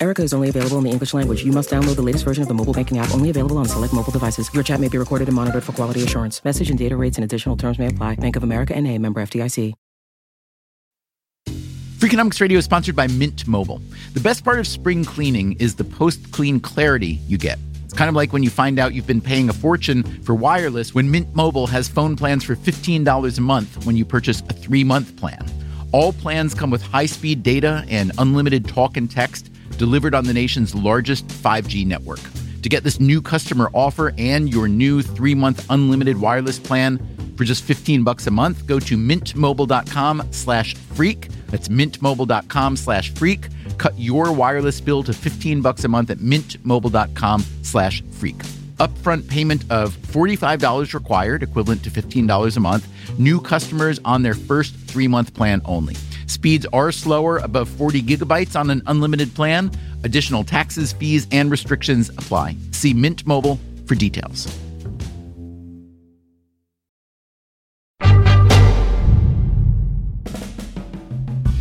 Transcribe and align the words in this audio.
Erica 0.00 0.22
is 0.22 0.32
only 0.32 0.48
available 0.48 0.78
in 0.78 0.84
the 0.84 0.90
English 0.90 1.12
language. 1.12 1.44
You 1.44 1.50
must 1.50 1.70
download 1.70 1.96
the 1.96 2.02
latest 2.02 2.24
version 2.24 2.42
of 2.42 2.48
the 2.48 2.54
mobile 2.54 2.72
banking 2.72 2.98
app, 2.98 3.12
only 3.12 3.30
available 3.30 3.58
on 3.58 3.66
select 3.66 3.92
mobile 3.92 4.12
devices. 4.12 4.48
Your 4.54 4.62
chat 4.62 4.78
may 4.80 4.88
be 4.88 4.96
recorded 4.96 5.26
and 5.28 5.34
monitored 5.34 5.64
for 5.64 5.72
quality 5.72 6.04
assurance. 6.04 6.44
Message 6.44 6.70
and 6.70 6.78
data 6.78 6.96
rates 6.96 7.16
and 7.16 7.24
additional 7.24 7.56
terms 7.56 7.78
may 7.78 7.88
apply. 7.88 8.14
Bank 8.14 8.36
of 8.36 8.44
America 8.44 8.76
and 8.76 8.86
a 8.86 8.96
member 8.98 9.20
FDIC. 9.20 9.74
Freakonomics 11.98 12.40
Radio 12.40 12.58
is 12.58 12.64
sponsored 12.64 12.94
by 12.94 13.08
Mint 13.08 13.44
Mobile. 13.48 13.82
The 14.14 14.20
best 14.20 14.44
part 14.44 14.60
of 14.60 14.68
spring 14.68 15.04
cleaning 15.04 15.54
is 15.54 15.74
the 15.74 15.82
post 15.82 16.30
clean 16.30 16.60
clarity 16.60 17.18
you 17.26 17.38
get. 17.38 17.58
It's 17.84 17.92
kind 17.92 18.08
of 18.08 18.14
like 18.14 18.32
when 18.32 18.44
you 18.44 18.50
find 18.50 18.78
out 18.78 18.94
you've 18.94 19.08
been 19.08 19.20
paying 19.20 19.48
a 19.48 19.52
fortune 19.52 20.04
for 20.22 20.36
wireless 20.36 20.94
when 20.94 21.10
Mint 21.10 21.34
Mobile 21.34 21.66
has 21.66 21.88
phone 21.88 22.14
plans 22.14 22.44
for 22.44 22.54
$15 22.54 23.36
a 23.36 23.40
month 23.40 23.84
when 23.84 23.96
you 23.96 24.04
purchase 24.04 24.42
a 24.42 24.52
three 24.52 24.84
month 24.84 25.16
plan. 25.16 25.44
All 25.90 26.12
plans 26.12 26.54
come 26.54 26.70
with 26.70 26.82
high 26.82 27.06
speed 27.06 27.42
data 27.42 27.84
and 27.88 28.12
unlimited 28.18 28.68
talk 28.68 28.96
and 28.96 29.10
text 29.10 29.50
delivered 29.78 30.14
on 30.14 30.24
the 30.24 30.34
nation's 30.34 30.74
largest 30.74 31.26
5G 31.28 31.86
network. 31.86 32.20
To 32.62 32.68
get 32.68 32.84
this 32.84 33.00
new 33.00 33.22
customer 33.22 33.70
offer 33.72 34.12
and 34.18 34.52
your 34.52 34.68
new 34.68 35.00
three 35.00 35.34
month 35.34 35.64
unlimited 35.70 36.20
wireless 36.20 36.58
plan 36.58 36.98
for 37.36 37.44
just 37.44 37.62
15 37.62 38.02
bucks 38.02 38.26
a 38.26 38.30
month, 38.30 38.66
go 38.66 38.80
to 38.80 38.96
mintmobile.com 38.96 40.28
slash 40.32 40.74
freak. 40.74 41.28
That's 41.46 41.68
mintmobile.com 41.68 42.76
slash 42.76 43.14
freak. 43.14 43.48
Cut 43.78 43.96
your 43.96 44.32
wireless 44.32 44.80
bill 44.80 45.04
to 45.04 45.12
15 45.12 45.62
bucks 45.62 45.84
a 45.84 45.88
month 45.88 46.10
at 46.10 46.18
mintmobile.com 46.18 47.44
slash 47.62 48.02
freak. 48.10 48.38
Upfront 48.78 49.28
payment 49.28 49.64
of 49.70 49.96
$45 49.96 50.94
required, 50.94 51.42
equivalent 51.42 51.84
to 51.84 51.90
$15 51.90 52.56
a 52.56 52.60
month. 52.60 53.18
New 53.18 53.40
customers 53.40 54.00
on 54.04 54.22
their 54.22 54.34
first 54.34 54.74
three 54.74 55.08
month 55.08 55.32
plan 55.32 55.62
only. 55.64 55.94
Speeds 56.28 56.66
are 56.72 56.92
slower, 56.92 57.38
above 57.38 57.68
40 57.70 58.02
gigabytes 58.02 58.54
on 58.54 58.70
an 58.70 58.82
unlimited 58.86 59.34
plan. 59.34 59.70
Additional 60.04 60.44
taxes, 60.44 60.92
fees, 60.92 61.26
and 61.32 61.50
restrictions 61.50 62.10
apply. 62.10 62.56
See 62.70 62.94
Mint 62.94 63.26
Mobile 63.26 63.58
for 63.86 63.94
details. 63.94 64.46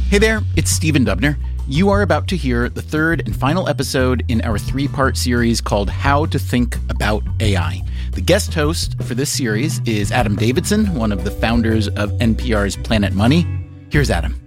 Hey 0.09 0.19
there, 0.19 0.41
it's 0.55 0.71
Stephen 0.71 1.05
Dubner. 1.05 1.37
You 1.67 1.89
are 1.89 2.01
about 2.01 2.27
to 2.29 2.37
hear 2.37 2.69
the 2.69 2.81
third 2.81 3.23
and 3.25 3.35
final 3.35 3.67
episode 3.67 4.23
in 4.29 4.41
our 4.41 4.57
three 4.57 4.87
part 4.87 5.17
series 5.17 5.59
called 5.59 5.89
How 5.89 6.25
to 6.27 6.39
Think 6.39 6.77
About 6.89 7.23
AI. 7.41 7.83
The 8.13 8.21
guest 8.21 8.53
host 8.53 9.01
for 9.03 9.15
this 9.15 9.29
series 9.29 9.81
is 9.85 10.13
Adam 10.13 10.35
Davidson, 10.35 10.95
one 10.95 11.11
of 11.11 11.25
the 11.25 11.31
founders 11.31 11.89
of 11.89 12.11
NPR's 12.19 12.77
Planet 12.77 13.13
Money. 13.13 13.45
Here's 13.89 14.09
Adam. 14.09 14.41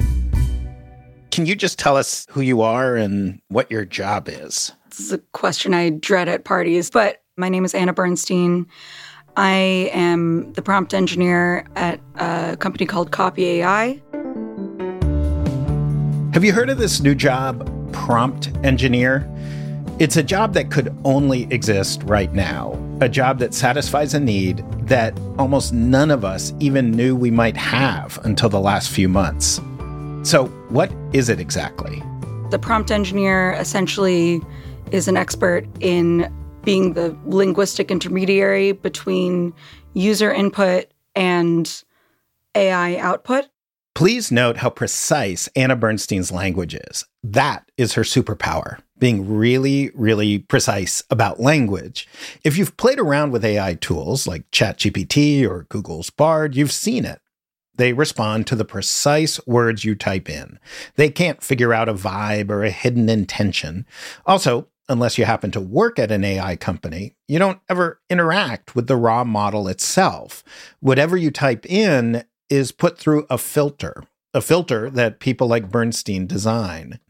Can 1.31 1.47
you 1.47 1.55
just 1.55 1.79
tell 1.79 1.97
us 1.97 2.27
who 2.31 2.41
you 2.41 2.61
are 2.61 2.97
and 2.97 3.41
what 3.49 3.71
your 3.71 3.85
job 3.85 4.29
is? 4.29 4.73
This 4.89 5.01
is 5.01 5.13
a 5.13 5.19
question 5.19 5.75
I 5.75 5.91
dread 5.91 6.29
at 6.29 6.45
parties, 6.45 6.91
but 6.91 7.23
my 7.37 7.49
name 7.49 7.65
is 7.65 7.73
Anna 7.73 7.93
Bernstein. 7.93 8.67
I 9.37 9.91
am 9.93 10.53
the 10.55 10.63
prompt 10.63 10.93
engineer 10.93 11.65
at 11.77 12.01
a 12.17 12.57
company 12.59 12.85
called 12.85 13.13
Copy 13.13 13.47
AI. 13.47 14.03
Have 16.35 16.45
you 16.45 16.53
heard 16.53 16.69
of 16.69 16.79
this 16.79 17.01
new 17.01 17.15
job, 17.15 17.69
prompt 17.93 18.51
engineer? 18.65 19.31
It's 20.01 20.17
a 20.17 20.23
job 20.23 20.55
that 20.55 20.73
could 20.73 20.97
only 21.05 21.45
exist 21.53 22.03
right 22.05 22.33
now, 22.33 22.77
a 23.01 23.09
job 23.09 23.39
that 23.39 23.55
satisfies 23.55 24.15
a 24.15 24.21
need 24.21 24.65
that 24.83 25.17
almost 25.39 25.73
none 25.73 26.11
of 26.11 26.25
us 26.25 26.53
even 26.59 26.91
knew 26.91 27.15
we 27.15 27.31
might 27.31 27.57
have 27.57 28.19
until 28.25 28.49
the 28.49 28.61
last 28.61 28.91
few 28.91 29.09
months. 29.09 29.61
So, 30.23 30.47
what 30.69 30.93
is 31.15 31.31
it 31.31 31.41
exactly? 31.41 32.03
The 32.51 32.59
prompt 32.59 32.91
engineer 32.91 33.53
essentially 33.53 34.43
is 34.93 35.09
an 35.09 35.17
expert 35.17 35.67
in 35.81 36.31
being 36.63 36.93
the 36.93 37.17
linguistic 37.25 37.91
intermediary 37.91 38.73
between 38.73 39.55
user 39.95 40.31
input 40.31 40.87
and 41.17 41.83
AI 42.55 42.97
output. 42.97 43.47
Please 43.95 44.31
note 44.31 44.59
how 44.59 44.69
precise 44.69 45.49
Anna 45.57 45.75
Bernstein's 45.75 46.31
language 46.31 46.75
is. 46.75 47.07
That 47.25 47.71
is 47.79 47.95
her 47.95 48.03
superpower, 48.03 48.79
being 48.99 49.35
really, 49.35 49.91
really 49.95 50.39
precise 50.39 51.03
about 51.11 51.41
language. 51.41 52.07
If 52.45 52.59
you've 52.59 52.77
played 52.77 53.01
around 53.01 53.31
with 53.31 53.45
AI 53.45 53.75
tools 53.75 54.27
like 54.27 54.51
ChatGPT 54.51 55.49
or 55.49 55.67
Google's 55.71 56.11
Bard, 56.11 56.55
you've 56.55 56.73
seen 56.73 57.05
it. 57.07 57.21
They 57.81 57.95
respond 57.95 58.47
to 58.49 58.57
the 58.57 58.67
precise 58.67 59.41
words 59.47 59.87
you 59.87 59.95
type 59.95 60.29
in. 60.29 60.59
They 60.97 61.09
can't 61.09 61.43
figure 61.43 61.73
out 61.73 61.89
a 61.89 61.95
vibe 61.95 62.51
or 62.51 62.63
a 62.63 62.71
hidden 62.71 63.09
intention. 63.09 63.87
Also, 64.27 64.69
unless 64.91 65.17
you 65.17 65.25
happen 65.25 65.51
to 65.53 65.63
work 65.63 65.99
at 65.99 66.13
an 66.13 66.23
AI 66.23 66.57
company, 66.57 67.15
you 67.27 67.39
don't 67.39 67.61
ever 67.71 67.99
interact 68.11 68.75
with 68.77 68.87
the 68.87 68.97
raw 68.97 69.25
model 69.25 69.67
itself. 69.67 70.45
Whatever 70.81 71.17
you 71.17 71.31
type 71.31 71.65
in 71.65 72.23
is 72.51 72.71
put 72.71 72.99
through 72.99 73.27
a 73.31 73.39
filter, 73.39 74.05
a 74.35 74.43
filter 74.43 74.91
that 74.91 75.19
people 75.19 75.47
like 75.47 75.71
Bernstein 75.71 76.27
design. 76.27 77.01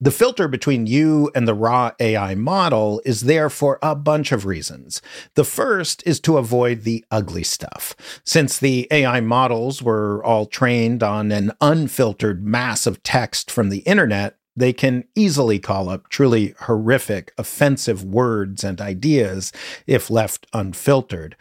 The 0.00 0.10
filter 0.10 0.48
between 0.48 0.86
you 0.86 1.30
and 1.34 1.46
the 1.46 1.54
raw 1.54 1.92
AI 2.00 2.34
model 2.34 3.00
is 3.04 3.22
there 3.22 3.48
for 3.48 3.78
a 3.82 3.94
bunch 3.94 4.32
of 4.32 4.46
reasons. 4.46 5.00
The 5.34 5.44
first 5.44 6.02
is 6.06 6.20
to 6.20 6.38
avoid 6.38 6.82
the 6.82 7.04
ugly 7.10 7.44
stuff. 7.44 7.94
Since 8.24 8.58
the 8.58 8.88
AI 8.90 9.20
models 9.20 9.82
were 9.82 10.24
all 10.24 10.46
trained 10.46 11.02
on 11.02 11.30
an 11.30 11.52
unfiltered 11.60 12.44
mass 12.44 12.86
of 12.86 13.02
text 13.02 13.50
from 13.50 13.68
the 13.68 13.78
internet, 13.80 14.36
they 14.54 14.72
can 14.72 15.04
easily 15.14 15.58
call 15.58 15.88
up 15.88 16.08
truly 16.08 16.54
horrific, 16.60 17.32
offensive 17.38 18.04
words 18.04 18.62
and 18.62 18.80
ideas 18.80 19.52
if 19.86 20.10
left 20.10 20.46
unfiltered. 20.52 21.36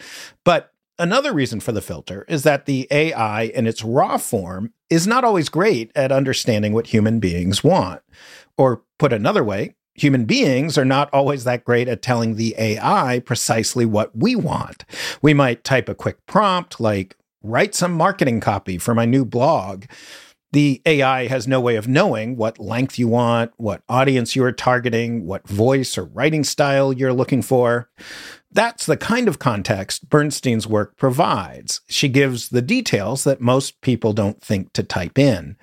But 0.45 0.70
Another 1.01 1.33
reason 1.33 1.59
for 1.59 1.71
the 1.71 1.81
filter 1.81 2.25
is 2.27 2.43
that 2.43 2.67
the 2.67 2.87
AI 2.91 3.45
in 3.45 3.65
its 3.65 3.83
raw 3.83 4.17
form 4.17 4.71
is 4.87 5.07
not 5.07 5.23
always 5.23 5.49
great 5.49 5.91
at 5.95 6.11
understanding 6.11 6.73
what 6.73 6.85
human 6.85 7.19
beings 7.19 7.63
want. 7.63 8.03
Or 8.55 8.83
put 8.99 9.11
another 9.11 9.43
way, 9.43 9.73
human 9.95 10.25
beings 10.25 10.77
are 10.77 10.85
not 10.85 11.11
always 11.11 11.43
that 11.43 11.65
great 11.65 11.87
at 11.87 12.03
telling 12.03 12.35
the 12.35 12.53
AI 12.55 13.19
precisely 13.25 13.83
what 13.83 14.15
we 14.15 14.35
want. 14.35 14.85
We 15.23 15.33
might 15.33 15.63
type 15.63 15.89
a 15.89 15.95
quick 15.95 16.23
prompt 16.27 16.79
like, 16.79 17.17
write 17.41 17.73
some 17.73 17.93
marketing 17.93 18.39
copy 18.39 18.77
for 18.77 18.93
my 18.93 19.05
new 19.05 19.25
blog. 19.25 19.85
The 20.51 20.83
AI 20.85 21.25
has 21.27 21.47
no 21.47 21.59
way 21.59 21.77
of 21.77 21.87
knowing 21.87 22.35
what 22.35 22.59
length 22.59 22.99
you 22.99 23.07
want, 23.07 23.53
what 23.57 23.81
audience 23.89 24.35
you 24.35 24.43
are 24.43 24.51
targeting, 24.51 25.25
what 25.25 25.47
voice 25.47 25.97
or 25.97 26.03
writing 26.03 26.43
style 26.43 26.93
you're 26.93 27.11
looking 27.11 27.41
for. 27.41 27.89
That's 28.53 28.85
the 28.85 28.97
kind 28.97 29.29
of 29.29 29.39
context 29.39 30.09
Bernstein's 30.09 30.67
work 30.67 30.97
provides. 30.97 31.81
She 31.87 32.09
gives 32.09 32.49
the 32.49 32.61
details 32.61 33.23
that 33.23 33.39
most 33.39 33.79
people 33.79 34.11
don't 34.11 34.41
think 34.41 34.73
to 34.73 34.83
type 34.83 35.17
in. 35.17 35.55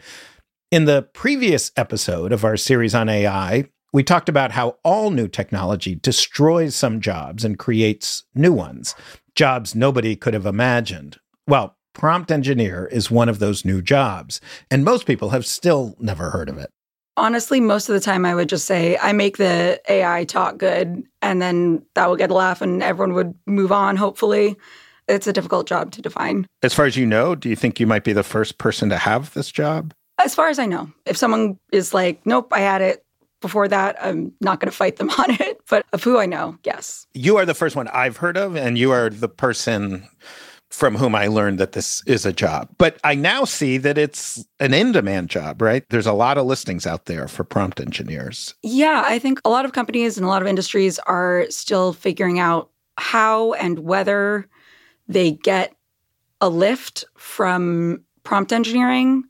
In 0.70 0.86
the 0.86 1.02
previous 1.02 1.70
episode 1.76 2.32
of 2.32 2.44
our 2.44 2.56
series 2.56 2.94
on 2.94 3.08
AI, 3.10 3.68
we 3.92 4.02
talked 4.02 4.28
about 4.28 4.52
how 4.52 4.76
all 4.84 5.10
new 5.10 5.28
technology 5.28 5.94
destroys 5.94 6.74
some 6.74 7.00
jobs 7.00 7.44
and 7.44 7.58
creates 7.58 8.24
new 8.34 8.52
ones, 8.52 8.94
jobs 9.34 9.74
nobody 9.74 10.16
could 10.16 10.34
have 10.34 10.46
imagined. 10.46 11.18
Well, 11.46 11.76
prompt 11.92 12.30
engineer 12.30 12.86
is 12.86 13.10
one 13.10 13.28
of 13.28 13.38
those 13.38 13.64
new 13.64 13.82
jobs, 13.82 14.40
and 14.70 14.84
most 14.84 15.06
people 15.06 15.30
have 15.30 15.46
still 15.46 15.94
never 15.98 16.30
heard 16.30 16.48
of 16.48 16.58
it. 16.58 16.70
Honestly, 17.18 17.60
most 17.60 17.88
of 17.88 17.94
the 17.94 18.00
time 18.00 18.24
I 18.24 18.34
would 18.34 18.48
just 18.48 18.64
say, 18.64 18.96
I 18.98 19.12
make 19.12 19.36
the 19.38 19.80
AI 19.88 20.24
talk 20.24 20.56
good, 20.56 21.02
and 21.20 21.42
then 21.42 21.84
that 21.94 22.08
would 22.08 22.18
get 22.18 22.30
a 22.30 22.34
laugh 22.34 22.62
and 22.62 22.82
everyone 22.82 23.14
would 23.14 23.34
move 23.46 23.72
on, 23.72 23.96
hopefully. 23.96 24.56
It's 25.08 25.26
a 25.26 25.32
difficult 25.32 25.66
job 25.66 25.90
to 25.92 26.02
define. 26.02 26.46
As 26.62 26.74
far 26.74 26.86
as 26.86 26.96
you 26.96 27.06
know, 27.06 27.34
do 27.34 27.48
you 27.48 27.56
think 27.56 27.80
you 27.80 27.86
might 27.86 28.04
be 28.04 28.12
the 28.12 28.22
first 28.22 28.58
person 28.58 28.88
to 28.90 28.98
have 28.98 29.34
this 29.34 29.50
job? 29.50 29.92
As 30.18 30.34
far 30.34 30.48
as 30.48 30.58
I 30.58 30.66
know, 30.66 30.92
if 31.06 31.16
someone 31.16 31.58
is 31.72 31.92
like, 31.92 32.24
nope, 32.24 32.52
I 32.52 32.60
had 32.60 32.82
it 32.82 33.04
before 33.40 33.68
that, 33.68 33.96
I'm 34.00 34.32
not 34.40 34.60
going 34.60 34.70
to 34.70 34.76
fight 34.76 34.96
them 34.96 35.10
on 35.18 35.30
it. 35.40 35.60
But 35.68 35.86
of 35.92 36.04
who 36.04 36.18
I 36.18 36.26
know, 36.26 36.56
yes. 36.64 37.06
You 37.14 37.36
are 37.36 37.46
the 37.46 37.54
first 37.54 37.74
one 37.74 37.88
I've 37.88 38.18
heard 38.18 38.36
of, 38.36 38.56
and 38.56 38.78
you 38.78 38.92
are 38.92 39.10
the 39.10 39.28
person 39.28 40.06
from 40.70 40.96
whom 40.96 41.14
I 41.14 41.28
learned 41.28 41.58
that 41.58 41.72
this 41.72 42.02
is 42.06 42.26
a 42.26 42.32
job. 42.32 42.68
But 42.78 42.98
I 43.02 43.14
now 43.14 43.44
see 43.44 43.78
that 43.78 43.96
it's 43.96 44.44
an 44.60 44.74
in 44.74 44.92
demand 44.92 45.30
job, 45.30 45.62
right? 45.62 45.84
There's 45.88 46.06
a 46.06 46.12
lot 46.12 46.38
of 46.38 46.46
listings 46.46 46.86
out 46.86 47.06
there 47.06 47.26
for 47.26 47.44
prompt 47.44 47.80
engineers. 47.80 48.54
Yeah, 48.62 49.02
I 49.06 49.18
think 49.18 49.40
a 49.44 49.50
lot 49.50 49.64
of 49.64 49.72
companies 49.72 50.16
and 50.16 50.26
a 50.26 50.28
lot 50.28 50.42
of 50.42 50.48
industries 50.48 50.98
are 51.00 51.46
still 51.48 51.92
figuring 51.92 52.38
out 52.38 52.70
how 52.98 53.54
and 53.54 53.80
whether 53.80 54.46
they 55.08 55.32
get 55.32 55.74
a 56.40 56.48
lift 56.48 57.04
from 57.16 58.04
prompt 58.22 58.52
engineering, 58.52 59.24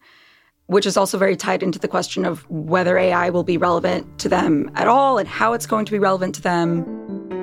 which 0.67 0.87
is 0.87 0.96
also 0.96 1.19
very 1.19 1.37
tied 1.37 1.62
into 1.62 1.79
the 1.79 1.88
question 1.88 2.25
of 2.25 2.49
whether 2.50 2.99
AI 2.99 3.31
will 3.31 3.44
be 3.44 3.56
relevant 3.56 4.19
to 4.19 4.29
them 4.29 4.70
at 4.75 4.88
all 4.88 5.19
and 5.19 5.29
how 5.29 5.52
it's 5.52 5.67
going 5.67 5.84
to 5.84 5.93
be 5.93 5.99
relevant 5.99 6.34
to 6.34 6.43
them. 6.43 7.38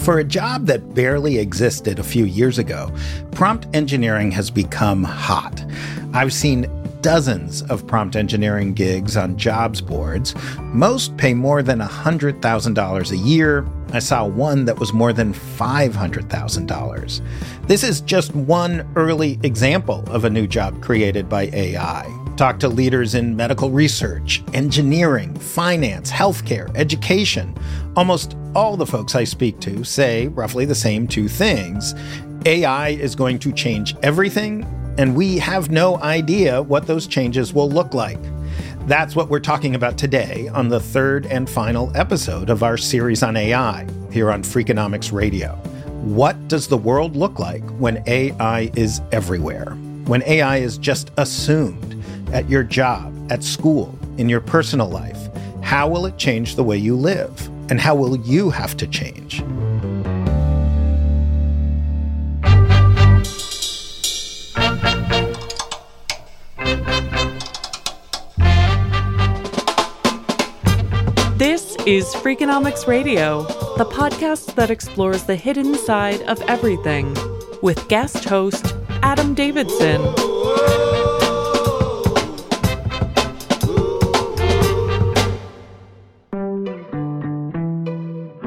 For 0.00 0.18
a 0.18 0.24
job 0.24 0.66
that 0.66 0.94
barely 0.94 1.38
existed 1.38 1.98
a 1.98 2.02
few 2.02 2.24
years 2.24 2.58
ago, 2.58 2.90
prompt 3.32 3.66
engineering 3.74 4.30
has 4.30 4.50
become 4.50 5.04
hot. 5.04 5.62
I've 6.14 6.32
seen 6.32 6.66
dozens 7.02 7.60
of 7.62 7.86
prompt 7.86 8.16
engineering 8.16 8.72
gigs 8.72 9.14
on 9.16 9.36
jobs 9.36 9.82
boards. 9.82 10.34
Most 10.58 11.16
pay 11.18 11.34
more 11.34 11.62
than 11.62 11.80
$100,000 11.80 13.10
a 13.10 13.16
year. 13.16 13.66
I 13.92 13.98
saw 13.98 14.26
one 14.26 14.64
that 14.64 14.80
was 14.80 14.94
more 14.94 15.12
than 15.12 15.34
$500,000. 15.34 17.20
This 17.66 17.84
is 17.84 18.00
just 18.00 18.34
one 18.34 18.90
early 18.96 19.38
example 19.42 20.02
of 20.08 20.24
a 20.24 20.30
new 20.30 20.46
job 20.46 20.82
created 20.82 21.28
by 21.28 21.50
AI. 21.52 22.06
Talk 22.40 22.58
to 22.60 22.70
leaders 22.70 23.14
in 23.14 23.36
medical 23.36 23.68
research, 23.68 24.42
engineering, 24.54 25.38
finance, 25.38 26.10
healthcare, 26.10 26.74
education. 26.74 27.54
Almost 27.96 28.34
all 28.54 28.78
the 28.78 28.86
folks 28.86 29.14
I 29.14 29.24
speak 29.24 29.60
to 29.60 29.84
say 29.84 30.28
roughly 30.28 30.64
the 30.64 30.74
same 30.74 31.06
two 31.06 31.28
things. 31.28 31.94
AI 32.46 32.88
is 32.88 33.14
going 33.14 33.40
to 33.40 33.52
change 33.52 33.94
everything 34.02 34.64
and 34.96 35.14
we 35.14 35.36
have 35.36 35.70
no 35.70 35.98
idea 35.98 36.62
what 36.62 36.86
those 36.86 37.06
changes 37.06 37.52
will 37.52 37.68
look 37.68 37.92
like. 37.92 38.18
That's 38.86 39.14
what 39.14 39.28
we're 39.28 39.38
talking 39.38 39.74
about 39.74 39.98
today 39.98 40.48
on 40.48 40.70
the 40.70 40.80
third 40.80 41.26
and 41.26 41.46
final 41.46 41.94
episode 41.94 42.48
of 42.48 42.62
our 42.62 42.78
series 42.78 43.22
on 43.22 43.36
AI 43.36 43.86
here 44.10 44.30
on 44.30 44.42
Freakonomics 44.42 45.12
Radio. 45.12 45.56
What 46.04 46.48
does 46.48 46.68
the 46.68 46.78
world 46.78 47.16
look 47.16 47.38
like 47.38 47.68
when 47.72 48.02
AI 48.06 48.70
is 48.76 49.02
everywhere? 49.12 49.72
When 50.06 50.22
AI 50.22 50.56
is 50.56 50.78
just 50.78 51.10
assumed 51.18 51.90
at 52.32 52.48
your 52.48 52.62
job, 52.62 53.14
at 53.30 53.42
school, 53.42 53.98
in 54.18 54.28
your 54.28 54.40
personal 54.40 54.88
life? 54.88 55.28
How 55.62 55.88
will 55.88 56.06
it 56.06 56.18
change 56.18 56.56
the 56.56 56.64
way 56.64 56.76
you 56.76 56.96
live? 56.96 57.48
And 57.70 57.80
how 57.80 57.94
will 57.94 58.16
you 58.16 58.50
have 58.50 58.76
to 58.78 58.86
change? 58.86 59.42
This 71.36 71.74
is 71.86 72.04
Freakonomics 72.16 72.86
Radio, 72.86 73.44
the 73.78 73.86
podcast 73.86 74.54
that 74.56 74.70
explores 74.70 75.24
the 75.24 75.36
hidden 75.36 75.74
side 75.74 76.20
of 76.22 76.40
everything, 76.42 77.16
with 77.62 77.88
guest 77.88 78.24
host 78.24 78.74
Adam 79.02 79.34
Davidson. 79.34 80.29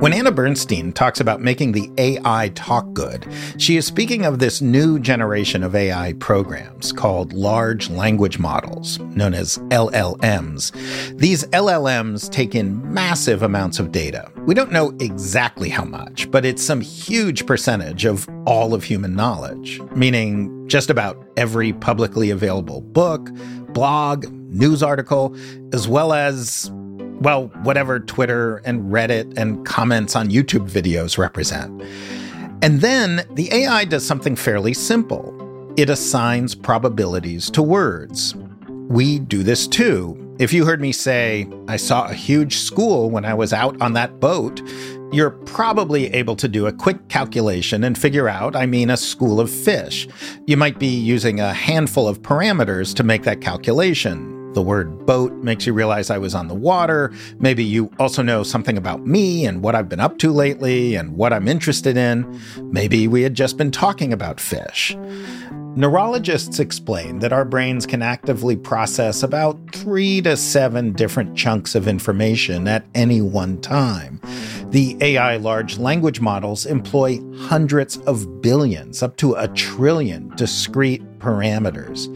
When 0.04 0.12
Anna 0.12 0.34
Bernstein 0.34 0.92
talks 0.92 1.22
about 1.22 1.40
making 1.40 1.72
the 1.72 1.90
AI 1.98 2.52
talk 2.56 2.92
good, 2.92 3.26
she 3.58 3.78
is 3.78 3.86
speaking 3.86 4.26
of 4.26 4.38
this 4.38 4.62
new 4.62 5.00
generation 5.00 5.64
of 5.64 5.76
AI 5.76 6.12
programs 6.20 6.92
called 6.92 7.32
large 7.32 7.90
language 7.90 8.38
models, 8.38 9.00
known 9.00 9.34
as 9.34 9.60
LLMs. 9.70 10.74
These 11.18 11.46
LLMs 11.46 12.30
take 12.30 12.54
in 12.54 12.94
massive 12.94 13.44
amounts 13.44 13.80
of 13.80 13.94
data. 13.94 14.30
We 14.40 14.54
don't 14.54 14.74
know 14.74 14.90
exactly 15.00 15.70
how 15.70 15.86
much, 15.86 16.30
but 16.30 16.44
it's 16.44 16.62
some 16.62 16.82
huge 16.82 17.46
percentage 17.46 18.04
of 18.04 18.28
all 18.46 18.74
of 18.74 18.84
human 18.84 19.16
knowledge, 19.16 19.80
meaning 19.96 20.68
just 20.68 20.90
about 20.90 21.26
every 21.38 21.72
publicly 21.72 22.30
available 22.30 22.82
book, 22.82 23.30
blog, 23.70 24.30
news 24.50 24.84
article, 24.84 25.34
as 25.72 25.88
well 25.88 26.12
as 26.12 26.70
well, 27.24 27.48
whatever 27.64 28.02
Twitter 28.02 28.58
and 28.66 28.92
Reddit 28.92 29.38
and 29.38 29.66
comments 29.66 30.16
on 30.16 30.30
YouTube 30.30 30.70
videos 30.70 31.18
represent. 31.18 31.82
And 32.62 32.82
then 32.82 33.26
the 33.32 33.50
AI 33.54 33.86
does 33.86 34.06
something 34.06 34.36
fairly 34.36 34.74
simple 34.74 35.32
it 35.76 35.90
assigns 35.90 36.54
probabilities 36.54 37.50
to 37.50 37.64
words. 37.64 38.36
We 38.68 39.18
do 39.18 39.42
this 39.42 39.68
too. 39.68 40.20
If 40.38 40.54
you 40.54 40.66
heard 40.66 40.82
me 40.82 40.92
say, 40.92 41.48
I 41.68 41.78
saw 41.78 42.06
a 42.06 42.14
huge 42.14 42.58
school 42.58 43.10
when 43.10 43.26
I 43.26 43.34
was 43.34 43.54
out 43.54 43.82
on 43.82 43.94
that 43.94 44.20
boat, 44.20 44.62
you're 45.12 45.32
probably 45.32 46.14
able 46.14 46.36
to 46.36 46.48
do 46.48 46.68
a 46.68 46.74
quick 46.74 47.08
calculation 47.08 47.84
and 47.84 47.98
figure 47.98 48.30
out 48.30 48.56
I 48.56 48.68
mean 48.68 48.92
a 48.92 48.98
school 48.98 49.40
of 49.40 49.50
fish. 49.50 50.08
You 50.46 50.58
might 50.58 50.78
be 50.78 50.88
using 50.88 51.40
a 51.40 51.54
handful 51.54 52.08
of 52.08 52.22
parameters 52.22 52.94
to 52.96 53.04
make 53.04 53.24
that 53.24 53.42
calculation. 53.42 54.33
The 54.54 54.62
word 54.62 55.06
boat 55.06 55.34
makes 55.34 55.66
you 55.66 55.74
realize 55.74 56.10
I 56.10 56.18
was 56.18 56.36
on 56.36 56.48
the 56.48 56.54
water. 56.56 57.12
Maybe 57.40 57.64
you 57.64 57.92
also 58.00 58.22
know 58.22 58.44
something 58.44 58.78
about 58.78 59.06
me 59.06 59.46
and 59.46 59.62
what 59.64 59.76
I've 59.76 59.90
been 59.90 60.00
up 60.00 60.18
to 60.20 60.32
lately 60.32 60.96
and 60.96 61.18
what 61.18 61.34
I'm 61.34 61.48
interested 61.48 61.98
in. 61.98 62.40
Maybe 62.62 63.08
we 63.08 63.24
had 63.24 63.34
just 63.34 63.58
been 63.58 63.72
talking 63.72 64.14
about 64.14 64.40
fish. 64.40 64.96
Neurologists 65.76 66.60
explain 66.60 67.18
that 67.18 67.34
our 67.34 67.46
brains 67.46 67.88
can 67.88 68.04
actively 68.04 68.56
process 68.56 69.24
about 69.24 69.58
three 69.74 70.22
to 70.22 70.38
seven 70.38 70.94
different 70.94 71.36
chunks 71.36 71.74
of 71.74 71.88
information 71.88 72.68
at 72.68 72.86
any 72.94 73.22
one 73.24 73.60
time. 73.60 74.22
The 74.70 74.96
AI 75.02 75.38
large 75.38 75.80
language 75.80 76.22
models 76.22 76.68
employ 76.68 77.20
hundreds 77.38 77.98
of 77.98 78.40
billions, 78.40 79.02
up 79.02 79.18
to 79.18 79.34
a 79.34 79.48
trillion 79.48 80.30
discrete 80.36 81.02
parameters. 81.18 82.08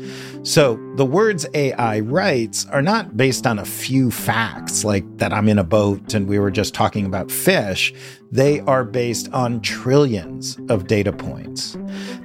So 0.46 0.80
the 0.96 1.06
words 1.06 1.48
AI 1.56 2.02
writes 2.02 2.68
are 2.68 2.84
not 2.84 3.18
based 3.18 3.48
on 3.48 3.58
a 3.58 3.66
few 3.66 4.12
facts, 4.12 4.84
like 4.84 5.04
that 5.18 5.34
I'm 5.34 5.50
in 5.50 5.58
a 5.58 5.64
boat 5.64 6.14
and 6.14 6.28
we 6.28 6.38
were 6.38 6.52
just 6.52 6.76
talking 6.76 7.08
about 7.08 7.32
fish. 7.32 7.92
They 8.32 8.60
are 8.62 8.84
based 8.84 9.32
on 9.34 9.62
trillions 9.62 10.60
of 10.70 10.86
data 10.86 11.12
points. 11.12 11.76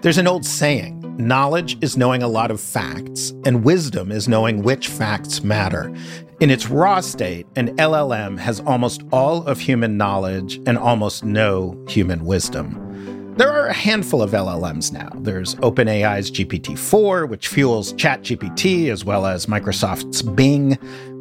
There's 0.02 0.18
an 0.18 0.26
old 0.26 0.44
saying 0.44 1.01
knowledge 1.18 1.76
is 1.82 1.96
knowing 1.96 2.22
a 2.22 2.28
lot 2.28 2.50
of 2.50 2.60
facts, 2.60 3.30
and 3.44 3.64
wisdom 3.64 4.10
is 4.12 4.28
knowing 4.28 4.62
which 4.62 4.88
facts 4.88 5.42
matter. 5.42 5.94
In 6.40 6.50
its 6.50 6.68
raw 6.68 7.00
state, 7.00 7.46
an 7.56 7.76
LLM 7.76 8.38
has 8.38 8.60
almost 8.60 9.02
all 9.12 9.46
of 9.46 9.60
human 9.60 9.96
knowledge 9.96 10.60
and 10.66 10.76
almost 10.76 11.24
no 11.24 11.82
human 11.88 12.24
wisdom. 12.24 13.34
There 13.36 13.50
are 13.50 13.68
a 13.68 13.72
handful 13.72 14.20
of 14.22 14.32
LLMs 14.32 14.92
now. 14.92 15.08
There's 15.20 15.54
OpenAI's 15.56 16.30
GPT 16.30 16.78
4, 16.78 17.26
which 17.26 17.48
fuels 17.48 17.92
ChatGPT, 17.94 18.90
as 18.90 19.04
well 19.04 19.24
as 19.24 19.46
Microsoft's 19.46 20.20
Bing. 20.20 20.76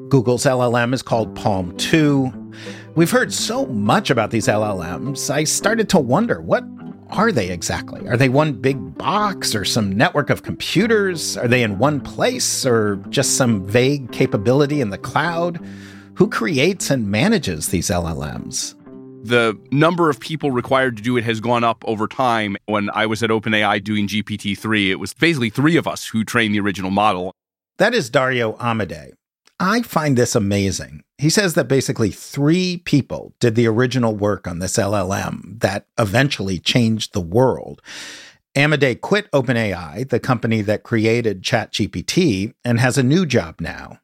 Google's 0.10 0.44
LLM 0.44 0.94
is 0.94 1.02
called 1.02 1.34
Palm 1.36 1.76
2. 1.78 2.52
We've 2.96 3.12
heard 3.12 3.32
so 3.32 3.66
much 3.68 4.10
about 4.10 4.32
these 4.32 4.48
LLMs, 4.48 5.30
I 5.30 5.46
started 5.46 5.88
to 5.90 6.00
wonder 6.00 6.42
what 6.42 6.66
are 7.12 7.32
they 7.32 7.50
exactly? 7.50 8.08
Are 8.08 8.18
they 8.18 8.30
one 8.30 8.54
big 8.54 8.98
box 8.98 9.54
or 9.54 9.66
some 9.66 9.92
network 9.92 10.30
of 10.30 10.44
computers? 10.44 11.38
Are 11.38 11.48
they 11.48 11.62
in 11.62 11.78
one 11.78 12.00
place 12.00 12.66
or 12.66 12.98
just 13.10 13.36
some 13.38 13.66
vague 13.68 14.12
capability 14.12 14.82
in 14.82 14.90
the 14.90 14.98
cloud? 14.98 15.60
Who 16.16 16.30
creates 16.30 16.90
and 16.90 17.10
manages 17.10 17.68
these 17.68 17.90
LLMs? 17.90 18.76
the 19.24 19.56
number 19.72 20.10
of 20.10 20.20
people 20.20 20.52
required 20.52 20.98
to 20.98 21.04
do 21.04 21.16
it 21.18 21.24
has 21.24 21.40
gone 21.40 21.64
up 21.64 21.84
over 21.86 22.08
time. 22.08 22.58
When 22.66 22.90
I 22.90 23.06
was 23.06 23.22
at 23.22 23.30
OpenAI 23.30 23.84
doing 23.84 24.08
GPT 24.08 24.58
3, 24.58 24.92
it 24.92 25.00
was 25.00 25.14
basically 25.14 25.50
three 25.50 25.78
of 25.78 25.88
us 25.88 26.08
who 26.08 26.24
trained 26.24 26.56
the 26.56 26.60
original 26.60 26.92
model. 26.92 27.34
That 27.78 27.94
is 27.94 28.10
Dario 28.10 28.54
Amodei. 28.54 29.12
I 29.60 29.84
find 29.84 30.18
this 30.18 30.36
amazing. 30.36 31.04
He 31.22 31.30
says 31.30 31.54
that 31.54 31.68
basically 31.68 32.10
three 32.10 32.78
people 32.78 33.34
did 33.40 33.54
the 33.54 33.68
original 33.68 34.16
work 34.16 34.48
on 34.48 34.58
this 34.58 34.78
LLM 34.78 35.60
that 35.60 35.86
eventually 36.00 36.58
changed 36.58 37.14
the 37.14 37.22
world. 37.22 37.82
Amodei 38.56 39.00
quit 39.00 39.32
OpenAI, 39.32 40.10
the 40.10 40.20
company 40.20 40.62
that 40.64 40.82
created 40.82 41.44
ChatGPT, 41.44 42.54
and 42.66 42.80
has 42.80 42.98
a 42.98 43.04
new 43.04 43.28
job 43.28 43.62
now. 43.62 44.00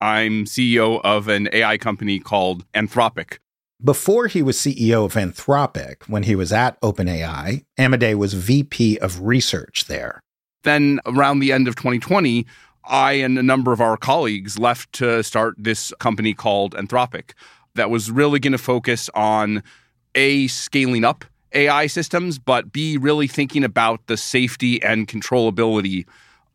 I'm 0.00 0.44
CEO 0.44 1.00
of 1.02 1.26
an 1.26 1.48
AI 1.52 1.78
company 1.78 2.20
called 2.20 2.70
Anthropic, 2.72 3.38
before 3.82 4.26
he 4.26 4.42
was 4.42 4.58
CEO 4.58 5.04
of 5.04 5.14
Anthropic, 5.14 6.08
when 6.08 6.24
he 6.24 6.34
was 6.34 6.52
at 6.52 6.80
OpenAI, 6.80 7.64
Amodei 7.78 8.16
was 8.16 8.34
VP 8.34 8.98
of 8.98 9.20
research 9.20 9.84
there. 9.86 10.20
Then, 10.64 10.98
around 11.06 11.38
the 11.38 11.52
end 11.52 11.68
of 11.68 11.76
2020, 11.76 12.44
I 12.88 13.12
and 13.12 13.38
a 13.38 13.42
number 13.42 13.72
of 13.72 13.80
our 13.80 13.96
colleagues 13.96 14.58
left 14.58 14.92
to 14.94 15.22
start 15.22 15.54
this 15.58 15.92
company 15.98 16.34
called 16.34 16.74
Anthropic 16.74 17.32
that 17.74 17.90
was 17.90 18.10
really 18.10 18.40
going 18.40 18.52
to 18.52 18.58
focus 18.58 19.08
on 19.14 19.62
A, 20.14 20.46
scaling 20.48 21.04
up 21.04 21.24
AI 21.52 21.86
systems, 21.86 22.38
but 22.38 22.72
B, 22.72 22.96
really 22.96 23.26
thinking 23.26 23.64
about 23.64 24.06
the 24.06 24.16
safety 24.16 24.82
and 24.82 25.06
controllability 25.06 26.06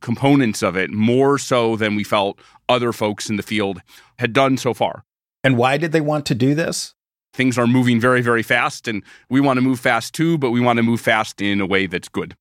components 0.02 0.62
of 0.62 0.76
it 0.76 0.92
more 0.92 1.38
so 1.38 1.76
than 1.76 1.96
we 1.96 2.04
felt 2.04 2.40
other 2.68 2.92
folks 2.92 3.30
in 3.30 3.38
the 3.38 3.44
field 3.44 3.82
had 4.20 4.34
done 4.34 4.58
so 4.58 4.74
far. 4.74 5.06
And 5.44 5.58
why 5.58 5.78
did 5.78 5.92
they 5.92 6.02
want 6.02 6.26
to 6.28 6.36
do 6.36 6.54
this? 6.54 6.94
things 7.34 7.58
are 7.58 7.68
moving 7.68 8.00
very, 8.00 8.22
very 8.22 8.44
fast, 8.44 8.88
and 8.88 9.04
we 9.30 9.42
want 9.42 9.58
to 9.58 9.62
move 9.62 9.80
fast 9.80 10.14
too, 10.14 10.38
but 10.38 10.52
we 10.52 10.62
want 10.62 10.78
to 10.78 10.84
move 10.84 11.02
fast 11.02 11.42
in 11.42 11.60
a 11.60 11.66
way 11.66 11.88
that's 11.88 12.10
good. 12.10 12.36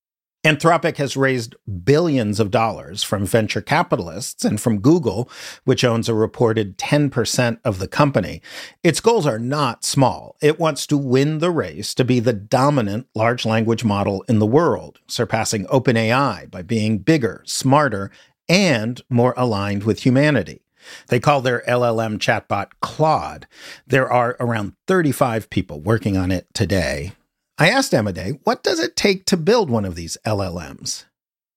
Anthropic 0.44 0.96
has 0.96 1.16
raised 1.16 1.54
billions 1.84 2.40
of 2.40 2.50
dollars 2.50 3.04
from 3.04 3.24
venture 3.24 3.60
capitalists 3.60 4.44
and 4.44 4.60
from 4.60 4.80
Google, 4.80 5.30
which 5.62 5.84
owns 5.84 6.08
a 6.08 6.14
reported 6.14 6.76
10% 6.78 7.60
of 7.64 7.78
the 7.78 7.86
company. 7.86 8.42
Its 8.82 8.98
goals 8.98 9.24
are 9.24 9.38
not 9.38 9.84
small. 9.84 10.34
It 10.42 10.58
wants 10.58 10.84
to 10.88 10.98
win 10.98 11.38
the 11.38 11.52
race 11.52 11.94
to 11.94 12.04
be 12.04 12.18
the 12.18 12.32
dominant 12.32 13.06
large 13.14 13.46
language 13.46 13.84
model 13.84 14.24
in 14.28 14.40
the 14.40 14.46
world, 14.46 14.98
surpassing 15.06 15.64
OpenAI 15.66 16.50
by 16.50 16.62
being 16.62 16.98
bigger, 16.98 17.44
smarter, 17.46 18.10
and 18.48 19.00
more 19.08 19.34
aligned 19.36 19.84
with 19.84 20.04
humanity. 20.04 20.62
They 21.06 21.20
call 21.20 21.40
their 21.40 21.62
LLM 21.68 22.18
chatbot 22.18 22.72
Claude. 22.80 23.46
There 23.86 24.12
are 24.12 24.36
around 24.40 24.72
35 24.88 25.48
people 25.50 25.80
working 25.80 26.16
on 26.16 26.32
it 26.32 26.52
today. 26.52 27.12
I 27.58 27.68
asked 27.68 27.90
Day, 27.90 28.38
what 28.44 28.62
does 28.62 28.80
it 28.80 28.96
take 28.96 29.26
to 29.26 29.36
build 29.36 29.70
one 29.70 29.84
of 29.84 29.94
these 29.94 30.16
LLMs? 30.26 31.04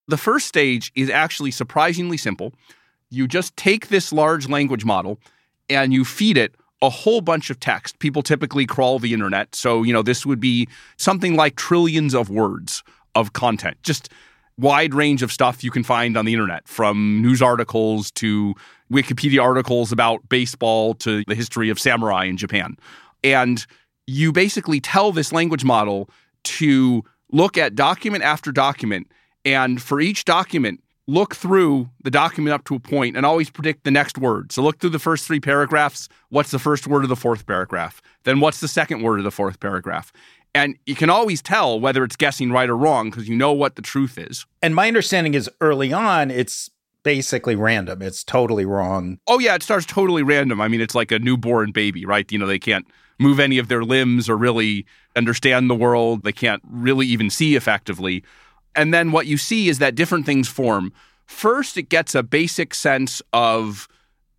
The 0.07 0.17
first 0.17 0.47
stage 0.47 0.91
is 0.95 1.09
actually 1.09 1.51
surprisingly 1.51 2.17
simple. 2.17 2.53
You 3.09 3.27
just 3.27 3.55
take 3.57 3.87
this 3.87 4.11
large 4.11 4.47
language 4.49 4.85
model 4.85 5.19
and 5.69 5.93
you 5.93 6.05
feed 6.05 6.37
it 6.37 6.55
a 6.81 6.89
whole 6.89 7.21
bunch 7.21 7.49
of 7.49 7.59
text. 7.59 7.99
People 7.99 8.21
typically 8.21 8.65
crawl 8.65 8.99
the 8.99 9.13
internet. 9.13 9.55
So, 9.55 9.83
you 9.83 9.93
know, 9.93 10.01
this 10.01 10.25
would 10.25 10.39
be 10.39 10.67
something 10.97 11.35
like 11.35 11.55
trillions 11.55 12.13
of 12.13 12.29
words 12.29 12.83
of 13.15 13.33
content, 13.33 13.77
just 13.81 14.09
wide 14.57 14.93
range 14.93 15.23
of 15.23 15.31
stuff 15.31 15.63
you 15.63 15.71
can 15.71 15.83
find 15.83 16.17
on 16.17 16.25
the 16.25 16.33
internet 16.33 16.67
from 16.67 17.21
news 17.21 17.41
articles 17.41 18.11
to 18.11 18.53
Wikipedia 18.91 19.41
articles 19.41 19.91
about 19.91 20.27
baseball 20.29 20.93
to 20.95 21.23
the 21.27 21.35
history 21.35 21.69
of 21.69 21.79
samurai 21.79 22.25
in 22.25 22.37
Japan. 22.37 22.77
And 23.23 23.65
you 24.07 24.31
basically 24.31 24.79
tell 24.79 25.11
this 25.11 25.31
language 25.31 25.63
model 25.63 26.09
to 26.43 27.03
look 27.31 27.57
at 27.57 27.75
document 27.75 28.23
after 28.23 28.51
document 28.51 29.07
and 29.43 29.81
for 29.81 29.99
each 29.99 30.25
document 30.25 30.81
look 31.07 31.35
through 31.35 31.89
the 32.03 32.09
document 32.09 32.53
up 32.53 32.63
to 32.65 32.75
a 32.75 32.79
point 32.79 33.15
and 33.15 33.25
always 33.25 33.49
predict 33.49 33.83
the 33.83 33.91
next 33.91 34.17
word. 34.17 34.51
So 34.51 34.63
look 34.63 34.79
through 34.79 34.89
the 34.91 34.99
first 34.99 35.25
three 35.25 35.39
paragraphs. 35.39 36.09
What's 36.29 36.51
the 36.51 36.59
first 36.59 36.87
word 36.87 37.03
of 37.03 37.09
the 37.09 37.15
fourth 37.15 37.45
paragraph? 37.45 38.01
Then 38.23 38.39
what's 38.39 38.59
the 38.59 38.67
second 38.67 39.03
word 39.03 39.19
of 39.19 39.23
the 39.23 39.31
fourth 39.31 39.59
paragraph? 39.59 40.11
And 40.55 40.77
you 40.85 40.95
can 40.95 41.09
always 41.09 41.41
tell 41.41 41.79
whether 41.79 42.03
it's 42.03 42.15
guessing 42.15 42.51
right 42.51 42.69
or 42.69 42.77
wrong 42.77 43.09
because 43.09 43.27
you 43.27 43.35
know 43.35 43.51
what 43.51 43.75
the 43.75 43.81
truth 43.81 44.17
is. 44.17 44.45
And 44.63 44.73
my 44.73 44.87
understanding 44.87 45.33
is 45.33 45.49
early 45.61 45.93
on, 45.93 46.31
it's 46.31 46.71
basically 47.03 47.55
random. 47.55 48.01
It's 48.01 48.23
totally 48.23 48.65
wrong. 48.65 49.19
Oh, 49.27 49.37
yeah, 49.37 49.53
it 49.55 49.63
starts 49.63 49.85
totally 49.85 50.23
random. 50.23 50.59
I 50.59 50.69
mean, 50.69 50.81
it's 50.81 50.95
like 50.95 51.11
a 51.11 51.19
newborn 51.19 51.71
baby, 51.71 52.05
right? 52.05 52.29
You 52.31 52.39
know, 52.39 52.47
they 52.47 52.57
can't 52.57 52.87
move 53.19 53.39
any 53.39 53.57
of 53.57 53.67
their 53.67 53.83
limbs 53.83 54.29
or 54.29 54.37
really 54.37 54.85
understand 55.15 55.69
the 55.69 55.75
world. 55.75 56.23
They 56.23 56.31
can't 56.31 56.61
really 56.69 57.07
even 57.07 57.29
see 57.29 57.55
effectively. 57.55 58.23
And 58.75 58.93
then 58.93 59.11
what 59.11 59.27
you 59.27 59.37
see 59.37 59.69
is 59.69 59.79
that 59.79 59.95
different 59.95 60.25
things 60.25 60.47
form. 60.47 60.91
First, 61.25 61.77
it 61.77 61.89
gets 61.89 62.13
a 62.13 62.23
basic 62.23 62.73
sense 62.73 63.21
of 63.33 63.87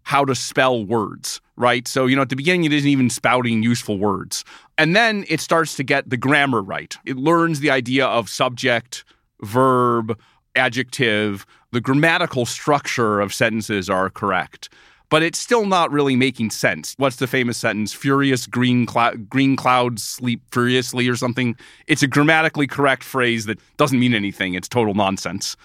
how 0.02 0.24
to 0.24 0.34
spell 0.34 0.84
words, 0.84 1.40
right? 1.56 1.88
So, 1.88 2.06
you 2.06 2.14
know, 2.14 2.22
at 2.22 2.28
the 2.28 2.36
beginning, 2.36 2.64
it 2.64 2.72
isn't 2.72 2.88
even 2.88 3.10
spouting 3.10 3.62
useful 3.62 3.98
words. 3.98 4.44
And 4.78 4.94
then 4.94 5.24
it 5.28 5.40
starts 5.40 5.74
to 5.76 5.82
get 5.82 6.08
the 6.08 6.16
grammar 6.16 6.62
right. 6.62 6.96
It 7.04 7.16
learns 7.16 7.60
the 7.60 7.70
idea 7.70 8.06
of 8.06 8.28
subject, 8.28 9.04
verb, 9.40 10.16
adjective. 10.54 11.44
The 11.72 11.80
grammatical 11.80 12.46
structure 12.46 13.20
of 13.20 13.34
sentences 13.34 13.90
are 13.90 14.10
correct 14.10 14.68
but 15.08 15.22
it's 15.22 15.38
still 15.38 15.66
not 15.66 15.90
really 15.90 16.16
making 16.16 16.50
sense. 16.50 16.94
What's 16.98 17.16
the 17.16 17.26
famous 17.26 17.56
sentence? 17.56 17.92
Furious 17.92 18.46
green 18.46 18.86
cloud, 18.86 19.28
green 19.28 19.56
clouds 19.56 20.02
sleep 20.02 20.42
furiously 20.50 21.08
or 21.08 21.16
something. 21.16 21.56
It's 21.86 22.02
a 22.02 22.06
grammatically 22.06 22.66
correct 22.66 23.04
phrase 23.04 23.46
that 23.46 23.58
doesn't 23.76 23.98
mean 23.98 24.14
anything. 24.14 24.54
It's 24.54 24.68
total 24.68 24.94
nonsense. 24.94 25.56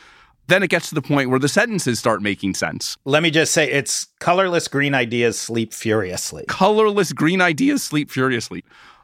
Then 0.47 0.63
it 0.63 0.69
gets 0.69 0.89
to 0.89 0.95
the 0.95 1.01
point 1.01 1.29
where 1.29 1.39
the 1.39 1.47
sentences 1.47 1.99
start 1.99 2.21
making 2.21 2.55
sense. 2.55 2.97
Let 3.05 3.23
me 3.23 3.31
just 3.31 3.53
say 3.53 3.71
it's 3.71 4.07
colorless 4.19 4.67
green 4.67 4.93
ideas 4.93 5.39
sleep 5.39 5.73
furiously. 5.73 6.45
Colorless 6.47 7.13
green 7.13 7.41
ideas 7.41 7.83
sleep 7.83 8.11
furiously. 8.11 8.63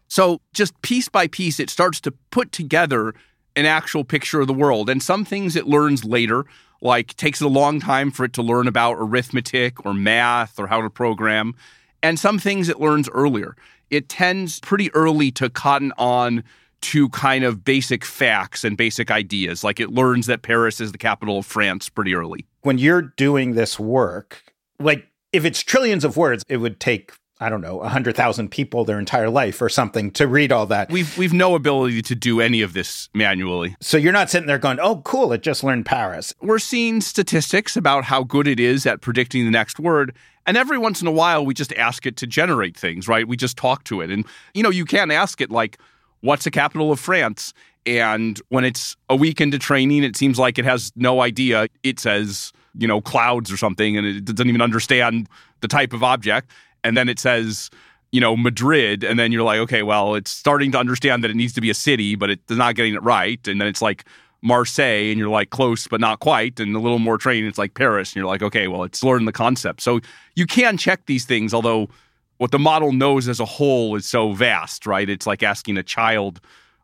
So 0.10 0.42
just 0.54 0.80
piece 0.82 1.10
by 1.10 1.28
piece, 1.28 1.60
it 1.60 1.70
starts 1.70 2.02
to 2.02 2.12
put 2.32 2.52
together 2.52 3.14
an 3.58 3.66
actual 3.66 4.06
picture 4.06 4.40
of 4.40 4.48
the 4.48 4.54
world. 4.54 4.90
And 4.90 5.02
some 5.04 5.26
things 5.26 5.56
it 5.56 5.68
learns 5.68 6.06
later, 6.06 6.46
like 6.80 7.18
takes 7.18 7.42
a 7.42 7.48
long 7.48 7.80
time 7.80 8.12
for 8.12 8.24
it 8.24 8.34
to 8.34 8.42
learn 8.42 8.68
about 8.68 8.94
arithmetic 8.94 9.86
or 9.86 9.94
math 9.94 10.60
or 10.60 10.68
how 10.68 10.82
to 10.82 10.90
program. 10.90 11.56
And 12.04 12.20
some 12.20 12.38
things 12.40 12.70
it 12.70 12.80
learns 12.80 13.10
earlier. 13.10 13.58
It 13.90 14.10
tends 14.10 14.60
pretty 14.60 14.94
early 14.94 15.32
to 15.32 15.50
cotton 15.50 15.92
on 15.98 16.44
to 16.80 17.10
kind 17.10 17.44
of 17.44 17.64
basic 17.66 18.06
facts 18.06 18.64
and 18.64 18.78
basic 18.78 19.10
ideas. 19.10 19.64
Like 19.64 19.80
it 19.80 19.90
learns 19.90 20.28
that 20.28 20.44
paris 20.44 20.80
is 20.80 20.92
the 20.92 20.98
capital 21.00 21.40
of 21.40 21.46
france 21.46 21.90
pretty 21.90 22.14
early. 22.14 22.46
When 22.62 22.78
you're 22.78 23.02
doing 23.02 23.56
this 23.56 23.80
work 23.80 24.44
like 24.80 25.08
if 25.34 25.44
it's 25.44 25.62
trillions 25.64 26.06
of 26.06 26.16
words 26.16 26.44
it 26.48 26.58
would 26.58 26.80
take 26.80 27.12
I 27.40 27.50
don't 27.50 27.62
know, 27.62 27.78
100,000 27.78 28.50
people 28.50 28.84
their 28.84 28.98
entire 28.98 29.30
life 29.30 29.62
or 29.62 29.70
something 29.70 30.10
to 30.12 30.28
read 30.28 30.52
all 30.52 30.66
that. 30.68 30.90
We've 30.90 31.16
we've 31.18 31.34
no 31.34 31.54
ability 31.54 32.02
to 32.04 32.16
do 32.16 32.42
any 32.42 32.62
of 32.62 32.74
this 32.74 33.10
manually. 33.14 33.76
So 33.80 33.98
you're 33.98 34.14
not 34.14 34.30
sitting 34.30 34.48
there 34.48 34.58
going, 34.58 34.80
"Oh, 34.80 35.02
cool, 35.06 35.32
it 35.34 35.44
just 35.44 35.64
learned 35.64 35.86
Paris." 35.86 36.34
We're 36.42 36.60
seeing 36.60 37.00
statistics 37.00 37.78
about 37.78 38.06
how 38.06 38.24
good 38.24 38.48
it 38.48 38.60
is 38.60 38.86
at 38.86 39.02
predicting 39.02 39.46
the 39.46 39.52
next 39.52 39.80
word, 39.80 40.16
and 40.48 40.58
every 40.58 40.80
once 40.80 41.02
in 41.02 41.08
a 41.08 41.12
while 41.12 41.46
we 41.46 41.54
just 41.54 41.74
ask 41.74 42.06
it 42.08 42.18
to 42.18 42.28
generate 42.28 42.76
things, 42.76 43.08
right? 43.08 43.28
We 43.28 43.38
just 43.38 43.56
talk 43.56 43.84
to 43.86 44.02
it. 44.02 44.10
And 44.10 44.26
you 44.56 44.64
know, 44.64 44.72
you 44.72 44.86
can 44.86 45.12
ask 45.12 45.40
it 45.40 45.52
like, 45.52 45.78
"What's 46.22 46.46
the 46.46 46.52
capital 46.52 46.92
of 46.92 47.00
France?" 47.00 47.54
And 47.86 48.42
when 48.50 48.66
it's 48.66 48.98
a 49.10 49.16
week 49.16 49.40
into 49.40 49.60
training, 49.60 50.04
it 50.04 50.18
seems 50.18 50.40
like 50.40 50.58
it 50.58 50.66
has 50.66 50.92
no 50.96 51.22
idea. 51.22 51.68
It 51.84 52.00
says, 52.00 52.52
you 52.78 52.88
know, 52.88 53.00
clouds 53.00 53.50
or 53.52 53.58
something, 53.58 53.96
and 53.96 54.06
it 54.06 54.26
doesn't 54.26 54.50
even 54.50 54.62
understand 54.62 55.30
the 55.62 55.68
type 55.68 55.94
of 55.94 56.04
object 56.04 56.52
and 56.88 56.96
then 56.96 57.10
it 57.10 57.20
says 57.20 57.70
you 58.12 58.22
know 58.22 58.38
Madrid, 58.38 59.04
and 59.04 59.20
then 59.20 59.32
you're 59.32 59.44
like, 59.44 59.60
okay, 59.60 59.84
well, 59.84 60.16
it's 60.16 60.32
starting 60.32 60.72
to 60.72 60.78
understand 60.78 61.24
that 61.24 61.32
it 61.32 61.36
needs 61.36 61.54
to 61.54 61.62
be 61.62 61.70
a 61.70 61.74
city, 61.74 62.16
but 62.16 62.30
it's 62.30 62.50
not 62.50 62.76
getting 62.76 62.94
it 62.94 63.04
right, 63.04 63.46
and 63.48 63.60
then 63.60 63.68
it's 63.68 63.82
like 63.82 64.06
Marseille, 64.42 65.12
and 65.12 65.20
you're 65.20 65.30
like 65.30 65.50
close 65.50 65.88
but 65.88 66.00
not 66.00 66.20
quite, 66.20 66.60
and 66.60 66.76
a 66.76 66.80
little 66.80 67.00
more 67.00 67.18
training, 67.18 67.48
it's 67.48 67.58
like 67.58 67.74
Paris, 67.74 68.12
and 68.12 68.16
you're 68.16 68.26
like, 68.26 68.42
okay, 68.42 68.68
well, 68.68 68.84
it's 68.84 69.04
learning 69.04 69.26
the 69.26 69.32
concept. 69.32 69.82
So 69.82 70.00
you 70.36 70.46
can 70.46 70.78
check 70.78 71.06
these 71.06 71.26
things, 71.26 71.54
although 71.54 71.90
what 72.38 72.52
the 72.52 72.60
model 72.60 72.92
knows 72.92 73.28
as 73.28 73.40
a 73.40 73.46
whole 73.46 73.96
is 73.96 74.06
so 74.06 74.32
vast, 74.32 74.86
right? 74.86 75.10
It's 75.10 75.28
like 75.28 75.44
asking 75.44 75.78
a 75.78 75.84
child 75.84 76.40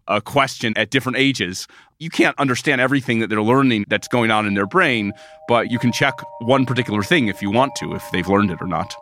a 0.07 0.19
question 0.19 0.73
at 0.75 0.89
different 0.89 1.17
ages. 1.17 1.67
You 1.99 2.09
can't 2.09 2.37
understand 2.37 2.81
everything 2.81 3.19
that 3.19 3.27
they're 3.27 3.41
learning 3.41 3.85
that's 3.87 4.07
going 4.07 4.31
on 4.31 4.45
in 4.45 4.55
their 4.55 4.65
brain, 4.65 5.13
but 5.47 5.71
you 5.71 5.79
can 5.79 5.93
check 5.93 6.19
one 6.41 6.65
particular 6.65 7.03
thing 7.03 7.27
if 7.27 7.41
you 7.41 7.49
want 7.49 7.75
to, 7.77 7.93
if 7.95 8.03
they've 8.11 8.27
learned 8.27 8.51
it 8.51 8.61
or 8.61 8.67
not. 8.67 8.93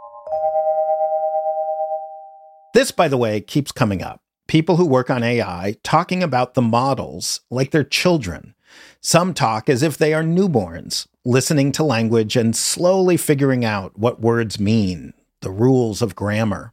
This, 2.74 2.92
by 2.92 3.10
the 3.10 3.18
way, 3.18 3.42
keeps 3.42 3.72
coming 3.72 4.02
up. 4.02 4.22
People 4.48 4.78
who 4.78 4.86
work 4.86 5.10
on 5.10 5.24
AI 5.24 5.76
talking 5.84 6.24
about 6.24 6.54
the 6.54 6.62
models 6.62 7.42
like 7.50 7.72
they're 7.72 7.84
children. 7.84 8.56
Some 9.02 9.34
talk 9.34 9.68
as 9.68 9.84
if 9.84 9.98
they 9.98 10.14
are 10.14 10.24
newborns, 10.24 11.08
listening 11.26 11.74
to 11.74 11.84
language 11.84 12.38
and 12.38 12.56
slowly 12.56 13.18
figuring 13.18 13.66
out 13.66 14.00
what 14.00 14.22
words 14.22 14.60
mean, 14.60 15.14
the 15.42 15.52
rules 15.52 16.02
of 16.02 16.16
grammar. 16.16 16.72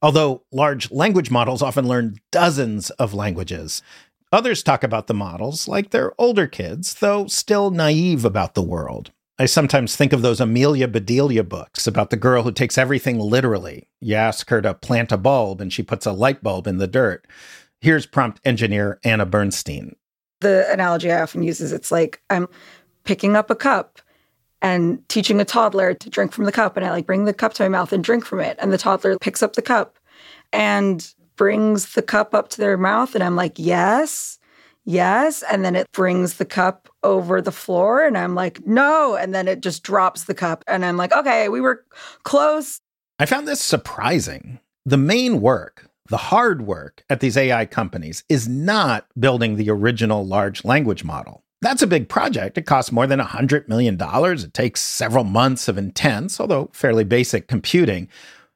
Although 0.00 0.42
large 0.52 0.92
language 0.92 1.30
models 1.30 1.62
often 1.62 1.88
learn 1.88 2.18
dozens 2.30 2.90
of 2.90 3.14
languages, 3.14 3.82
others 4.30 4.62
talk 4.62 4.84
about 4.84 5.08
the 5.08 5.14
models 5.14 5.66
like 5.66 5.90
they're 5.90 6.12
older 6.20 6.46
kids, 6.46 6.94
though 6.94 7.26
still 7.26 7.70
naive 7.70 8.24
about 8.24 8.54
the 8.54 8.62
world. 8.62 9.10
I 9.38 9.44
sometimes 9.44 9.94
think 9.94 10.14
of 10.14 10.22
those 10.22 10.40
Amelia 10.40 10.88
Bedelia 10.88 11.44
books 11.44 11.86
about 11.86 12.08
the 12.08 12.16
girl 12.16 12.42
who 12.42 12.52
takes 12.52 12.78
everything 12.78 13.18
literally. 13.18 13.88
You 14.00 14.14
ask 14.14 14.48
her 14.48 14.62
to 14.62 14.72
plant 14.72 15.12
a 15.12 15.18
bulb 15.18 15.60
and 15.60 15.70
she 15.70 15.82
puts 15.82 16.06
a 16.06 16.12
light 16.12 16.42
bulb 16.42 16.66
in 16.66 16.78
the 16.78 16.86
dirt. 16.86 17.26
Here's 17.82 18.06
prompt 18.06 18.40
engineer 18.46 18.98
Anna 19.04 19.26
Bernstein. 19.26 19.94
The 20.40 20.70
analogy 20.72 21.12
I 21.12 21.20
often 21.20 21.42
use 21.42 21.60
is 21.60 21.72
it's 21.72 21.92
like 21.92 22.22
I'm 22.30 22.48
picking 23.04 23.36
up 23.36 23.50
a 23.50 23.54
cup 23.54 24.00
and 24.62 25.06
teaching 25.10 25.38
a 25.38 25.44
toddler 25.44 25.92
to 25.92 26.10
drink 26.10 26.32
from 26.32 26.44
the 26.44 26.52
cup. 26.52 26.76
And 26.76 26.86
I 26.86 26.90
like 26.90 27.06
bring 27.06 27.26
the 27.26 27.34
cup 27.34 27.52
to 27.54 27.62
my 27.62 27.68
mouth 27.68 27.92
and 27.92 28.02
drink 28.02 28.24
from 28.24 28.40
it. 28.40 28.56
And 28.58 28.72
the 28.72 28.78
toddler 28.78 29.18
picks 29.18 29.42
up 29.42 29.52
the 29.52 29.62
cup 29.62 29.98
and 30.50 31.12
brings 31.36 31.92
the 31.92 32.02
cup 32.02 32.34
up 32.34 32.48
to 32.50 32.58
their 32.58 32.78
mouth. 32.78 33.14
And 33.14 33.22
I'm 33.22 33.36
like, 33.36 33.58
yes 33.58 34.35
yes. 34.86 35.42
And 35.42 35.64
then 35.64 35.76
it 35.76 35.92
brings 35.92 36.34
the 36.34 36.46
cup 36.46 36.88
over 37.02 37.42
the 37.42 37.52
floor. 37.52 38.04
And 38.04 38.16
I'm 38.16 38.34
like, 38.34 38.66
no. 38.66 39.14
And 39.16 39.34
then 39.34 39.46
it 39.46 39.60
just 39.60 39.82
drops 39.82 40.24
the 40.24 40.34
cup. 40.34 40.64
And 40.66 40.84
I'm 40.84 40.96
like, 40.96 41.12
okay, 41.12 41.50
we 41.50 41.60
were 41.60 41.84
close. 42.22 42.80
I 43.18 43.26
found 43.26 43.46
this 43.46 43.60
surprising. 43.60 44.60
The 44.86 44.96
main 44.96 45.40
work, 45.40 45.90
the 46.08 46.16
hard 46.16 46.62
work 46.62 47.04
at 47.10 47.20
these 47.20 47.36
AI 47.36 47.66
companies 47.66 48.24
is 48.28 48.48
not 48.48 49.06
building 49.18 49.56
the 49.56 49.68
original 49.70 50.24
large 50.24 50.64
language 50.64 51.04
model. 51.04 51.42
That's 51.62 51.82
a 51.82 51.86
big 51.86 52.08
project. 52.08 52.58
It 52.58 52.66
costs 52.66 52.92
more 52.92 53.06
than 53.06 53.18
$100 53.18 53.66
million. 53.66 53.98
It 54.00 54.54
takes 54.54 54.80
several 54.80 55.24
months 55.24 55.68
of 55.68 55.78
intense, 55.78 56.38
although 56.38 56.70
fairly 56.72 57.02
basic 57.04 57.48
computing. 57.48 58.08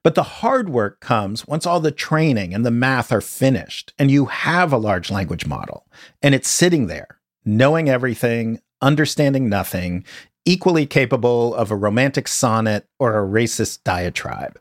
But 0.03 0.15
the 0.15 0.23
hard 0.23 0.71
work 0.71 1.01
comes 1.01 1.47
once 1.47 1.67
all 1.67 1.81
the 1.81 1.91
training 1.91 2.55
and 2.55 2.65
the 2.65 2.71
math 2.71 3.13
are 3.13 3.21
finished 3.21 3.93
and 3.99 4.11
you 4.11 4.27
have 4.27 4.73
a 4.73 4.79
large 4.79 5.11
language 5.11 5.47
model 5.47 5.87
and 6.23 6.35
it's 6.35 6.49
sitting 6.49 6.87
there 6.87 7.21
knowing 7.45 7.89
everything, 7.89 8.61
understanding 8.83 9.49
nothing, 9.49 10.05
equally 10.45 10.87
capable 10.87 11.55
of 11.55 11.71
a 11.71 11.77
romantic 11.77 12.29
sonnet 12.29 12.87
or 12.99 13.19
a 13.19 13.27
racist 13.27 13.83
diatribe. 13.85 14.59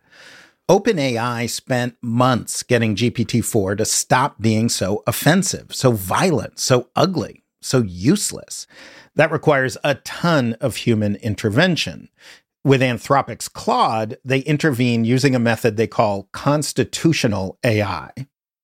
OpenAI 0.70 1.50
spent 1.50 1.96
months 2.02 2.62
getting 2.62 2.96
GPT 2.96 3.44
4 3.44 3.76
to 3.78 3.86
stop 3.86 4.40
being 4.40 4.70
so 4.70 5.04
offensive, 5.08 5.74
so 5.74 5.92
violent, 5.92 6.60
so 6.60 6.90
ugly, 6.96 7.44
so 7.62 7.82
useless. 7.82 8.68
That 9.16 9.32
requires 9.32 9.78
a 9.84 9.96
ton 9.96 10.54
of 10.62 10.76
human 10.76 11.16
intervention. 11.18 12.10
With 12.66 12.82
Anthropic's 12.82 13.48
Claude, 13.48 14.18
they 14.26 14.40
intervene 14.40 15.06
using 15.06 15.34
a 15.34 15.40
method 15.40 15.78
they 15.78 15.88
call 15.88 16.28
constitutional 16.34 17.58
AI. 17.64 18.12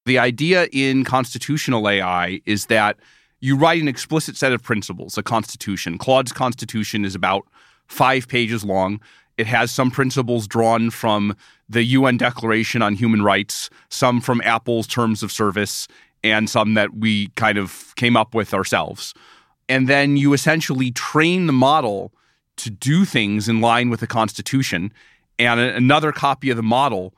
The 0.05 0.19
idea 0.19 0.67
in 0.73 1.05
constitutional 1.05 1.87
AI 1.89 2.41
is 2.45 2.65
that 2.65 2.97
you 3.39 3.55
write 3.55 3.81
an 3.81 3.87
explicit 3.87 4.35
set 4.35 4.51
of 4.51 4.61
principles, 4.61 5.17
a 5.17 5.23
constitution. 5.23 5.97
Claude's 5.97 6.33
constitution 6.33 7.05
is 7.05 7.15
about 7.15 7.47
five 7.87 8.27
pages 8.27 8.65
long. 8.65 8.99
It 9.37 9.47
has 9.47 9.71
some 9.71 9.91
principles 9.91 10.45
drawn 10.45 10.89
from 10.89 11.35
the 11.69 11.83
UN 11.83 12.17
Declaration 12.17 12.81
on 12.81 12.95
Human 12.95 13.21
Rights, 13.21 13.69
some 13.89 14.19
from 14.19 14.41
Apple's 14.43 14.87
terms 14.87 15.23
of 15.23 15.31
service, 15.31 15.87
and 16.21 16.49
some 16.49 16.73
that 16.73 16.95
we 16.95 17.27
kind 17.29 17.57
of 17.57 17.93
came 17.95 18.17
up 18.17 18.35
with 18.35 18.53
ourselves. 18.53 19.13
And 19.69 19.87
then 19.87 20.17
you 20.17 20.33
essentially 20.33 20.91
train 20.91 21.47
the 21.47 21.53
model 21.53 22.11
to 22.57 22.69
do 22.69 23.05
things 23.05 23.49
in 23.49 23.61
line 23.61 23.89
with 23.89 23.99
the 23.99 24.07
Constitution, 24.07 24.93
and 25.37 25.59
another 25.59 26.11
copy 26.11 26.49
of 26.49 26.57
the 26.57 26.63
model 26.63 27.13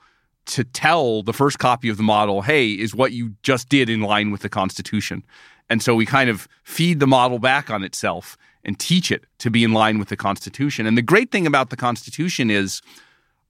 to 0.48 0.64
tell 0.64 1.24
the 1.24 1.34
first 1.34 1.60
copy 1.60 1.90
of 1.90 1.98
the 1.98 2.04
model, 2.04 2.42
hey, 2.42 2.72
is 2.72 2.96
what 2.96 3.12
you 3.12 3.34
just 3.44 3.70
did 3.70 3.90
in 3.90 4.02
line 4.02 4.32
with 4.32 4.42
the 4.42 4.50
Constitution. 4.50 5.24
And 5.70 5.84
so 5.84 5.94
we 5.94 6.06
kind 6.06 6.30
of 6.30 6.48
feed 6.64 7.00
the 7.00 7.08
model 7.08 7.38
back 7.38 7.70
on 7.70 7.84
itself 7.84 8.38
and 8.64 8.80
teach 8.80 9.12
it 9.12 9.26
to 9.40 9.50
be 9.50 9.64
in 9.64 9.74
line 9.74 10.00
with 10.00 10.10
the 10.10 10.16
Constitution. 10.16 10.86
And 10.86 10.98
the 10.98 11.02
great 11.02 11.32
thing 11.32 11.46
about 11.46 11.70
the 11.70 11.76
Constitution 11.76 12.50
is, 12.50 12.82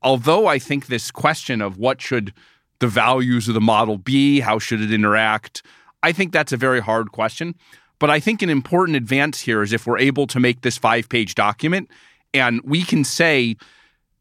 although 0.01 0.48
I 0.48 0.60
think 0.60 0.88
this 0.88 1.12
question 1.12 1.62
of 1.62 1.77
what 1.77 2.01
should 2.01 2.34
the 2.79 2.88
values 2.88 3.48
of 3.48 3.53
the 3.53 3.62
model 3.62 3.98
be, 3.98 4.39
how 4.39 4.60
should 4.60 4.82
it 4.82 4.91
interact, 4.91 5.63
I 6.03 6.12
think 6.12 6.32
that's 6.32 6.51
a 6.51 6.58
very 6.58 6.79
hard 6.79 7.12
question. 7.12 7.56
But 8.00 8.10
I 8.10 8.20
think 8.20 8.42
an 8.42 8.50
important 8.50 8.96
advance 8.96 9.42
here 9.42 9.63
is 9.63 9.74
if 9.74 9.88
we're 9.88 9.98
able 9.98 10.27
to 10.27 10.39
make 10.39 10.62
this 10.62 10.77
five 10.77 11.10
page 11.10 11.36
document 11.36 11.89
and 12.34 12.62
we 12.63 12.84
can 12.84 13.04
say, 13.04 13.56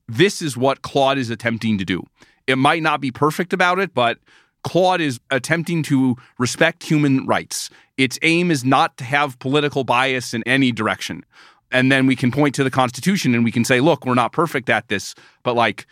this 0.09 0.41
is 0.41 0.57
what 0.57 0.83
Claude 0.83 1.19
is 1.19 1.31
attempting 1.31 1.79
to 1.79 1.85
do. 1.85 2.03
It 2.47 2.57
might 2.57 2.83
not 2.83 3.01
be 3.01 3.11
perfect 3.11 3.53
about 3.53 3.79
it, 3.79 3.93
but 3.93 4.19
Claude 4.63 5.01
is 5.01 5.21
attempting 5.31 5.83
to 5.85 6.17
respect 6.39 6.83
human 6.83 7.27
rights. 7.27 7.71
Its 7.97 8.19
aim 8.23 8.51
is 8.51 8.65
not 8.65 8.97
to 8.99 9.05
have 9.05 9.39
political 9.39 9.85
bias 9.85 10.33
in 10.33 10.43
any 10.45 10.73
direction. 10.73 11.25
And 11.73 11.91
then 11.91 12.07
we 12.07 12.17
can 12.17 12.31
point 12.31 12.55
to 12.57 12.65
the 12.65 12.71
Constitution 12.71 13.35
and 13.35 13.45
we 13.45 13.53
can 13.53 13.65
say, 13.65 13.81
look, 13.81 14.07
we're 14.07 14.15
not 14.15 14.33
perfect 14.33 14.71
at 14.71 14.89
this, 14.89 15.15
but 15.43 15.55
like 15.55 15.87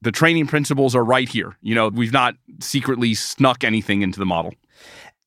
the 0.00 0.12
training 0.12 0.46
principles 0.46 0.94
are 0.94 1.04
right 1.04 1.28
here. 1.28 1.56
You 1.60 1.74
know, 1.74 1.88
we've 1.88 2.12
not 2.12 2.36
secretly 2.60 3.14
snuck 3.14 3.64
anything 3.64 4.02
into 4.02 4.18
the 4.18 4.26
model. 4.26 4.54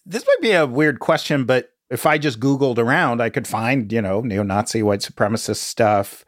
This 0.05 0.25
might 0.25 0.41
be 0.41 0.51
a 0.53 0.65
weird 0.65 0.99
question, 0.99 1.45
but 1.45 1.70
if 1.91 2.05
I 2.05 2.17
just 2.17 2.39
Googled 2.39 2.77
around, 2.77 3.21
I 3.21 3.29
could 3.29 3.47
find, 3.47 3.91
you 3.91 4.01
know, 4.01 4.21
neo 4.21 4.43
Nazi, 4.43 4.81
white 4.81 5.01
supremacist 5.01 5.57
stuff. 5.57 6.25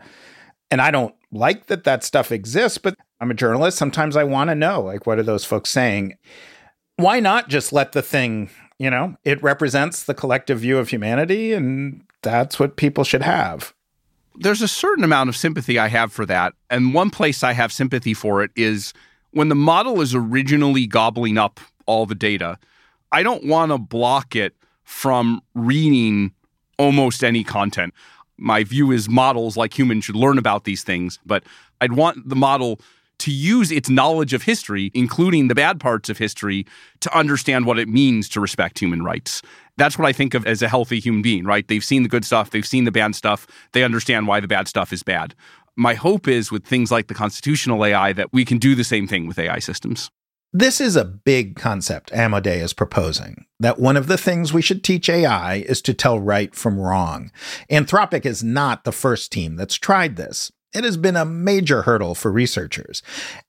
And 0.70 0.82
I 0.82 0.92
don't 0.92 1.16
like 1.32 1.68
that 1.68 1.84
that 1.86 2.04
stuff 2.04 2.32
exists, 2.32 2.78
but 2.78 2.96
I'm 3.20 3.32
a 3.32 3.36
journalist. 3.36 3.78
Sometimes 3.78 4.16
I 4.16 4.24
want 4.24 4.50
to 4.50 4.56
know, 4.56 4.82
like, 4.82 5.08
what 5.08 5.18
are 5.18 5.24
those 5.24 5.46
folks 5.46 5.70
saying? 5.70 6.18
why 6.98 7.20
not 7.20 7.50
just 7.50 7.74
let 7.74 7.92
the 7.94 8.02
thing, 8.02 8.50
you 8.78 8.90
know, 8.90 9.16
it 9.24 9.42
represents 9.42 10.04
the 10.04 10.14
collective 10.14 10.60
view 10.60 10.78
of 10.78 10.90
humanity 10.90 11.54
and 11.54 12.04
that's 12.22 12.60
what 12.60 12.78
people 12.78 13.04
should 13.04 13.22
have. 13.22 13.74
There's 14.36 14.62
a 14.62 14.68
certain 14.68 15.04
amount 15.04 15.30
of 15.30 15.36
sympathy 15.36 15.78
I 15.78 15.88
have 15.88 16.12
for 16.12 16.26
that. 16.26 16.54
And 16.70 16.94
one 16.94 17.10
place 17.10 17.44
I 17.44 17.54
have 17.54 17.72
sympathy 17.72 18.14
for 18.14 18.44
it 18.44 18.52
is 18.56 18.94
when 19.32 19.50
the 19.50 19.56
model 19.56 20.02
is 20.02 20.16
originally 20.16 20.88
gobbling 20.88 21.38
up 21.38 21.60
all 21.86 22.06
the 22.06 22.16
data, 22.16 22.58
I 23.12 23.22
don't 23.22 23.46
want 23.46 23.72
to 23.72 23.78
block 23.78 24.36
it 24.36 24.56
from 24.84 25.42
reading 25.54 26.34
almost 26.78 27.24
any 27.24 27.44
content. 27.44 27.94
My 28.38 28.64
view 28.64 28.92
is 28.92 29.08
models, 29.08 29.56
like 29.56 29.78
humans, 29.78 30.06
should 30.06 30.16
learn 30.16 30.38
about 30.38 30.64
these 30.64 30.84
things, 30.84 31.20
but 31.26 31.44
I'd 31.82 31.94
want 31.94 32.28
the 32.28 32.36
model 32.36 32.80
to 33.20 33.32
use 33.32 33.72
its 33.72 33.90
knowledge 33.90 34.34
of 34.34 34.44
history, 34.44 34.92
including 34.94 35.48
the 35.48 35.56
bad 35.56 35.80
parts 35.80 36.10
of 36.10 36.18
history, 36.18 36.66
to 37.00 37.18
understand 37.18 37.66
what 37.66 37.80
it 37.80 37.88
means 37.88 38.28
to 38.30 38.42
respect 38.42 38.80
human 38.80 39.04
rights. 39.04 39.42
That's 39.78 39.98
what 39.98 40.08
I 40.08 40.14
think 40.14 40.34
of 40.34 40.46
as 40.46 40.62
a 40.62 40.68
healthy 40.68 41.00
human 41.00 41.22
being, 41.22 41.46
right? 41.46 41.68
They've 41.68 41.84
seen 41.84 42.04
the 42.04 42.10
good 42.10 42.26
stuff, 42.26 42.50
they've 42.50 42.66
seen 42.66 42.84
the 42.84 42.92
bad 42.92 43.16
stuff, 43.16 43.48
they 43.72 43.84
understand 43.84 44.28
why 44.28 44.40
the 44.40 44.48
bad 44.48 44.68
stuff 44.68 44.92
is 44.92 45.04
bad. 45.04 45.36
My 45.76 45.94
hope 45.94 46.28
is 46.28 46.52
with 46.52 46.66
things 46.66 46.92
like 46.92 47.08
the 47.08 47.14
constitutional 47.14 47.86
AI 47.86 48.14
that 48.14 48.34
we 48.34 48.46
can 48.46 48.58
do 48.58 48.76
the 48.76 48.84
same 48.84 49.08
thing 49.08 49.28
with 49.28 49.40
AI 49.40 49.60
systems. 49.60 50.12
This 50.56 50.80
is 50.80 50.96
a 50.96 51.04
big 51.04 51.56
concept 51.56 52.12
Amodei 52.12 52.62
is 52.62 52.74
proposing 52.74 53.48
that 53.60 53.80
one 53.80 53.98
of 53.98 54.06
the 54.06 54.20
things 54.20 54.54
we 54.54 54.62
should 54.62 54.84
teach 54.84 55.10
AI 55.10 55.56
is 55.56 55.82
to 55.82 55.96
tell 55.96 56.20
right 56.20 56.54
from 56.54 56.80
wrong. 56.80 57.32
Anthropic 57.72 58.24
is 58.24 58.44
not 58.44 58.84
the 58.84 58.92
first 58.92 59.32
team 59.32 59.56
that's 59.56 59.74
tried 59.74 60.16
this. 60.16 60.52
It 60.72 60.84
has 60.84 60.96
been 60.96 61.16
a 61.16 61.26
major 61.26 61.82
hurdle 61.82 62.14
for 62.14 62.32
researchers. 62.32 63.02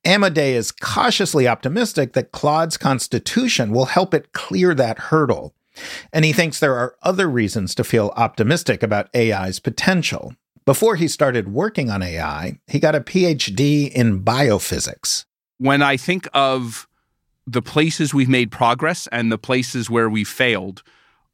Amodei 0.06 0.54
is 0.54 0.72
cautiously 0.72 1.46
optimistic 1.46 2.14
that 2.14 2.32
Claude's 2.32 2.78
constitution 2.78 3.70
will 3.70 3.84
help 3.84 4.14
it 4.14 4.32
clear 4.32 4.74
that 4.74 4.98
hurdle. 4.98 5.52
And 6.10 6.24
he 6.24 6.32
thinks 6.32 6.58
there 6.58 6.76
are 6.76 6.96
other 7.02 7.28
reasons 7.28 7.74
to 7.74 7.84
feel 7.84 8.14
optimistic 8.16 8.82
about 8.82 9.14
AI's 9.14 9.60
potential. 9.60 10.32
Before 10.64 10.96
he 10.96 11.08
started 11.08 11.52
working 11.52 11.90
on 11.90 12.02
AI, 12.02 12.60
he 12.66 12.78
got 12.78 12.94
a 12.94 13.02
PhD 13.02 13.92
in 13.92 14.22
biophysics. 14.24 15.26
When 15.58 15.82
I 15.82 15.98
think 15.98 16.26
of 16.32 16.88
the 17.46 17.62
places 17.62 18.14
we've 18.14 18.28
made 18.28 18.50
progress 18.50 19.06
and 19.12 19.30
the 19.30 19.38
places 19.38 19.90
where 19.90 20.08
we've 20.08 20.28
failed, 20.28 20.82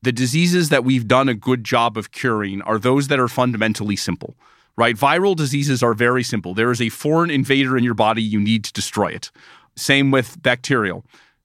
the 0.02 0.12
diseases 0.12 0.68
that 0.70 0.84
we've 0.84 1.06
done 1.06 1.28
a 1.28 1.34
good 1.34 1.64
job 1.64 1.96
of 1.96 2.10
curing 2.10 2.62
are 2.62 2.78
those 2.78 3.08
that 3.08 3.20
are 3.20 3.28
fundamentally 3.28 3.96
simple 3.96 4.36
right? 4.80 4.96
Viral 4.96 5.36
diseases 5.36 5.82
are 5.82 5.92
very 5.92 6.22
simple. 6.22 6.54
There 6.54 6.70
is 6.70 6.80
a 6.80 6.88
foreign 6.88 7.30
invader 7.30 7.76
in 7.76 7.84
your 7.84 7.92
body, 7.92 8.22
you 8.22 8.40
need 8.40 8.64
to 8.64 8.72
destroy 8.72 9.08
it. 9.08 9.30
Same 9.76 10.10
with 10.10 10.40
bacterial. 10.42 11.04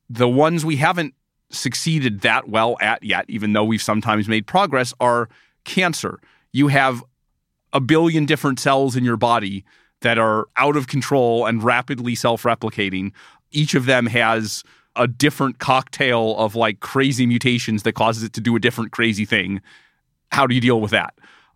The 0.09 0.29
ones 0.29 0.63
we 0.63 0.77
haven't 0.77 1.13
succeeded 1.49 2.21
that 2.21 2.47
well 2.47 2.77
at 2.79 3.03
yet, 3.03 3.25
even 3.27 3.51
though 3.51 3.65
we've 3.65 3.81
sometimes 3.81 4.29
made 4.29 4.47
progress, 4.47 4.93
are 5.01 5.27
cancer. 5.65 6.19
You 6.53 6.69
have 6.69 7.03
a 7.73 7.81
billion 7.81 8.25
different 8.25 8.59
cells 8.59 8.95
in 8.95 9.03
your 9.03 9.17
body 9.17 9.65
that 9.99 10.17
are 10.17 10.47
out 10.55 10.77
of 10.77 10.87
control 10.87 11.45
and 11.45 11.61
rapidly 11.61 12.15
self 12.15 12.43
replicating. 12.43 13.11
Each 13.55 13.73
of 13.73 13.85
them 13.85 14.05
has 14.07 14.63
a 14.95 15.07
different 15.07 15.59
cocktail 15.59 16.35
of 16.37 16.55
like 16.55 16.79
crazy 16.79 17.25
mutations 17.25 17.83
that 17.83 17.93
causes 17.93 18.23
it 18.23 18.33
to 18.33 18.41
do 18.41 18.55
a 18.55 18.59
different 18.59 18.91
crazy 18.91 19.25
thing. 19.25 19.61
How 20.31 20.47
do 20.47 20.55
you 20.55 20.61
deal 20.61 20.79
with 20.79 20.91
that? 20.91 21.13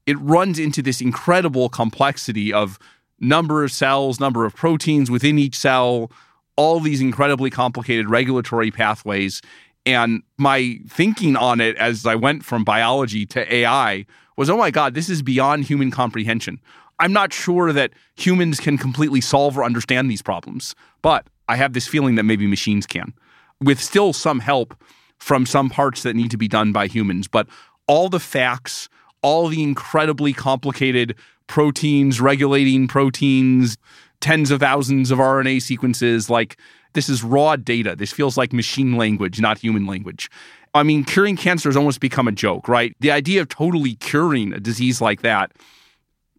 it 0.10 0.18
runs 0.22 0.58
into 0.58 0.82
this 0.82 1.02
incredible 1.02 1.70
complexity 1.70 2.52
of 2.52 2.80
number 3.20 3.64
of 3.64 3.72
cells, 3.72 4.20
number 4.20 4.44
of 4.44 4.56
proteins 4.56 5.12
within 5.12 5.38
each 5.38 5.56
cell, 5.56 6.12
all 6.56 6.80
these 6.80 7.00
incredibly 7.00 7.52
complicated 7.52 8.10
regulatory 8.10 8.72
pathways. 8.72 9.40
And 9.86 10.24
my 10.40 10.80
thinking 10.88 11.36
on 11.36 11.62
it 11.62 11.78
as 11.78 12.08
I 12.08 12.16
went 12.16 12.44
from 12.44 12.64
biology 12.64 13.28
to 13.28 13.54
AI 13.54 14.08
was, 14.36 14.50
oh 14.50 14.58
my 14.58 14.72
God, 14.72 14.96
this 14.96 15.10
is 15.10 15.22
beyond 15.22 15.66
human 15.66 15.92
comprehension. 15.92 16.60
I'm 16.98 17.14
not 17.14 17.32
sure 17.32 17.72
that 17.72 17.92
humans 18.16 18.60
can 18.60 18.80
completely 18.80 19.22
solve 19.22 19.60
or 19.60 19.64
understand 19.64 20.10
these 20.10 20.24
problems, 20.24 20.74
but 21.04 21.28
I 21.50 21.56
have 21.56 21.74
this 21.74 21.88
feeling 21.88 22.16
that 22.16 22.24
maybe 22.24 22.48
machines 22.48 22.86
can, 22.86 23.14
with 23.60 23.82
still 23.82 24.14
some 24.14 24.40
help 24.40 24.82
from 25.18 25.46
some 25.46 25.70
parts 25.70 26.04
that 26.04 26.16
need 26.16 26.32
to 26.32 26.38
be 26.38 26.48
done 26.48 26.72
by 26.72 26.88
humans. 26.88 27.28
But 27.28 27.48
all 27.88 28.08
the 28.08 28.20
facts, 28.20 28.88
all 29.22 29.48
the 29.48 29.64
incredibly 29.64 30.32
complicated 30.32 31.16
proteins, 31.48 32.22
regulating 32.22 32.88
proteins, 32.88 33.78
tens 34.22 34.52
of 34.52 34.60
thousands 34.60 35.12
of 35.12 35.18
RNA 35.18 35.62
sequences. 35.64 36.30
Like, 36.30 36.58
this 36.94 37.10
is 37.10 37.24
raw 37.24 37.56
data. 37.56 37.96
This 37.96 38.14
feels 38.14 38.38
like 38.38 38.54
machine 38.54 38.96
language, 38.96 39.42
not 39.42 39.58
human 39.58 39.88
language. 39.88 40.30
I 40.76 40.84
mean, 40.84 41.04
curing 41.04 41.36
cancer 41.36 41.68
has 41.68 41.76
almost 41.76 42.00
become 42.00 42.28
a 42.28 42.32
joke, 42.32 42.68
right? 42.68 42.96
The 43.00 43.12
idea 43.12 43.42
of 43.42 43.50
totally 43.50 43.96
curing 43.96 44.54
a 44.54 44.60
disease 44.60 45.02
like 45.02 45.22
that 45.22 45.52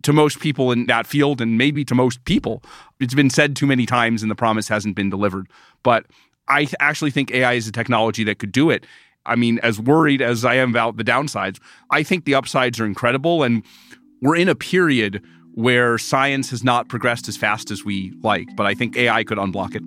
to 0.03 0.13
most 0.13 0.41
people 0.41 0.73
in 0.73 0.87
that 0.87 1.07
field 1.07 1.41
and 1.41 1.59
maybe 1.59 1.85
to 1.85 1.95
most 1.95 2.25
people, 2.25 2.63
it's 3.01 3.15
been 3.15 3.31
said 3.31 3.57
too 3.57 3.67
many 3.67 3.87
times 3.87 4.23
and 4.23 4.31
the 4.31 4.37
promise 4.37 4.69
hasn't 4.69 4.97
been 4.97 5.11
delivered. 5.11 5.49
But 5.83 6.07
I 6.49 6.69
actually 6.81 7.11
think 7.11 7.31
AI 7.31 7.55
is 7.55 7.69
a 7.69 7.73
technology 7.73 8.25
that 8.25 8.39
could 8.39 8.53
do 8.53 8.71
it. 8.71 8.87
I 9.27 9.37
mean, 9.37 9.59
as 9.63 9.79
worried 9.79 10.23
as 10.23 10.45
I 10.45 10.55
am 10.55 10.71
about 10.71 10.97
the 10.97 11.05
downsides, 11.05 11.61
I 11.91 12.03
think 12.03 12.25
the 12.25 12.35
upsides 12.35 12.81
are 12.81 12.87
incredible. 12.87 13.43
And 13.43 13.63
we're 14.23 14.37
in 14.37 14.49
a 14.49 14.55
period 14.55 15.23
where 15.55 15.99
science 15.99 16.51
has 16.51 16.65
not 16.65 16.89
progressed 16.89 17.29
as 17.29 17.37
fast 17.37 17.71
as 17.71 17.85
we 17.85 18.13
like, 18.23 18.49
but 18.57 18.67
I 18.67 18.75
think 18.75 18.97
AI 18.97 19.25
could 19.25 19.39
unblock 19.39 19.75
it. 19.75 19.83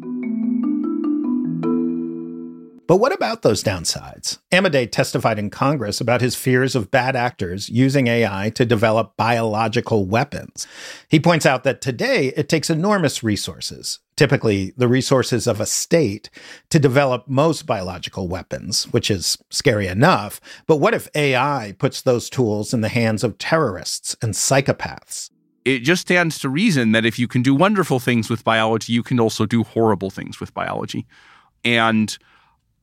But 2.94 3.00
what 3.00 3.12
about 3.12 3.42
those 3.42 3.64
downsides? 3.64 4.38
Amodei 4.52 4.86
testified 4.86 5.40
in 5.40 5.50
Congress 5.50 6.00
about 6.00 6.22
his 6.22 6.36
fears 6.36 6.76
of 6.76 6.92
bad 6.92 7.16
actors 7.16 7.68
using 7.68 8.06
AI 8.06 8.52
to 8.52 8.68
develop 8.68 9.18
biological 9.18 10.06
weapons. 10.06 10.68
He 11.10 11.20
points 11.20 11.48
out 11.48 11.64
that 11.64 11.82
today 11.82 12.28
it 12.38 12.48
takes 12.48 12.70
enormous 12.70 13.24
resources, 13.24 13.98
typically 14.16 14.76
the 14.78 14.88
resources 14.88 15.48
of 15.48 15.60
a 15.60 15.66
state, 15.66 16.30
to 16.70 16.78
develop 16.78 17.28
most 17.28 17.66
biological 17.66 18.28
weapons, 18.28 18.84
which 18.94 19.10
is 19.10 19.40
scary 19.50 19.88
enough. 19.88 20.40
But 20.68 20.78
what 20.78 20.94
if 20.94 21.08
AI 21.16 21.74
puts 21.80 22.00
those 22.04 22.30
tools 22.30 22.76
in 22.76 22.82
the 22.82 22.90
hands 22.90 23.24
of 23.24 23.40
terrorists 23.40 24.16
and 24.22 24.36
psychopaths? 24.36 25.32
It 25.66 25.80
just 25.80 26.04
stands 26.04 26.38
to 26.38 26.48
reason 26.48 26.92
that 26.92 27.08
if 27.08 27.18
you 27.18 27.28
can 27.28 27.42
do 27.42 27.56
wonderful 27.56 28.00
things 28.00 28.30
with 28.30 28.44
biology, 28.44 28.94
you 28.94 29.02
can 29.02 29.20
also 29.20 29.48
do 29.48 29.64
horrible 29.64 30.12
things 30.12 30.40
with 30.40 30.54
biology. 30.54 31.08
And 31.66 32.16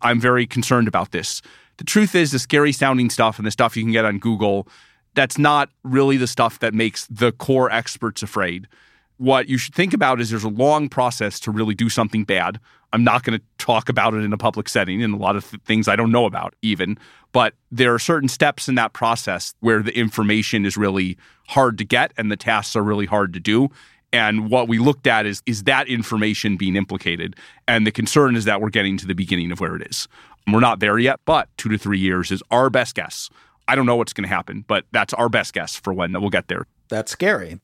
I'm 0.03 0.21
very 0.21 0.47
concerned 0.47 0.89
about 0.89 1.13
this. 1.13 1.43
The 1.77 1.85
truth 1.85 2.15
is, 2.15 2.33
the 2.33 2.39
scary 2.39 2.73
sounding 2.73 3.11
stuff 3.11 3.39
and 3.39 3.47
the 3.47 3.51
stuff 3.51 3.77
you 3.77 3.83
can 3.83 3.93
get 3.93 4.05
on 4.05 4.19
Google, 4.19 4.69
that's 5.15 5.39
not 5.39 5.71
really 5.83 6.17
the 6.17 6.27
stuff 6.27 6.59
that 6.61 6.75
makes 6.75 7.07
the 7.07 7.33
core 7.33 7.71
experts 7.71 8.23
afraid. 8.23 8.69
What 9.17 9.49
you 9.49 9.59
should 9.59 9.75
think 9.75 9.93
about 9.93 10.21
is 10.21 10.31
there's 10.31 10.45
a 10.45 10.49
long 10.49 10.89
process 10.89 11.41
to 11.41 11.51
really 11.51 11.75
do 11.75 11.89
something 11.89 12.25
bad. 12.25 12.59
I'm 12.93 13.05
not 13.05 13.23
going 13.23 13.39
to 13.39 13.45
talk 13.59 13.89
about 13.89 14.15
it 14.15 14.25
in 14.25 14.33
a 14.33 14.39
public 14.39 14.69
setting 14.69 15.03
and 15.03 15.15
a 15.15 15.17
lot 15.17 15.37
of 15.37 15.49
th- 15.49 15.63
things 15.63 15.89
I 15.89 15.97
don't 15.97 16.11
know 16.11 16.27
about 16.27 16.55
even, 16.63 16.99
but 17.33 17.55
there 17.71 17.95
are 17.95 17.99
certain 17.99 18.29
steps 18.29 18.69
in 18.69 18.75
that 18.77 18.93
process 18.93 19.55
where 19.61 19.83
the 19.83 19.97
information 19.97 20.65
is 20.65 20.77
really 20.77 21.17
hard 21.49 21.79
to 21.79 21.85
get 21.85 22.13
and 22.17 22.31
the 22.31 22.37
tasks 22.37 22.75
are 22.75 22.83
really 22.83 23.07
hard 23.07 23.33
to 23.35 23.41
do. 23.41 23.69
And 24.13 24.51
what 24.51 24.69
we 24.69 24.79
looked 24.79 25.07
at 25.07 25.27
is 25.27 25.43
is 25.47 25.65
that 25.65 25.89
information 25.89 26.57
being 26.57 26.77
implicated? 26.77 27.37
And 27.69 27.87
the 27.87 27.93
concern 27.93 28.37
is 28.37 28.45
that 28.45 28.61
we're 28.61 28.71
getting 28.71 28.97
to 28.99 29.07
the 29.07 29.15
beginning 29.15 29.53
of 29.53 29.61
where 29.61 29.77
it 29.77 29.87
is. 29.89 30.09
We're 30.51 30.61
not 30.61 30.81
there 30.81 30.99
yet, 30.99 31.21
but 31.25 31.49
two 31.57 31.69
to 31.69 31.79
three 31.79 31.99
years 31.99 32.31
is 32.31 32.43
our 32.51 32.71
best 32.71 32.95
guess. 32.95 33.31
I 33.69 33.77
don't 33.77 33.87
know 33.87 33.97
what's 33.97 34.13
going 34.13 34.29
to 34.29 34.35
happen, 34.35 34.65
but 34.67 34.85
that's 34.91 35.15
our 35.15 35.29
best 35.29 35.53
guess 35.53 35.77
for 35.77 35.93
when 35.93 36.13
we'll 36.13 36.31
get 36.31 36.49
there. 36.49 36.67
That's 36.89 37.13
scary. 37.13 37.61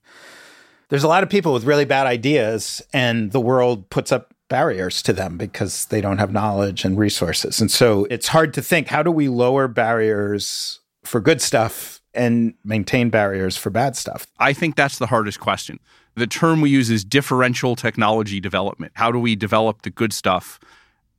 There's 0.88 1.02
a 1.02 1.08
lot 1.08 1.24
of 1.24 1.30
people 1.30 1.52
with 1.52 1.64
really 1.64 1.84
bad 1.84 2.06
ideas, 2.06 2.80
and 2.92 3.32
the 3.32 3.40
world 3.40 3.90
puts 3.90 4.12
up 4.12 4.32
barriers 4.48 5.02
to 5.02 5.12
them 5.12 5.36
because 5.36 5.86
they 5.86 6.00
don't 6.00 6.18
have 6.18 6.32
knowledge 6.32 6.84
and 6.84 6.96
resources. 6.96 7.60
And 7.60 7.70
so 7.70 8.06
it's 8.10 8.28
hard 8.28 8.54
to 8.54 8.62
think 8.62 8.86
how 8.88 9.02
do 9.02 9.10
we 9.10 9.28
lower 9.28 9.66
barriers 9.66 10.78
for 11.02 11.20
good 11.20 11.42
stuff 11.42 12.00
and 12.14 12.54
maintain 12.64 13.10
barriers 13.10 13.56
for 13.56 13.70
bad 13.70 13.96
stuff? 13.96 14.28
I 14.38 14.52
think 14.52 14.76
that's 14.76 14.98
the 14.98 15.06
hardest 15.06 15.40
question. 15.40 15.80
The 16.16 16.26
term 16.26 16.62
we 16.62 16.70
use 16.70 16.88
is 16.88 17.04
differential 17.04 17.76
technology 17.76 18.40
development. 18.40 18.92
How 18.94 19.12
do 19.12 19.18
we 19.18 19.36
develop 19.36 19.82
the 19.82 19.90
good 19.90 20.14
stuff 20.14 20.58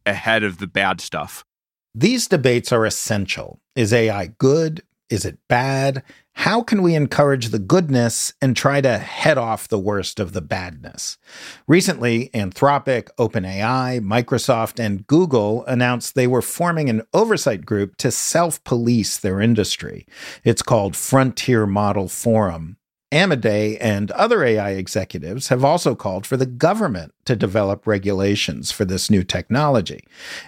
ahead 0.07 0.41
of 0.41 0.57
the 0.57 0.65
bad 0.65 1.01
stuff? 1.01 1.45
These 1.93 2.27
debates 2.27 2.71
are 2.71 2.83
essential. 2.83 3.59
Is 3.75 3.93
AI 3.93 4.31
good? 4.39 4.81
Is 5.11 5.23
it 5.23 5.37
bad? 5.47 6.01
How 6.33 6.63
can 6.63 6.81
we 6.81 6.95
encourage 6.95 7.49
the 7.49 7.59
goodness 7.59 8.33
and 8.41 8.55
try 8.55 8.81
to 8.81 8.97
head 8.97 9.37
off 9.37 9.67
the 9.67 9.79
worst 9.79 10.19
of 10.19 10.33
the 10.33 10.41
badness? 10.41 11.19
Recently, 11.67 12.29
Anthropic, 12.33 13.09
OpenAI, 13.19 14.01
Microsoft, 14.01 14.79
and 14.83 15.05
Google 15.05 15.63
announced 15.65 16.15
they 16.15 16.27
were 16.27 16.41
forming 16.41 16.89
an 16.89 17.03
oversight 17.13 17.65
group 17.67 17.97
to 17.97 18.09
self 18.09 18.63
police 18.63 19.19
their 19.19 19.39
industry. 19.41 20.07
It's 20.43 20.63
called 20.63 20.95
Frontier 20.95 21.67
Model 21.67 22.07
Forum. 22.07 22.77
Amodei 23.11 23.77
and 23.79 24.11
other 24.11 24.43
AI 24.43 24.71
executives 24.71 25.47
have 25.47 25.63
also 25.63 25.95
called 25.95 26.25
for 26.25 26.35
the 26.35 26.45
government 26.45 27.13
to 27.25 27.35
develop 27.35 27.87
regulations 27.87 28.71
for 28.71 28.83
this 28.83 29.09
new 29.09 29.23
technology. 29.23 30.03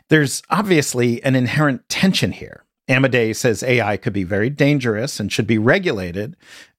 There's 0.09 0.41
obviously 0.49 1.23
an 1.23 1.35
inherent 1.35 1.87
tension 1.87 2.33
here. 2.33 2.65
Amodei 2.89 3.35
says 3.35 3.63
AI 3.63 3.97
could 3.97 4.13
be 4.13 4.23
very 4.23 4.49
dangerous 4.49 5.19
and 5.19 5.31
should 5.31 5.47
be 5.47 5.57
regulated. 5.57 6.35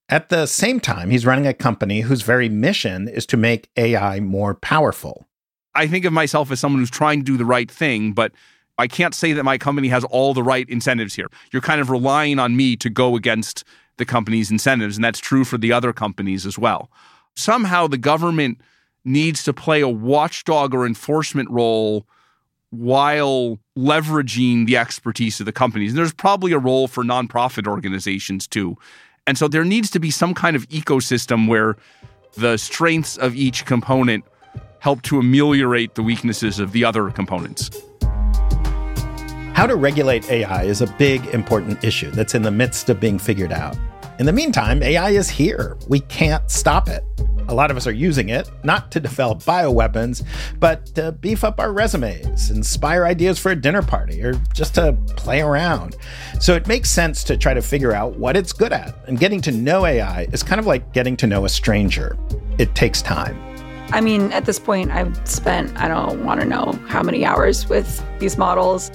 At 0.08 0.28
the 0.28 0.46
same 0.46 0.80
time, 0.80 1.10
he's 1.10 1.24
running 1.24 1.46
a 1.46 1.54
company 1.54 2.00
whose 2.00 2.22
very 2.22 2.48
mission 2.48 3.08
is 3.08 3.24
to 3.26 3.36
make 3.36 3.70
AI 3.76 4.20
more 4.20 4.54
powerful. 4.54 5.26
I 5.74 5.86
think 5.86 6.04
of 6.04 6.12
myself 6.12 6.50
as 6.50 6.58
someone 6.60 6.80
who's 6.80 6.90
trying 6.90 7.20
to 7.20 7.24
do 7.24 7.38
the 7.38 7.44
right 7.44 7.70
thing, 7.70 8.12
but 8.12 8.32
I 8.76 8.88
can't 8.88 9.14
say 9.14 9.32
that 9.34 9.44
my 9.44 9.56
company 9.56 9.88
has 9.88 10.04
all 10.04 10.34
the 10.34 10.42
right 10.42 10.68
incentives 10.68 11.14
here. 11.14 11.28
You're 11.52 11.62
kind 11.62 11.80
of 11.80 11.90
relying 11.90 12.38
on 12.38 12.56
me 12.56 12.76
to 12.76 12.90
go 12.90 13.14
against 13.14 13.62
the 14.00 14.04
company's 14.04 14.50
incentives, 14.50 14.96
and 14.96 15.04
that's 15.04 15.20
true 15.20 15.44
for 15.44 15.56
the 15.56 15.72
other 15.72 15.92
companies 15.92 16.44
as 16.44 16.58
well. 16.58 16.90
Somehow 17.36 17.86
the 17.86 17.98
government 17.98 18.60
needs 19.04 19.44
to 19.44 19.52
play 19.52 19.80
a 19.80 19.88
watchdog 19.88 20.74
or 20.74 20.84
enforcement 20.84 21.48
role 21.50 22.04
while 22.70 23.58
leveraging 23.76 24.66
the 24.66 24.76
expertise 24.76 25.40
of 25.40 25.46
the 25.46 25.52
companies. 25.52 25.92
And 25.92 25.98
there's 25.98 26.12
probably 26.12 26.52
a 26.52 26.58
role 26.58 26.88
for 26.88 27.04
nonprofit 27.04 27.66
organizations 27.66 28.46
too. 28.46 28.76
And 29.26 29.36
so 29.36 29.48
there 29.48 29.64
needs 29.64 29.90
to 29.90 30.00
be 30.00 30.10
some 30.10 30.34
kind 30.34 30.56
of 30.56 30.68
ecosystem 30.68 31.48
where 31.48 31.76
the 32.34 32.56
strengths 32.56 33.16
of 33.16 33.34
each 33.34 33.64
component 33.64 34.24
help 34.78 35.02
to 35.02 35.18
ameliorate 35.18 35.94
the 35.94 36.02
weaknesses 36.02 36.58
of 36.58 36.72
the 36.72 36.84
other 36.84 37.10
components. 37.10 37.70
How 39.54 39.66
to 39.66 39.76
regulate 39.76 40.30
AI 40.30 40.62
is 40.62 40.80
a 40.80 40.86
big, 40.86 41.26
important 41.26 41.84
issue 41.84 42.10
that's 42.12 42.34
in 42.34 42.42
the 42.42 42.50
midst 42.50 42.88
of 42.88 42.98
being 42.98 43.18
figured 43.18 43.52
out. 43.52 43.76
In 44.20 44.26
the 44.26 44.34
meantime, 44.34 44.82
AI 44.82 45.12
is 45.12 45.30
here. 45.30 45.78
We 45.88 46.00
can't 46.00 46.50
stop 46.50 46.90
it. 46.90 47.02
A 47.48 47.54
lot 47.54 47.70
of 47.70 47.78
us 47.78 47.86
are 47.86 47.90
using 47.90 48.28
it, 48.28 48.50
not 48.62 48.90
to 48.90 49.00
develop 49.00 49.38
bioweapons, 49.38 50.26
but 50.58 50.84
to 50.94 51.12
beef 51.12 51.42
up 51.42 51.58
our 51.58 51.72
resumes, 51.72 52.50
inspire 52.50 53.06
ideas 53.06 53.38
for 53.38 53.50
a 53.50 53.56
dinner 53.56 53.80
party, 53.80 54.22
or 54.22 54.34
just 54.52 54.74
to 54.74 54.92
play 55.16 55.40
around. 55.40 55.96
So 56.38 56.54
it 56.54 56.66
makes 56.66 56.90
sense 56.90 57.24
to 57.24 57.38
try 57.38 57.54
to 57.54 57.62
figure 57.62 57.94
out 57.94 58.18
what 58.18 58.36
it's 58.36 58.52
good 58.52 58.74
at. 58.74 58.94
And 59.08 59.18
getting 59.18 59.40
to 59.40 59.52
know 59.52 59.86
AI 59.86 60.24
is 60.32 60.42
kind 60.42 60.58
of 60.58 60.66
like 60.66 60.92
getting 60.92 61.16
to 61.16 61.26
know 61.26 61.46
a 61.46 61.48
stranger. 61.48 62.18
It 62.58 62.74
takes 62.74 63.00
time. 63.00 63.40
I 63.88 64.02
mean, 64.02 64.32
at 64.32 64.44
this 64.44 64.58
point, 64.58 64.90
I've 64.90 65.26
spent, 65.26 65.74
I 65.78 65.88
don't 65.88 66.26
want 66.26 66.42
to 66.42 66.46
know 66.46 66.72
how 66.88 67.02
many 67.02 67.24
hours 67.24 67.70
with 67.70 68.04
these 68.18 68.36
models. 68.36 68.90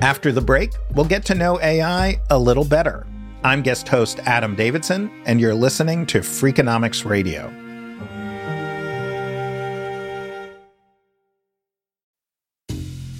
After 0.00 0.32
the 0.32 0.40
break, 0.40 0.72
we'll 0.94 1.04
get 1.04 1.26
to 1.26 1.34
know 1.34 1.60
AI 1.60 2.18
a 2.30 2.38
little 2.38 2.64
better. 2.64 3.06
I'm 3.44 3.62
guest 3.62 3.88
host 3.88 4.20
Adam 4.20 4.54
Davidson, 4.54 5.10
and 5.26 5.40
you're 5.40 5.54
listening 5.54 6.06
to 6.06 6.20
Freakonomics 6.20 7.04
Radio. 7.04 7.52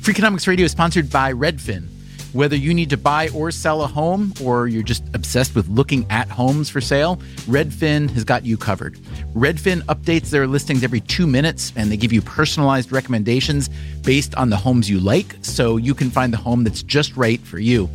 Freakonomics 0.02 0.46
Radio 0.46 0.66
is 0.66 0.70
sponsored 0.70 1.10
by 1.10 1.32
Redfin. 1.32 1.88
Whether 2.32 2.54
you 2.54 2.72
need 2.72 2.88
to 2.90 2.96
buy 2.96 3.30
or 3.30 3.50
sell 3.50 3.82
a 3.82 3.86
home, 3.88 4.32
or 4.40 4.68
you're 4.68 4.84
just 4.84 5.02
obsessed 5.12 5.56
with 5.56 5.68
looking 5.68 6.06
at 6.08 6.28
homes 6.28 6.70
for 6.70 6.80
sale, 6.80 7.16
Redfin 7.46 8.08
has 8.10 8.22
got 8.22 8.46
you 8.46 8.56
covered. 8.56 8.94
Redfin 9.34 9.80
updates 9.82 10.30
their 10.30 10.46
listings 10.46 10.84
every 10.84 11.00
two 11.00 11.26
minutes, 11.26 11.72
and 11.74 11.90
they 11.90 11.96
give 11.96 12.12
you 12.12 12.22
personalized 12.22 12.92
recommendations 12.92 13.68
based 14.02 14.36
on 14.36 14.50
the 14.50 14.56
homes 14.56 14.88
you 14.88 15.00
like, 15.00 15.36
so 15.42 15.76
you 15.76 15.94
can 15.94 16.10
find 16.10 16.32
the 16.32 16.38
home 16.38 16.62
that's 16.62 16.84
just 16.84 17.16
right 17.16 17.40
for 17.40 17.58
you. 17.58 17.90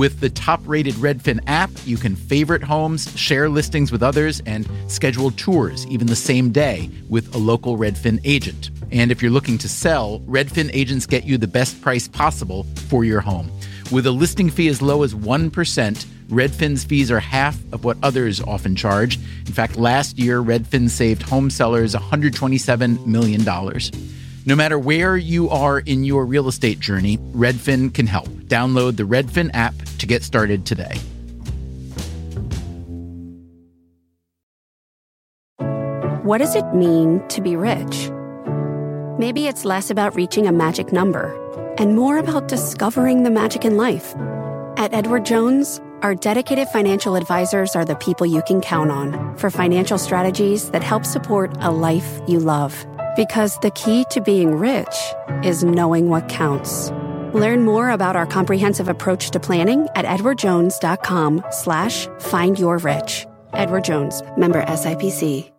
With 0.00 0.20
the 0.20 0.30
top 0.30 0.62
rated 0.64 0.94
Redfin 0.94 1.40
app, 1.46 1.68
you 1.84 1.98
can 1.98 2.16
favorite 2.16 2.62
homes, 2.62 3.14
share 3.20 3.50
listings 3.50 3.92
with 3.92 4.02
others, 4.02 4.40
and 4.46 4.66
schedule 4.86 5.30
tours 5.32 5.86
even 5.88 6.06
the 6.06 6.16
same 6.16 6.52
day 6.52 6.88
with 7.10 7.34
a 7.34 7.36
local 7.36 7.76
Redfin 7.76 8.18
agent. 8.24 8.70
And 8.90 9.12
if 9.12 9.20
you're 9.20 9.30
looking 9.30 9.58
to 9.58 9.68
sell, 9.68 10.20
Redfin 10.20 10.70
agents 10.72 11.04
get 11.04 11.24
you 11.24 11.36
the 11.36 11.46
best 11.46 11.82
price 11.82 12.08
possible 12.08 12.64
for 12.88 13.04
your 13.04 13.20
home. 13.20 13.50
With 13.92 14.06
a 14.06 14.10
listing 14.10 14.48
fee 14.48 14.68
as 14.68 14.80
low 14.80 15.02
as 15.02 15.14
1%, 15.14 15.50
Redfin's 16.30 16.82
fees 16.82 17.10
are 17.10 17.20
half 17.20 17.58
of 17.70 17.84
what 17.84 17.98
others 18.02 18.40
often 18.40 18.76
charge. 18.76 19.16
In 19.16 19.52
fact, 19.52 19.76
last 19.76 20.18
year, 20.18 20.42
Redfin 20.42 20.88
saved 20.88 21.20
home 21.20 21.50
sellers 21.50 21.94
$127 21.94 23.04
million. 23.04 23.44
No 24.46 24.56
matter 24.56 24.78
where 24.78 25.16
you 25.16 25.50
are 25.50 25.80
in 25.80 26.04
your 26.04 26.24
real 26.24 26.48
estate 26.48 26.80
journey, 26.80 27.18
Redfin 27.32 27.92
can 27.92 28.06
help. 28.06 28.28
Download 28.48 28.96
the 28.96 29.02
Redfin 29.02 29.50
app 29.54 29.74
to 29.98 30.06
get 30.06 30.22
started 30.22 30.64
today. 30.64 30.98
What 36.22 36.38
does 36.38 36.54
it 36.54 36.74
mean 36.74 37.26
to 37.28 37.40
be 37.40 37.56
rich? 37.56 38.10
Maybe 39.18 39.48
it's 39.48 39.64
less 39.64 39.90
about 39.90 40.14
reaching 40.14 40.46
a 40.46 40.52
magic 40.52 40.92
number 40.92 41.34
and 41.76 41.96
more 41.96 42.18
about 42.18 42.48
discovering 42.48 43.22
the 43.22 43.30
magic 43.30 43.64
in 43.64 43.76
life. 43.76 44.14
At 44.76 44.94
Edward 44.94 45.26
Jones, 45.26 45.80
our 46.02 46.14
dedicated 46.14 46.68
financial 46.68 47.16
advisors 47.16 47.76
are 47.76 47.84
the 47.84 47.96
people 47.96 48.26
you 48.26 48.42
can 48.46 48.60
count 48.60 48.90
on 48.90 49.36
for 49.36 49.50
financial 49.50 49.98
strategies 49.98 50.70
that 50.70 50.82
help 50.82 51.04
support 51.04 51.54
a 51.60 51.70
life 51.70 52.20
you 52.26 52.38
love. 52.38 52.86
Because 53.16 53.58
the 53.58 53.70
key 53.70 54.04
to 54.10 54.20
being 54.20 54.54
rich 54.56 55.14
is 55.44 55.62
knowing 55.62 56.08
what 56.08 56.28
counts. 56.28 56.90
Learn 57.32 57.64
more 57.64 57.90
about 57.90 58.16
our 58.16 58.26
comprehensive 58.26 58.88
approach 58.88 59.30
to 59.30 59.40
planning 59.40 59.88
at 59.94 60.04
edwardjones.com 60.04 61.44
slash 61.50 62.08
find 62.18 62.58
your 62.58 62.78
rich. 62.78 63.26
Edward 63.52 63.84
Jones, 63.84 64.22
member 64.36 64.62
SIPC. 64.64 65.50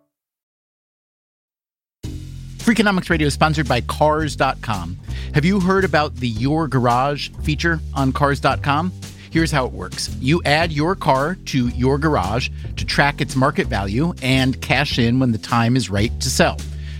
Freakonomics 2.62 3.10
Radio 3.10 3.26
is 3.26 3.34
sponsored 3.34 3.66
by 3.66 3.80
Cars.com. 3.80 4.96
Have 5.34 5.44
you 5.44 5.58
heard 5.58 5.84
about 5.84 6.14
the 6.14 6.28
Your 6.28 6.68
Garage 6.68 7.30
feature 7.42 7.80
on 7.92 8.12
Cars.com? 8.12 8.92
Here's 9.32 9.50
how 9.50 9.66
it 9.66 9.72
works 9.72 10.14
you 10.20 10.40
add 10.44 10.70
your 10.70 10.94
car 10.94 11.34
to 11.46 11.68
your 11.68 11.98
garage 11.98 12.50
to 12.76 12.84
track 12.84 13.20
its 13.20 13.34
market 13.34 13.66
value 13.66 14.14
and 14.22 14.60
cash 14.60 14.96
in 14.96 15.18
when 15.18 15.32
the 15.32 15.38
time 15.38 15.74
is 15.74 15.90
right 15.90 16.12
to 16.20 16.30
sell. 16.30 16.56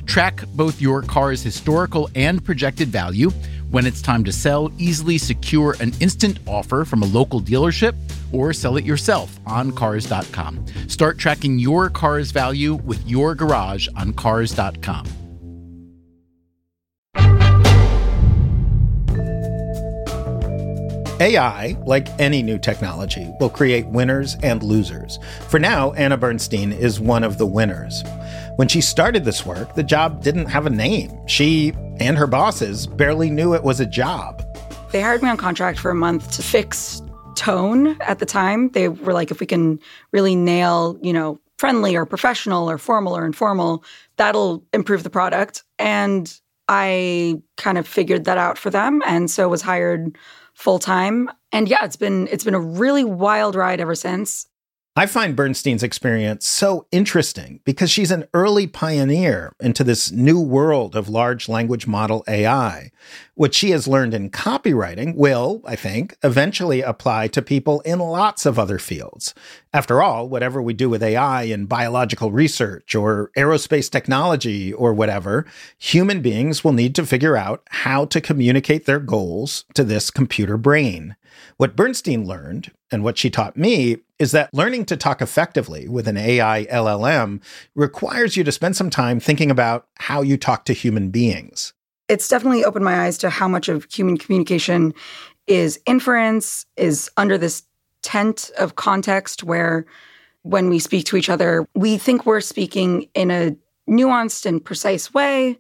Track 0.06 0.44
both 0.54 0.80
your 0.80 1.02
car's 1.02 1.42
historical 1.42 2.10
and 2.14 2.44
projected 2.44 2.88
value. 2.88 3.30
When 3.70 3.86
it's 3.86 4.02
time 4.02 4.22
to 4.24 4.32
sell, 4.32 4.70
easily 4.78 5.16
secure 5.16 5.76
an 5.80 5.92
instant 6.00 6.38
offer 6.46 6.84
from 6.84 7.02
a 7.02 7.06
local 7.06 7.40
dealership 7.40 7.94
or 8.30 8.52
sell 8.52 8.76
it 8.76 8.84
yourself 8.84 9.38
on 9.46 9.72
Cars.com. 9.72 10.66
Start 10.88 11.18
tracking 11.18 11.58
your 11.58 11.88
car's 11.88 12.30
value 12.30 12.74
with 12.74 13.06
your 13.08 13.34
garage 13.34 13.88
on 13.96 14.12
Cars.com. 14.12 15.06
AI, 21.22 21.76
like 21.86 22.08
any 22.18 22.42
new 22.42 22.58
technology, 22.58 23.30
will 23.38 23.48
create 23.48 23.86
winners 23.86 24.34
and 24.42 24.60
losers. 24.60 25.20
For 25.48 25.60
now, 25.60 25.92
Anna 25.92 26.16
Bernstein 26.16 26.72
is 26.72 26.98
one 26.98 27.22
of 27.22 27.38
the 27.38 27.46
winners. 27.46 28.02
When 28.56 28.68
she 28.68 28.82
started 28.82 29.24
this 29.24 29.46
work, 29.46 29.74
the 29.74 29.82
job 29.82 30.22
didn't 30.22 30.46
have 30.46 30.66
a 30.66 30.70
name. 30.70 31.10
She 31.26 31.72
and 31.98 32.18
her 32.18 32.26
bosses 32.26 32.86
barely 32.86 33.30
knew 33.30 33.54
it 33.54 33.62
was 33.62 33.80
a 33.80 33.86
job. 33.86 34.44
They 34.90 35.00
hired 35.00 35.22
me 35.22 35.30
on 35.30 35.38
contract 35.38 35.78
for 35.78 35.90
a 35.90 35.94
month 35.94 36.30
to 36.32 36.42
fix 36.42 37.00
tone 37.34 37.96
at 38.02 38.18
the 38.18 38.26
time. 38.26 38.68
They 38.70 38.88
were 38.88 39.14
like, 39.14 39.30
if 39.30 39.40
we 39.40 39.46
can 39.46 39.78
really 40.12 40.36
nail, 40.36 40.98
you 41.00 41.14
know, 41.14 41.40
friendly 41.58 41.96
or 41.96 42.04
professional 42.04 42.68
or 42.68 42.76
formal 42.76 43.16
or 43.16 43.24
informal, 43.24 43.84
that'll 44.16 44.62
improve 44.74 45.02
the 45.02 45.10
product. 45.10 45.64
And 45.78 46.38
I 46.68 47.40
kind 47.56 47.78
of 47.78 47.88
figured 47.88 48.24
that 48.26 48.36
out 48.36 48.58
for 48.58 48.68
them 48.68 49.02
and 49.06 49.30
so 49.30 49.48
was 49.48 49.62
hired 49.62 50.16
full 50.54 50.78
time. 50.78 51.30
And 51.52 51.68
yeah, 51.68 51.84
it's 51.84 51.96
been 51.96 52.28
it's 52.28 52.44
been 52.44 52.54
a 52.54 52.60
really 52.60 53.04
wild 53.04 53.54
ride 53.54 53.80
ever 53.80 53.94
since. 53.94 54.46
I 54.94 55.06
find 55.06 55.34
Bernstein's 55.34 55.82
experience 55.82 56.46
so 56.46 56.86
interesting 56.92 57.60
because 57.64 57.90
she's 57.90 58.10
an 58.10 58.26
early 58.34 58.66
pioneer 58.66 59.54
into 59.58 59.82
this 59.84 60.12
new 60.12 60.38
world 60.38 60.94
of 60.94 61.08
large 61.08 61.48
language 61.48 61.86
model 61.86 62.22
AI. 62.28 62.90
What 63.34 63.54
she 63.54 63.70
has 63.70 63.88
learned 63.88 64.12
in 64.12 64.28
copywriting 64.28 65.14
will, 65.14 65.62
I 65.64 65.76
think, 65.76 66.14
eventually 66.22 66.82
apply 66.82 67.28
to 67.28 67.40
people 67.40 67.80
in 67.86 68.00
lots 68.00 68.44
of 68.44 68.58
other 68.58 68.78
fields. 68.78 69.32
After 69.72 70.02
all, 70.02 70.28
whatever 70.28 70.60
we 70.60 70.74
do 70.74 70.90
with 70.90 71.02
AI 71.02 71.44
in 71.44 71.64
biological 71.64 72.30
research 72.30 72.94
or 72.94 73.30
aerospace 73.34 73.90
technology 73.90 74.74
or 74.74 74.92
whatever, 74.92 75.46
human 75.78 76.20
beings 76.20 76.62
will 76.62 76.74
need 76.74 76.94
to 76.96 77.06
figure 77.06 77.38
out 77.38 77.62
how 77.70 78.04
to 78.04 78.20
communicate 78.20 78.84
their 78.84 79.00
goals 79.00 79.64
to 79.72 79.84
this 79.84 80.10
computer 80.10 80.58
brain. 80.58 81.16
What 81.56 81.76
Bernstein 81.76 82.26
learned, 82.26 82.72
and 82.90 83.02
what 83.02 83.16
she 83.16 83.30
taught 83.30 83.56
me, 83.56 83.98
is 84.22 84.30
that 84.30 84.54
learning 84.54 84.84
to 84.84 84.96
talk 84.96 85.20
effectively 85.20 85.88
with 85.88 86.06
an 86.06 86.16
AI 86.16 86.64
LLM 86.66 87.42
requires 87.74 88.36
you 88.36 88.44
to 88.44 88.52
spend 88.52 88.76
some 88.76 88.88
time 88.88 89.18
thinking 89.18 89.50
about 89.50 89.88
how 89.98 90.22
you 90.22 90.36
talk 90.36 90.64
to 90.64 90.72
human 90.72 91.10
beings. 91.10 91.72
It's 92.06 92.28
definitely 92.28 92.64
opened 92.64 92.84
my 92.84 93.00
eyes 93.00 93.18
to 93.18 93.30
how 93.30 93.48
much 93.48 93.68
of 93.68 93.84
human 93.92 94.16
communication 94.16 94.94
is 95.48 95.80
inference, 95.86 96.66
is 96.76 97.10
under 97.16 97.36
this 97.36 97.64
tent 98.02 98.52
of 98.58 98.76
context 98.76 99.42
where 99.42 99.86
when 100.42 100.68
we 100.68 100.78
speak 100.78 101.04
to 101.06 101.16
each 101.16 101.28
other, 101.28 101.66
we 101.74 101.98
think 101.98 102.24
we're 102.24 102.40
speaking 102.40 103.08
in 103.14 103.32
a 103.32 103.56
nuanced 103.90 104.46
and 104.46 104.64
precise 104.64 105.12
way. 105.12 105.58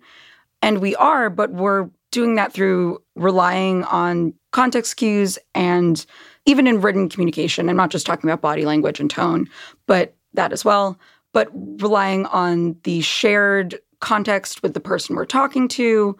And 0.62 0.78
we 0.78 0.94
are, 0.94 1.30
but 1.30 1.50
we're 1.50 1.90
doing 2.12 2.36
that 2.36 2.52
through 2.52 3.02
relying 3.16 3.82
on 3.84 4.34
context 4.52 4.98
cues 4.98 5.36
and 5.52 6.06
even 6.46 6.66
in 6.66 6.80
written 6.80 7.08
communication. 7.08 7.68
I'm 7.68 7.76
not 7.76 7.90
just 7.90 8.06
talking 8.06 8.28
about 8.28 8.40
body 8.40 8.64
language 8.64 9.00
and 9.00 9.10
tone, 9.10 9.48
but 9.86 10.14
that 10.34 10.52
as 10.52 10.64
well, 10.64 10.98
but 11.32 11.48
relying 11.80 12.26
on 12.26 12.76
the 12.84 13.00
shared 13.00 13.78
context 14.00 14.62
with 14.62 14.74
the 14.74 14.80
person 14.80 15.14
we're 15.14 15.24
talking 15.24 15.68
to, 15.68 16.16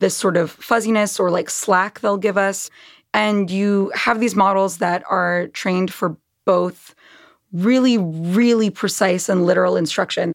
this 0.00 0.16
sort 0.16 0.36
of 0.36 0.50
fuzziness 0.50 1.18
or 1.18 1.30
like 1.30 1.48
slack 1.48 2.00
they'll 2.00 2.18
give 2.18 2.36
us. 2.36 2.70
And 3.14 3.50
you 3.50 3.90
have 3.94 4.20
these 4.20 4.36
models 4.36 4.78
that 4.78 5.02
are 5.08 5.48
trained 5.48 5.92
for 5.92 6.16
both 6.44 6.94
really, 7.52 7.98
really 7.98 8.70
precise 8.70 9.28
and 9.28 9.46
literal 9.46 9.76
instruction 9.76 10.32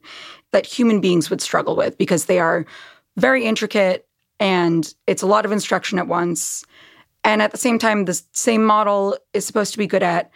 that 0.52 0.66
human 0.66 1.02
beings 1.02 1.30
would 1.30 1.42
struggle 1.42 1.76
with 1.76 1.98
because 1.98 2.26
they 2.26 2.40
are 2.40 2.66
very 3.18 3.44
intricate 3.44 4.08
and 4.40 4.94
it's 5.08 5.24
a 5.24 5.28
lot 5.28 5.46
of 5.46 5.52
instruction 5.52 5.98
at 5.98 6.08
once. 6.08 6.64
And 7.24 7.42
at 7.42 7.52
the 7.52 7.58
same 7.58 7.80
time, 7.80 8.06
the 8.06 8.22
same 8.32 8.64
model 8.64 9.18
is 9.34 9.46
supposed 9.46 9.72
to 9.74 9.78
be 9.78 9.88
good 9.88 10.04
at 10.04 10.32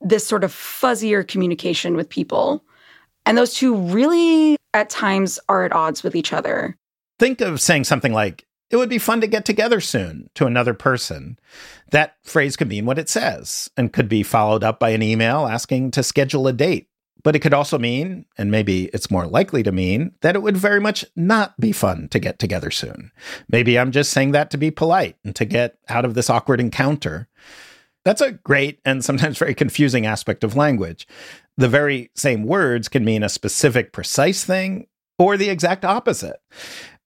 this 0.00 0.26
sort 0.26 0.44
of 0.44 0.52
fuzzier 0.52 1.26
communication 1.26 1.96
with 1.96 2.08
people. 2.08 2.62
And 3.24 3.36
those 3.36 3.54
two 3.54 3.74
really, 3.74 4.56
at 4.74 4.90
times, 4.90 5.38
are 5.48 5.64
at 5.64 5.72
odds 5.72 6.02
with 6.02 6.14
each 6.14 6.32
other. 6.32 6.76
Think 7.18 7.40
of 7.40 7.60
saying 7.60 7.84
something 7.84 8.12
like, 8.12 8.46
it 8.70 8.76
would 8.76 8.88
be 8.88 8.98
fun 8.98 9.20
to 9.20 9.26
get 9.26 9.44
together 9.44 9.80
soon 9.80 10.28
to 10.34 10.46
another 10.46 10.74
person. 10.74 11.38
That 11.90 12.16
phrase 12.24 12.56
could 12.56 12.68
mean 12.68 12.84
what 12.84 12.98
it 12.98 13.08
says 13.08 13.70
and 13.76 13.92
could 13.92 14.08
be 14.08 14.22
followed 14.22 14.64
up 14.64 14.80
by 14.80 14.90
an 14.90 15.02
email 15.02 15.46
asking 15.46 15.92
to 15.92 16.02
schedule 16.02 16.48
a 16.48 16.52
date. 16.52 16.88
But 17.26 17.34
it 17.34 17.40
could 17.40 17.54
also 17.54 17.76
mean, 17.76 18.24
and 18.38 18.52
maybe 18.52 18.84
it's 18.94 19.10
more 19.10 19.26
likely 19.26 19.64
to 19.64 19.72
mean, 19.72 20.12
that 20.20 20.36
it 20.36 20.42
would 20.42 20.56
very 20.56 20.80
much 20.80 21.04
not 21.16 21.58
be 21.58 21.72
fun 21.72 22.06
to 22.12 22.20
get 22.20 22.38
together 22.38 22.70
soon. 22.70 23.10
Maybe 23.50 23.76
I'm 23.76 23.90
just 23.90 24.12
saying 24.12 24.30
that 24.30 24.48
to 24.52 24.56
be 24.56 24.70
polite 24.70 25.16
and 25.24 25.34
to 25.34 25.44
get 25.44 25.76
out 25.88 26.04
of 26.04 26.14
this 26.14 26.30
awkward 26.30 26.60
encounter. 26.60 27.26
That's 28.04 28.20
a 28.20 28.30
great 28.30 28.78
and 28.84 29.04
sometimes 29.04 29.38
very 29.38 29.56
confusing 29.56 30.06
aspect 30.06 30.44
of 30.44 30.54
language. 30.54 31.08
The 31.56 31.68
very 31.68 32.12
same 32.14 32.44
words 32.44 32.88
can 32.88 33.04
mean 33.04 33.24
a 33.24 33.28
specific, 33.28 33.92
precise 33.92 34.44
thing 34.44 34.86
or 35.18 35.36
the 35.36 35.50
exact 35.50 35.84
opposite. 35.84 36.40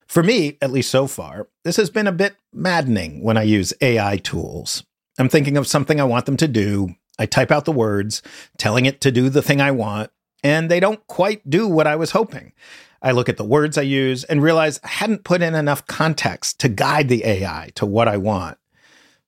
For 0.06 0.22
me, 0.22 0.58
at 0.60 0.70
least 0.70 0.90
so 0.90 1.06
far, 1.06 1.48
this 1.64 1.76
has 1.76 1.88
been 1.88 2.06
a 2.06 2.12
bit 2.12 2.36
maddening 2.52 3.24
when 3.24 3.38
I 3.38 3.44
use 3.44 3.72
AI 3.80 4.18
tools. 4.18 4.84
I'm 5.18 5.30
thinking 5.30 5.56
of 5.56 5.66
something 5.66 5.98
I 5.98 6.04
want 6.04 6.26
them 6.26 6.36
to 6.36 6.46
do. 6.46 6.90
I 7.20 7.26
type 7.26 7.50
out 7.50 7.66
the 7.66 7.72
words, 7.72 8.22
telling 8.56 8.86
it 8.86 9.02
to 9.02 9.12
do 9.12 9.28
the 9.28 9.42
thing 9.42 9.60
I 9.60 9.70
want, 9.72 10.10
and 10.42 10.70
they 10.70 10.80
don't 10.80 11.06
quite 11.06 11.48
do 11.48 11.68
what 11.68 11.86
I 11.86 11.94
was 11.94 12.12
hoping. 12.12 12.54
I 13.02 13.12
look 13.12 13.28
at 13.28 13.36
the 13.36 13.44
words 13.44 13.76
I 13.76 13.82
use 13.82 14.24
and 14.24 14.42
realize 14.42 14.80
I 14.82 14.88
hadn't 14.88 15.24
put 15.24 15.42
in 15.42 15.54
enough 15.54 15.86
context 15.86 16.58
to 16.60 16.70
guide 16.70 17.08
the 17.08 17.26
AI 17.26 17.72
to 17.74 17.84
what 17.84 18.08
I 18.08 18.16
want. 18.16 18.56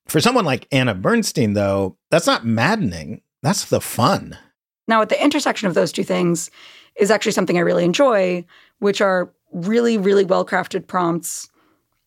For 0.07 0.21
someone 0.21 0.47
like 0.47 0.67
Anna 0.73 0.95
Bernstein, 0.95 1.53
though, 1.53 1.99
that's 2.11 2.27
not 2.27 2.47
maddening. 2.47 3.21
That's 3.43 3.67
the 3.67 3.81
fun. 3.81 4.39
Now, 4.89 5.03
at 5.03 5.11
the 5.11 5.23
intersection 5.23 5.69
of 5.69 5.75
those 5.75 5.93
two 5.93 6.05
things 6.05 6.51
is 6.97 7.11
actually 7.11 7.33
something 7.33 7.59
I 7.59 7.61
really 7.61 7.85
enjoy, 7.85 8.47
which 8.79 9.03
are 9.03 9.31
really, 9.53 9.99
really 9.99 10.25
well 10.25 10.47
crafted 10.47 10.87
prompts, 10.87 11.51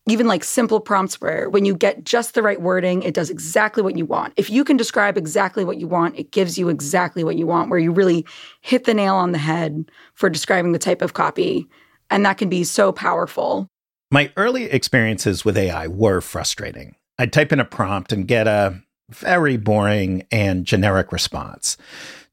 even 0.08 0.26
like 0.26 0.44
simple 0.44 0.80
prompts 0.80 1.20
where 1.20 1.50
when 1.50 1.64
you 1.64 1.74
get 1.74 2.04
just 2.04 2.34
the 2.34 2.42
right 2.42 2.60
wording, 2.60 3.02
it 3.02 3.14
does 3.14 3.30
exactly 3.30 3.82
what 3.82 3.96
you 3.96 4.06
want. 4.06 4.32
If 4.36 4.48
you 4.50 4.64
can 4.64 4.76
describe 4.76 5.16
exactly 5.16 5.64
what 5.64 5.78
you 5.78 5.88
want, 5.88 6.18
it 6.18 6.30
gives 6.30 6.56
you 6.56 6.68
exactly 6.68 7.24
what 7.24 7.36
you 7.36 7.46
want, 7.46 7.70
where 7.70 7.78
you 7.78 7.92
really 7.92 8.24
hit 8.60 8.84
the 8.84 8.94
nail 8.94 9.16
on 9.16 9.32
the 9.32 9.38
head 9.38 9.90
for 10.14 10.30
describing 10.30 10.72
the 10.72 10.78
type 10.78 11.02
of 11.02 11.14
copy. 11.14 11.66
And 12.08 12.24
that 12.24 12.38
can 12.38 12.48
be 12.48 12.62
so 12.62 12.92
powerful. 12.92 13.68
My 14.10 14.32
early 14.36 14.64
experiences 14.64 15.44
with 15.44 15.58
AI 15.58 15.88
were 15.88 16.20
frustrating. 16.20 16.94
I'd 17.18 17.32
type 17.32 17.52
in 17.52 17.58
a 17.58 17.64
prompt 17.64 18.12
and 18.12 18.28
get 18.28 18.46
a 18.46 18.80
very 19.10 19.56
boring 19.56 20.24
and 20.30 20.64
generic 20.64 21.10
response. 21.10 21.76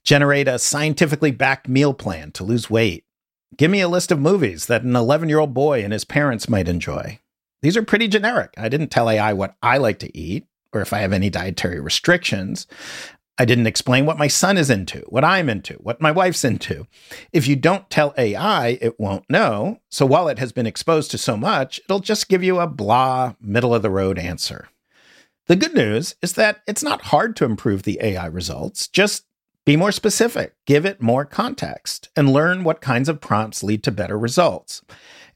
Generate 0.03 0.47
a 0.47 0.59
scientifically 0.59 1.31
backed 1.31 1.67
meal 1.67 1.93
plan 1.93 2.31
to 2.33 2.43
lose 2.43 2.69
weight 2.69 3.05
Give 3.55 3.69
me 3.69 3.81
a 3.81 3.87
list 3.87 4.11
of 4.11 4.19
movies 4.19 4.65
that 4.65 4.83
an 4.83 4.95
11 4.95 5.29
year 5.29 5.39
old 5.39 5.53
boy 5.53 5.83
and 5.83 5.93
his 5.93 6.05
parents 6.05 6.49
might 6.49 6.67
enjoy. 6.67 7.19
These 7.63 7.77
are 7.77 7.83
pretty 7.83 8.09
generic. 8.09 8.53
I 8.57 8.67
didn't 8.67 8.89
tell 8.89 9.09
AI 9.09 9.31
what 9.31 9.55
I 9.63 9.77
like 9.77 9.99
to 9.99 10.15
eat 10.15 10.45
or 10.73 10.81
if 10.81 10.91
I 10.91 10.99
have 10.99 11.13
any 11.13 11.29
dietary 11.29 11.79
restrictions. 11.79 12.67
I 13.37 13.45
didn't 13.45 13.67
explain 13.67 14.05
what 14.05 14.17
my 14.17 14.27
son 14.27 14.57
is 14.57 14.69
into, 14.69 14.99
what 15.07 15.23
I'm 15.23 15.49
into, 15.49 15.75
what 15.75 16.01
my 16.01 16.11
wife's 16.11 16.43
into. 16.43 16.87
If 17.31 17.47
you 17.47 17.55
don't 17.55 17.89
tell 17.89 18.13
AI, 18.17 18.77
it 18.81 18.99
won't 18.99 19.29
know. 19.29 19.79
So 19.89 20.05
while 20.05 20.27
it 20.27 20.39
has 20.39 20.51
been 20.51 20.67
exposed 20.67 21.09
to 21.11 21.17
so 21.17 21.37
much, 21.37 21.79
it'll 21.85 22.01
just 22.01 22.27
give 22.27 22.43
you 22.43 22.59
a 22.59 22.67
blah, 22.67 23.33
middle 23.39 23.73
of 23.73 23.81
the 23.81 23.89
road 23.89 24.19
answer. 24.19 24.67
The 25.47 25.55
good 25.55 25.73
news 25.73 26.15
is 26.21 26.33
that 26.33 26.63
it's 26.67 26.83
not 26.83 27.01
hard 27.03 27.35
to 27.37 27.45
improve 27.45 27.83
the 27.83 27.97
AI 28.01 28.25
results. 28.25 28.89
Just 28.89 29.23
be 29.65 29.77
more 29.77 29.91
specific, 29.91 30.55
give 30.65 30.85
it 30.85 31.01
more 31.01 31.25
context, 31.25 32.09
and 32.15 32.33
learn 32.33 32.63
what 32.63 32.81
kinds 32.81 33.07
of 33.07 33.21
prompts 33.21 33.63
lead 33.63 33.83
to 33.83 33.91
better 33.91 34.17
results. 34.19 34.81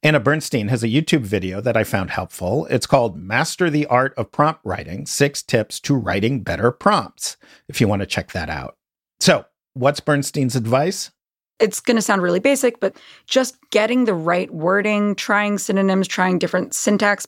Anna 0.04 0.20
Bernstein 0.20 0.68
has 0.68 0.84
a 0.84 0.90
YouTube 0.90 1.22
video 1.22 1.62
that 1.62 1.78
I 1.78 1.84
found 1.84 2.12
helpful. 2.12 2.68
It's 2.70 2.86
called 2.86 3.18
Master 3.18 3.70
the 3.70 3.86
Art 3.88 4.14
of 4.16 4.32
Prompt 4.32 4.62
Writing 4.64 5.06
Six 5.06 5.42
Tips 5.42 5.80
to 5.82 5.96
Writing 5.96 6.42
Better 6.42 6.72
Prompts, 6.72 7.38
if 7.68 7.80
you 7.82 7.88
want 7.88 8.02
to 8.02 8.06
check 8.06 8.34
that 8.34 8.50
out. 8.50 8.76
So, 9.20 9.46
what's 9.74 10.00
Bernstein's 10.00 10.56
advice? 10.56 11.12
It's 11.60 11.80
going 11.80 11.96
to 11.96 12.02
sound 12.02 12.22
really 12.22 12.40
basic, 12.40 12.80
but 12.80 12.96
just 13.26 13.58
getting 13.72 14.06
the 14.06 14.14
right 14.14 14.54
wording, 14.54 15.16
trying 15.16 15.58
synonyms, 15.58 16.08
trying 16.08 16.38
different 16.38 16.76
syntax 16.76 17.26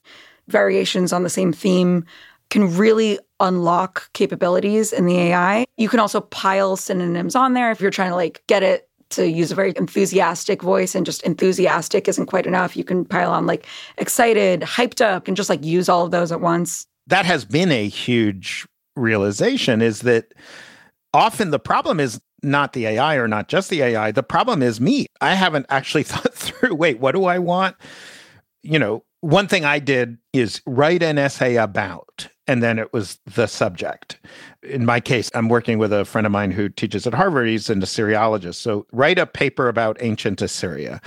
variations 0.48 1.12
on 1.14 1.24
the 1.24 1.30
same 1.30 1.54
theme 1.54 2.06
can 2.50 2.76
really 2.76 3.20
unlock 3.40 4.12
capabilities 4.14 4.92
in 4.92 5.06
the 5.06 5.18
AI. 5.18 5.66
You 5.78 5.90
can 5.90 6.00
also 6.00 6.22
pile 6.22 6.76
synonyms 6.76 7.36
on 7.36 7.54
there 7.54 7.72
if 7.72 7.80
you're 7.80 7.92
trying 7.92 8.10
to 8.10 8.16
like 8.16 8.44
get 8.48 8.64
it 8.64 8.90
to 9.12 9.28
use 9.28 9.52
a 9.52 9.56
very 9.56 9.74
enthusiastic 9.76 10.62
voice 10.62 10.94
and 10.94 11.06
just 11.06 11.24
enthusiastic 11.24 12.08
isn't 12.08 12.28
quite 12.28 12.46
enough. 12.46 12.78
You 12.78 12.84
can 12.84 13.06
pile 13.06 13.32
on 13.32 13.46
like 13.46 13.66
excited, 13.98 14.62
hyped 14.62 15.02
up, 15.02 15.28
and 15.28 15.36
just 15.36 15.50
like 15.50 15.64
use 15.64 15.90
all 15.90 16.06
of 16.06 16.12
those 16.12 16.32
at 16.32 16.42
once. 16.42 16.86
That 17.08 17.26
has 17.26 17.46
been 17.46 17.72
a 17.72 17.88
huge 17.88 18.68
realization 18.96 19.82
is 19.82 20.02
that 20.02 20.34
often 21.14 21.52
the 21.52 21.60
problem 21.60 22.00
is 22.00 22.22
not 22.44 22.74
the 22.74 22.86
AI 22.86 23.16
or 23.16 23.28
not 23.28 23.48
just 23.48 23.70
the 23.70 23.82
AI. 23.82 24.12
The 24.12 24.24
problem 24.24 24.62
is 24.62 24.80
me. 24.80 25.08
I 25.22 25.34
haven't 25.34 25.66
actually 25.70 26.04
thought 26.12 26.34
through 26.34 26.76
wait, 26.76 27.00
what 27.00 27.14
do 27.14 27.26
I 27.26 27.40
want? 27.40 27.76
You 28.62 28.78
know, 28.78 29.04
one 29.22 29.48
thing 29.48 29.66
I 29.66 29.80
did 29.80 30.18
is 30.34 30.62
write 30.66 31.04
an 31.04 31.18
essay 31.18 31.56
about, 31.56 32.30
and 32.50 32.64
then 32.64 32.80
it 32.80 32.92
was 32.92 33.20
the 33.36 33.46
subject. 33.46 34.18
In 34.64 34.84
my 34.84 35.00
case, 35.00 35.30
I'm 35.36 35.50
working 35.50 35.78
with 35.78 35.94
a 35.94 36.04
friend 36.04 36.26
of 36.26 36.32
mine 36.32 36.50
who 36.50 36.68
teaches 36.68 37.06
at 37.06 37.14
Harvard. 37.14 37.48
He's 37.48 37.70
an 37.70 37.80
Assyriologist. 37.80 38.56
So 38.56 38.88
write 38.92 39.20
a 39.20 39.28
paper 39.28 39.70
about 39.70 39.98
ancient 40.02 40.42
Assyria. 40.42 41.00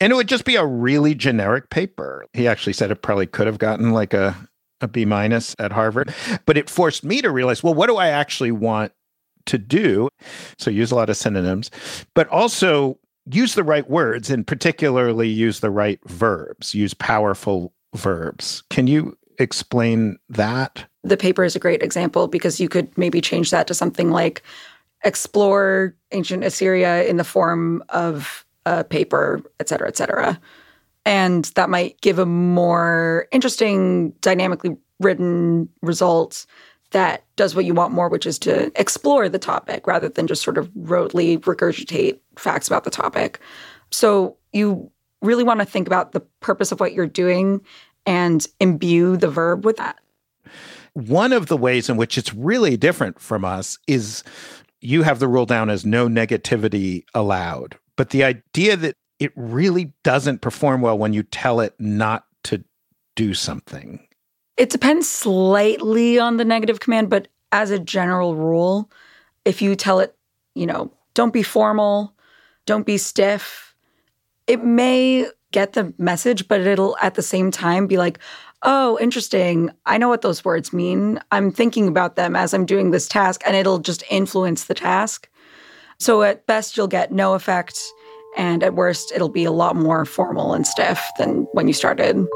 And 0.00 0.10
it 0.10 0.16
would 0.16 0.26
just 0.26 0.46
be 0.46 0.56
a 0.56 0.64
really 0.64 1.14
generic 1.14 1.68
paper. 1.68 2.24
He 2.32 2.48
actually 2.48 2.72
said 2.72 2.90
it 2.90 3.02
probably 3.02 3.26
could 3.26 3.46
have 3.46 3.58
gotten 3.58 3.90
like 3.90 4.14
a, 4.14 4.34
a 4.80 4.88
B 4.88 5.04
minus 5.04 5.54
at 5.58 5.70
Harvard. 5.70 6.14
But 6.46 6.56
it 6.56 6.70
forced 6.70 7.04
me 7.04 7.20
to 7.20 7.30
realize, 7.30 7.62
well, 7.62 7.74
what 7.74 7.88
do 7.88 7.98
I 7.98 8.08
actually 8.08 8.52
want 8.52 8.92
to 9.44 9.58
do? 9.58 10.08
So 10.58 10.70
use 10.70 10.90
a 10.90 10.94
lot 10.94 11.10
of 11.10 11.18
synonyms, 11.18 11.70
but 12.14 12.26
also 12.28 12.98
use 13.30 13.54
the 13.54 13.64
right 13.64 13.88
words 13.90 14.30
and 14.30 14.46
particularly 14.46 15.28
use 15.28 15.60
the 15.60 15.70
right 15.70 16.00
verbs, 16.06 16.74
use 16.74 16.94
powerful 16.94 17.74
verbs. 17.94 18.62
Can 18.70 18.86
you 18.86 19.14
explain 19.38 20.18
that? 20.28 20.84
The 21.02 21.16
paper 21.16 21.44
is 21.44 21.56
a 21.56 21.60
great 21.60 21.82
example 21.82 22.28
because 22.28 22.60
you 22.60 22.68
could 22.68 22.96
maybe 22.98 23.20
change 23.20 23.50
that 23.50 23.66
to 23.68 23.74
something 23.74 24.10
like 24.10 24.42
explore 25.04 25.94
ancient 26.12 26.44
Assyria 26.44 27.04
in 27.04 27.16
the 27.16 27.24
form 27.24 27.84
of 27.90 28.44
a 28.64 28.82
paper, 28.82 29.42
et 29.60 29.68
cetera, 29.68 29.88
et 29.88 29.96
cetera. 29.96 30.40
And 31.04 31.44
that 31.54 31.70
might 31.70 32.00
give 32.00 32.18
a 32.18 32.26
more 32.26 33.28
interesting, 33.30 34.10
dynamically 34.20 34.76
written 34.98 35.68
result 35.82 36.46
that 36.90 37.24
does 37.36 37.54
what 37.54 37.64
you 37.64 37.74
want 37.74 37.92
more, 37.92 38.08
which 38.08 38.26
is 38.26 38.38
to 38.40 38.72
explore 38.80 39.28
the 39.28 39.38
topic 39.38 39.86
rather 39.86 40.08
than 40.08 40.26
just 40.26 40.42
sort 40.42 40.58
of 40.58 40.68
rotely 40.70 41.38
regurgitate 41.38 42.18
facts 42.36 42.66
about 42.66 42.84
the 42.84 42.90
topic. 42.90 43.38
So 43.90 44.36
you 44.52 44.90
really 45.22 45.44
want 45.44 45.60
to 45.60 45.66
think 45.66 45.86
about 45.86 46.12
the 46.12 46.20
purpose 46.40 46.72
of 46.72 46.80
what 46.80 46.92
you're 46.92 47.06
doing 47.06 47.60
and 48.06 48.46
imbue 48.60 49.16
the 49.16 49.28
verb 49.28 49.64
with 49.64 49.76
that. 49.76 49.98
One 50.94 51.32
of 51.32 51.46
the 51.46 51.56
ways 51.56 51.90
in 51.90 51.96
which 51.96 52.16
it's 52.16 52.32
really 52.32 52.76
different 52.76 53.20
from 53.20 53.44
us 53.44 53.78
is 53.86 54.22
you 54.80 55.02
have 55.02 55.18
the 55.18 55.28
rule 55.28 55.46
down 55.46 55.68
as 55.68 55.84
no 55.84 56.08
negativity 56.08 57.04
allowed. 57.14 57.76
But 57.96 58.10
the 58.10 58.24
idea 58.24 58.76
that 58.76 58.94
it 59.18 59.32
really 59.36 59.92
doesn't 60.04 60.40
perform 60.40 60.80
well 60.80 60.96
when 60.96 61.12
you 61.12 61.22
tell 61.22 61.60
it 61.60 61.74
not 61.78 62.24
to 62.44 62.64
do 63.14 63.34
something 63.34 64.06
it 64.56 64.70
depends 64.70 65.08
slightly 65.08 66.18
on 66.18 66.36
the 66.36 66.44
negative 66.44 66.80
command, 66.80 67.10
but 67.10 67.28
as 67.52 67.70
a 67.70 67.78
general 67.78 68.34
rule, 68.34 68.90
if 69.44 69.60
you 69.60 69.76
tell 69.76 70.00
it, 70.00 70.16
you 70.54 70.66
know, 70.66 70.90
don't 71.14 71.32
be 71.32 71.42
formal, 71.42 72.14
don't 72.64 72.86
be 72.86 72.98
stiff, 72.98 73.74
it 74.46 74.64
may 74.64 75.26
get 75.52 75.72
the 75.72 75.92
message, 75.98 76.48
but 76.48 76.60
it'll 76.60 76.96
at 77.00 77.14
the 77.14 77.22
same 77.22 77.50
time 77.50 77.86
be 77.86 77.96
like, 77.96 78.18
oh, 78.62 78.98
interesting. 79.00 79.70
I 79.86 79.98
know 79.98 80.08
what 80.08 80.22
those 80.22 80.44
words 80.44 80.72
mean. 80.72 81.20
I'm 81.30 81.50
thinking 81.50 81.88
about 81.88 82.16
them 82.16 82.34
as 82.36 82.52
I'm 82.52 82.66
doing 82.66 82.90
this 82.90 83.08
task, 83.08 83.42
and 83.46 83.56
it'll 83.56 83.78
just 83.78 84.02
influence 84.10 84.64
the 84.64 84.74
task. 84.74 85.28
So 85.98 86.22
at 86.22 86.46
best, 86.46 86.76
you'll 86.76 86.88
get 86.88 87.12
no 87.12 87.34
effect. 87.34 87.80
And 88.36 88.62
at 88.62 88.74
worst, 88.74 89.12
it'll 89.14 89.30
be 89.30 89.44
a 89.44 89.52
lot 89.52 89.76
more 89.76 90.04
formal 90.04 90.52
and 90.52 90.66
stiff 90.66 91.02
than 91.18 91.46
when 91.52 91.68
you 91.68 91.72
started. 91.72 92.26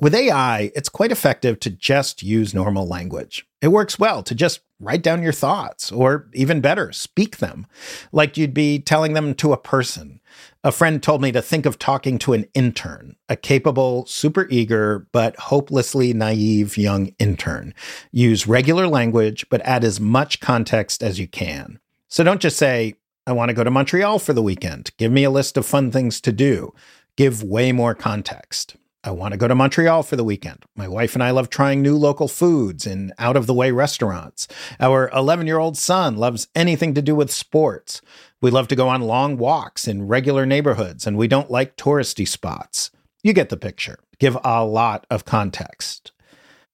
With 0.00 0.14
AI, 0.14 0.70
it's 0.74 0.88
quite 0.88 1.12
effective 1.12 1.58
to 1.60 1.70
just 1.70 2.22
use 2.22 2.54
normal 2.54 2.86
language. 2.86 3.46
It 3.60 3.68
works 3.68 3.98
well 3.98 4.22
to 4.24 4.34
just 4.34 4.60
write 4.80 5.02
down 5.02 5.22
your 5.22 5.32
thoughts, 5.32 5.90
or 5.90 6.28
even 6.34 6.60
better, 6.60 6.92
speak 6.92 7.38
them, 7.38 7.66
like 8.12 8.36
you'd 8.36 8.54
be 8.54 8.78
telling 8.78 9.12
them 9.12 9.34
to 9.34 9.52
a 9.52 9.58
person. 9.58 10.20
A 10.62 10.72
friend 10.72 11.02
told 11.02 11.22
me 11.22 11.32
to 11.32 11.42
think 11.42 11.66
of 11.66 11.78
talking 11.78 12.18
to 12.18 12.32
an 12.32 12.46
intern, 12.54 13.16
a 13.28 13.36
capable, 13.36 14.06
super 14.06 14.46
eager, 14.50 15.06
but 15.12 15.36
hopelessly 15.36 16.12
naive 16.12 16.76
young 16.76 17.14
intern. 17.18 17.74
Use 18.12 18.46
regular 18.46 18.86
language, 18.86 19.46
but 19.50 19.62
add 19.62 19.84
as 19.84 20.00
much 20.00 20.40
context 20.40 21.02
as 21.02 21.18
you 21.18 21.26
can. 21.26 21.80
So 22.08 22.22
don't 22.22 22.40
just 22.40 22.56
say, 22.56 22.94
I 23.26 23.32
want 23.32 23.50
to 23.50 23.54
go 23.54 23.64
to 23.64 23.70
Montreal 23.70 24.18
for 24.18 24.32
the 24.32 24.42
weekend. 24.42 24.90
Give 24.96 25.12
me 25.12 25.24
a 25.24 25.30
list 25.30 25.56
of 25.56 25.66
fun 25.66 25.90
things 25.90 26.20
to 26.22 26.32
do. 26.32 26.72
Give 27.16 27.42
way 27.42 27.72
more 27.72 27.94
context. 27.94 28.76
I 29.04 29.12
want 29.12 29.32
to 29.32 29.38
go 29.38 29.46
to 29.46 29.54
Montreal 29.54 30.02
for 30.02 30.16
the 30.16 30.24
weekend. 30.24 30.64
My 30.74 30.88
wife 30.88 31.14
and 31.14 31.22
I 31.22 31.30
love 31.30 31.50
trying 31.50 31.82
new 31.82 31.96
local 31.96 32.26
foods 32.26 32.84
in 32.84 33.12
out 33.16 33.36
of 33.36 33.46
the 33.46 33.54
way 33.54 33.70
restaurants. 33.70 34.48
Our 34.80 35.08
11 35.10 35.46
year 35.46 35.58
old 35.58 35.76
son 35.76 36.16
loves 36.16 36.48
anything 36.54 36.94
to 36.94 37.02
do 37.02 37.14
with 37.14 37.30
sports. 37.30 38.02
We 38.42 38.50
love 38.50 38.66
to 38.68 38.76
go 38.76 38.88
on 38.88 39.02
long 39.02 39.36
walks 39.36 39.86
in 39.86 40.08
regular 40.08 40.46
neighborhoods, 40.46 41.06
and 41.06 41.16
we 41.16 41.28
don't 41.28 41.50
like 41.50 41.76
touristy 41.76 42.26
spots. 42.26 42.90
You 43.22 43.32
get 43.32 43.50
the 43.50 43.56
picture. 43.56 44.00
Give 44.18 44.36
a 44.42 44.64
lot 44.64 45.06
of 45.10 45.24
context. 45.24 46.10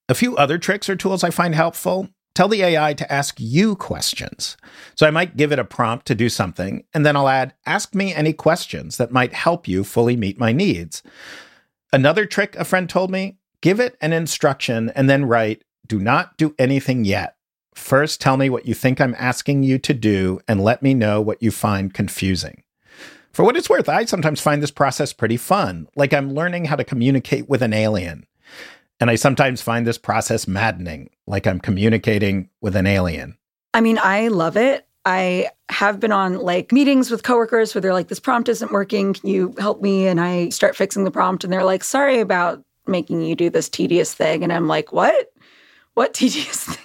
A 0.09 0.15
few 0.15 0.35
other 0.35 0.57
tricks 0.57 0.89
or 0.89 0.95
tools 0.95 1.23
I 1.23 1.29
find 1.29 1.53
helpful. 1.53 2.09
Tell 2.33 2.47
the 2.47 2.63
AI 2.63 2.93
to 2.95 3.11
ask 3.11 3.35
you 3.39 3.75
questions. 3.75 4.57
So 4.95 5.07
I 5.07 5.11
might 5.11 5.37
give 5.37 5.51
it 5.51 5.59
a 5.59 5.63
prompt 5.63 6.05
to 6.07 6.15
do 6.15 6.29
something, 6.29 6.83
and 6.93 7.05
then 7.05 7.15
I'll 7.15 7.29
add, 7.29 7.53
Ask 7.65 7.93
me 7.93 8.13
any 8.13 8.33
questions 8.33 8.97
that 8.97 9.11
might 9.11 9.33
help 9.33 9.67
you 9.67 9.83
fully 9.83 10.17
meet 10.17 10.39
my 10.39 10.51
needs. 10.51 11.03
Another 11.93 12.25
trick 12.25 12.55
a 12.55 12.65
friend 12.65 12.89
told 12.89 13.11
me 13.11 13.37
give 13.61 13.79
it 13.79 13.97
an 14.01 14.13
instruction 14.13 14.91
and 14.95 15.09
then 15.09 15.25
write, 15.25 15.63
do 15.87 15.99
not 15.99 16.37
do 16.37 16.53
anything 16.59 17.05
yet. 17.05 17.35
First, 17.73 18.21
tell 18.21 18.37
me 18.37 18.49
what 18.49 18.65
you 18.65 18.73
think 18.73 19.01
I'm 19.01 19.15
asking 19.17 19.63
you 19.63 19.77
to 19.79 19.93
do 19.93 20.39
and 20.47 20.63
let 20.63 20.81
me 20.81 20.93
know 20.93 21.19
what 21.21 21.41
you 21.41 21.51
find 21.51 21.93
confusing. 21.93 22.63
For 23.33 23.43
what 23.43 23.57
it's 23.57 23.69
worth, 23.69 23.89
I 23.89 24.05
sometimes 24.05 24.39
find 24.39 24.63
this 24.63 24.71
process 24.71 25.11
pretty 25.11 25.35
fun, 25.35 25.89
like 25.95 26.13
I'm 26.13 26.33
learning 26.33 26.65
how 26.65 26.77
to 26.77 26.85
communicate 26.85 27.49
with 27.49 27.61
an 27.61 27.73
alien. 27.73 28.25
And 28.99 29.09
I 29.09 29.15
sometimes 29.15 29.61
find 29.61 29.85
this 29.85 29.97
process 29.97 30.47
maddening, 30.47 31.09
like 31.27 31.45
I'm 31.45 31.59
communicating 31.59 32.49
with 32.61 32.77
an 32.77 32.87
alien. 32.87 33.37
I 33.73 33.81
mean, 33.81 33.99
I 34.01 34.29
love 34.29 34.55
it. 34.55 34.84
I 35.05 35.49
have 35.69 35.99
been 35.99 36.11
on 36.11 36.39
like 36.39 36.71
meetings 36.71 37.11
with 37.11 37.23
coworkers 37.23 37.73
where 37.73 37.81
they're 37.81 37.93
like, 37.93 38.07
this 38.07 38.19
prompt 38.19 38.49
isn't 38.49 38.71
working. 38.71 39.13
Can 39.13 39.29
you 39.29 39.53
help 39.59 39.81
me? 39.81 40.07
And 40.07 40.19
I 40.19 40.49
start 40.49 40.75
fixing 40.75 41.03
the 41.03 41.11
prompt 41.11 41.43
and 41.43 41.53
they're 41.53 41.63
like, 41.63 41.83
sorry 41.83 42.19
about 42.19 42.63
making 42.87 43.21
you 43.21 43.35
do 43.35 43.49
this 43.49 43.69
tedious 43.69 44.13
thing. 44.13 44.43
And 44.43 44.51
I'm 44.51 44.67
like, 44.67 44.91
what? 44.91 45.31
What 45.93 46.13
tedious 46.15 46.63
thing? 46.63 46.77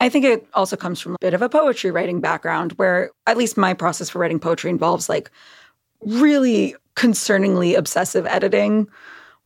I 0.00 0.08
think 0.08 0.24
it 0.24 0.46
also 0.54 0.76
comes 0.76 1.00
from 1.00 1.14
a 1.14 1.18
bit 1.20 1.34
of 1.34 1.42
a 1.42 1.48
poetry 1.48 1.90
writing 1.90 2.20
background 2.20 2.72
where 2.72 3.10
at 3.26 3.36
least 3.36 3.56
my 3.56 3.74
process 3.74 4.08
for 4.08 4.20
writing 4.20 4.38
poetry 4.38 4.70
involves 4.70 5.08
like 5.08 5.30
really 6.02 6.76
concerningly 6.94 7.76
obsessive 7.76 8.26
editing 8.26 8.88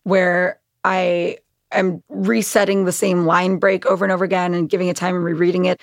where 0.02 0.60
I 0.84 1.38
am 1.72 2.02
resetting 2.08 2.84
the 2.84 2.92
same 2.92 3.24
line 3.24 3.56
break 3.56 3.86
over 3.86 4.04
and 4.04 4.12
over 4.12 4.24
again 4.24 4.54
and 4.54 4.68
giving 4.68 4.88
it 4.88 4.96
time 4.96 5.14
and 5.14 5.24
rereading 5.24 5.64
it. 5.64 5.80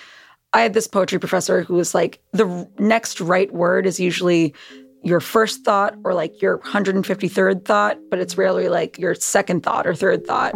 I 0.57 0.61
had 0.61 0.73
this 0.73 0.87
poetry 0.87 1.19
professor 1.19 1.61
who 1.61 1.75
was 1.75 1.93
like, 1.93 2.19
the 2.31 2.67
next 2.79 3.21
right 3.21 3.53
word 3.53 3.85
is 3.85 3.99
usually 3.99 4.55
your 5.03 5.19
first 5.19 5.63
thought 5.63 5.93
or 6.03 6.15
like 6.15 6.41
your 6.41 6.57
153rd 6.57 7.63
thought, 7.63 7.99
but 8.09 8.17
it's 8.17 8.39
rarely 8.39 8.67
like 8.67 8.97
your 8.97 9.13
second 9.13 9.61
thought 9.61 9.85
or 9.85 9.93
third 9.93 10.25
thought. 10.25 10.55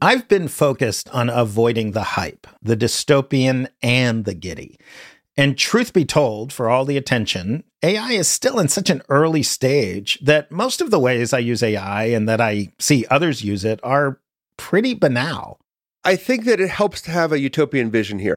I've 0.00 0.28
been 0.28 0.46
focused 0.46 1.08
on 1.08 1.30
avoiding 1.30 1.90
the 1.90 2.04
hype, 2.04 2.46
the 2.62 2.76
dystopian 2.76 3.66
and 3.82 4.24
the 4.24 4.34
giddy. 4.34 4.78
And 5.36 5.58
truth 5.58 5.92
be 5.92 6.04
told, 6.04 6.52
for 6.52 6.70
all 6.70 6.84
the 6.84 6.96
attention, 6.96 7.64
AI 7.82 8.12
is 8.12 8.28
still 8.28 8.60
in 8.60 8.68
such 8.68 8.88
an 8.88 9.02
early 9.08 9.42
stage 9.42 10.20
that 10.22 10.52
most 10.52 10.80
of 10.80 10.92
the 10.92 11.00
ways 11.00 11.32
I 11.32 11.40
use 11.40 11.60
AI 11.60 12.04
and 12.04 12.28
that 12.28 12.40
I 12.40 12.72
see 12.78 13.04
others 13.10 13.42
use 13.42 13.64
it 13.64 13.80
are 13.82 14.20
pretty 14.56 14.94
banal. 14.94 15.58
I 16.06 16.16
think 16.16 16.44
that 16.44 16.60
it 16.60 16.68
helps 16.68 17.00
to 17.02 17.10
have 17.10 17.32
a 17.32 17.40
utopian 17.40 17.90
vision 17.90 18.18
here. 18.18 18.34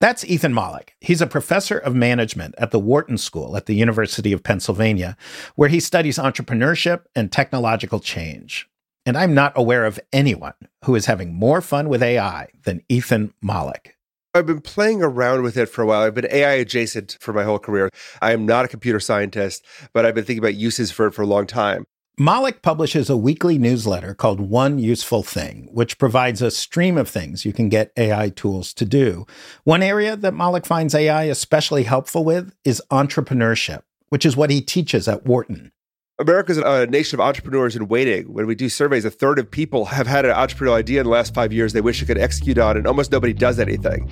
That's 0.00 0.24
Ethan 0.24 0.54
Mollick. 0.54 0.90
He's 1.00 1.20
a 1.20 1.26
professor 1.26 1.76
of 1.76 1.94
management 1.94 2.54
at 2.56 2.70
the 2.70 2.78
Wharton 2.78 3.18
School 3.18 3.56
at 3.56 3.66
the 3.66 3.74
University 3.74 4.32
of 4.32 4.42
Pennsylvania, 4.42 5.16
where 5.54 5.68
he 5.68 5.80
studies 5.80 6.18
entrepreneurship 6.18 7.02
and 7.14 7.30
technological 7.30 8.00
change. 8.00 8.68
And 9.06 9.18
I'm 9.18 9.34
not 9.34 9.52
aware 9.54 9.84
of 9.84 10.00
anyone 10.12 10.54
who 10.84 10.94
is 10.94 11.06
having 11.06 11.34
more 11.34 11.60
fun 11.60 11.90
with 11.90 12.02
AI 12.02 12.48
than 12.64 12.82
Ethan 12.88 13.34
Mollick. 13.44 13.92
I've 14.34 14.46
been 14.46 14.62
playing 14.62 15.02
around 15.02 15.42
with 15.42 15.56
it 15.56 15.68
for 15.68 15.82
a 15.82 15.86
while. 15.86 16.02
I've 16.02 16.14
been 16.14 16.26
AI 16.30 16.54
adjacent 16.54 17.18
for 17.20 17.32
my 17.32 17.44
whole 17.44 17.58
career. 17.58 17.90
I 18.20 18.32
am 18.32 18.46
not 18.46 18.64
a 18.64 18.68
computer 18.68 18.98
scientist, 18.98 19.64
but 19.92 20.06
I've 20.06 20.14
been 20.14 20.24
thinking 20.24 20.42
about 20.42 20.56
uses 20.56 20.90
for 20.90 21.06
it 21.06 21.12
for 21.12 21.22
a 21.22 21.26
long 21.26 21.46
time. 21.46 21.84
Mollick 22.18 22.62
publishes 22.62 23.10
a 23.10 23.16
weekly 23.16 23.58
newsletter 23.58 24.14
called 24.14 24.38
One 24.38 24.78
Useful 24.78 25.24
Thing, 25.24 25.68
which 25.72 25.98
provides 25.98 26.40
a 26.40 26.52
stream 26.52 26.96
of 26.96 27.08
things 27.08 27.44
you 27.44 27.52
can 27.52 27.68
get 27.68 27.90
AI 27.96 28.28
tools 28.28 28.72
to 28.74 28.84
do. 28.84 29.26
One 29.64 29.82
area 29.82 30.14
that 30.14 30.32
Mollick 30.32 30.64
finds 30.64 30.94
AI 30.94 31.24
especially 31.24 31.82
helpful 31.82 32.24
with 32.24 32.54
is 32.62 32.80
entrepreneurship, 32.92 33.82
which 34.10 34.24
is 34.24 34.36
what 34.36 34.50
he 34.50 34.60
teaches 34.60 35.08
at 35.08 35.26
Wharton. 35.26 35.72
America's 36.20 36.58
a 36.58 36.86
nation 36.86 37.18
of 37.18 37.26
entrepreneurs 37.26 37.74
in 37.74 37.88
waiting. 37.88 38.32
When 38.32 38.46
we 38.46 38.54
do 38.54 38.68
surveys, 38.68 39.04
a 39.04 39.10
third 39.10 39.40
of 39.40 39.50
people 39.50 39.86
have 39.86 40.06
had 40.06 40.24
an 40.24 40.36
entrepreneurial 40.36 40.74
idea 40.74 41.00
in 41.00 41.06
the 41.06 41.10
last 41.10 41.34
five 41.34 41.52
years 41.52 41.72
they 41.72 41.80
wish 41.80 41.98
they 41.98 42.06
could 42.06 42.16
execute 42.16 42.58
on, 42.58 42.76
and 42.76 42.86
almost 42.86 43.10
nobody 43.10 43.32
does 43.32 43.58
anything. 43.58 44.02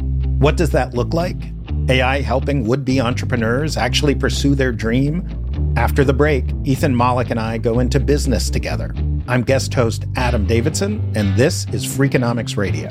What 0.41 0.57
does 0.57 0.71
that 0.71 0.93
look 0.93 1.15
like? 1.15 1.37
AI 1.89 2.21
helping 2.21 2.67
would 2.67 2.85
be 2.85 3.01
entrepreneurs 3.01 3.77
actually 3.77 4.17
pursue 4.17 4.57
their 4.57 4.73
dream? 4.73 5.42
After 5.77 6.05
the 6.05 6.13
break, 6.13 6.45
Ethan 6.65 6.95
Mollick 6.95 7.31
and 7.31 7.41
I 7.41 7.57
go 7.57 7.79
into 7.81 7.99
business 7.99 8.51
together. 8.51 8.95
I'm 9.27 9.43
guest 9.43 9.73
host 9.73 10.05
Adam 10.17 10.47
Davidson, 10.47 11.13
and 11.15 11.35
this 11.37 11.67
is 11.73 11.87
Freakonomics 11.87 12.57
Radio. 12.59 12.91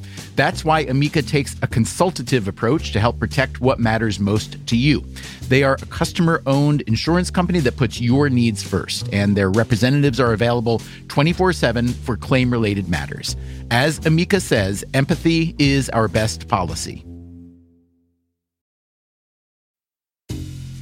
That's 0.35 0.63
why 0.63 0.81
Amica 0.81 1.21
takes 1.21 1.55
a 1.61 1.67
consultative 1.67 2.47
approach 2.47 2.91
to 2.93 2.99
help 2.99 3.19
protect 3.19 3.61
what 3.61 3.79
matters 3.79 4.19
most 4.19 4.65
to 4.67 4.77
you. 4.77 5.03
They 5.49 5.63
are 5.63 5.77
a 5.81 5.85
customer 5.87 6.41
owned 6.45 6.81
insurance 6.81 7.29
company 7.29 7.59
that 7.59 7.77
puts 7.77 7.99
your 7.99 8.29
needs 8.29 8.63
first, 8.63 9.09
and 9.13 9.35
their 9.35 9.49
representatives 9.49 10.19
are 10.19 10.33
available 10.33 10.81
24 11.09 11.53
7 11.53 11.87
for 11.89 12.17
claim 12.17 12.51
related 12.51 12.87
matters. 12.89 13.35
As 13.69 14.05
Amica 14.05 14.39
says, 14.39 14.83
empathy 14.93 15.55
is 15.59 15.89
our 15.89 16.07
best 16.07 16.47
policy. 16.47 17.05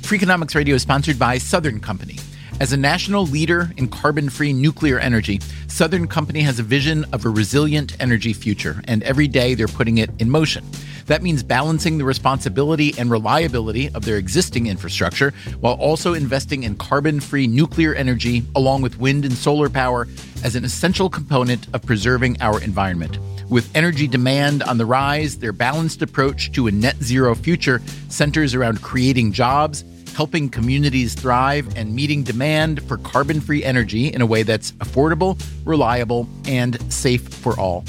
Freakonomics 0.10 0.56
Radio 0.56 0.74
is 0.74 0.82
sponsored 0.82 1.20
by 1.20 1.38
Southern 1.38 1.80
Company. 1.80 2.18
As 2.60 2.74
a 2.74 2.78
national 2.78 3.26
leader 3.26 3.72
in 3.78 3.88
carbon 3.88 4.30
free 4.30 4.52
nuclear 4.52 5.00
energy, 5.00 5.40
Southern 5.68 6.10
Company 6.10 6.42
has 6.42 6.60
a 6.60 6.64
vision 6.64 7.06
of 7.14 7.24
a 7.24 7.30
resilient 7.30 7.96
energy 8.02 8.34
future, 8.34 8.82
and 8.84 9.02
every 9.04 9.30
day 9.30 9.56
they're 9.56 9.70
putting 9.70 10.00
it 10.00 10.10
in 10.20 10.30
motion. 10.30 10.66
That 11.06 11.24
means 11.24 11.42
balancing 11.42 11.98
the 11.98 12.04
responsibility 12.04 12.94
and 12.98 13.10
reliability 13.10 13.90
of 13.96 14.04
their 14.04 14.18
existing 14.18 14.68
infrastructure 14.68 15.34
while 15.62 15.76
also 15.76 16.14
investing 16.14 16.64
in 16.64 16.76
carbon 16.76 17.22
free 17.22 17.48
nuclear 17.48 17.96
energy 17.96 18.44
along 18.58 18.82
with 18.82 19.00
wind 19.00 19.24
and 19.24 19.34
solar 19.34 19.70
power 19.70 20.10
as 20.44 20.58
an 20.58 20.66
essential 20.66 21.10
component 21.10 21.74
of 21.74 21.82
preserving 21.84 22.42
our 22.42 22.62
environment. 22.62 23.20
With 23.50 23.74
energy 23.74 24.06
demand 24.06 24.64
on 24.64 24.78
the 24.78 24.86
rise, 24.86 25.38
their 25.38 25.54
balanced 25.54 26.02
approach 26.02 26.52
to 26.52 26.68
a 26.68 26.72
net 26.72 26.98
zero 27.02 27.36
future 27.36 27.82
centers 28.10 28.54
around 28.54 28.82
creating 28.82 29.32
jobs 29.32 29.86
helping 30.20 30.50
communities 30.50 31.14
thrive 31.14 31.66
and 31.78 31.96
meeting 31.96 32.24
demand 32.24 32.84
for 32.90 32.98
carbon 32.98 33.40
free 33.40 33.64
energy 33.64 34.08
in 34.08 34.20
a 34.20 34.26
way 34.26 34.44
that's 34.44 34.74
affordable, 34.74 35.42
reliable, 35.64 36.28
and 36.46 36.78
safe 36.92 37.26
for 37.26 37.58
all. 37.58 37.86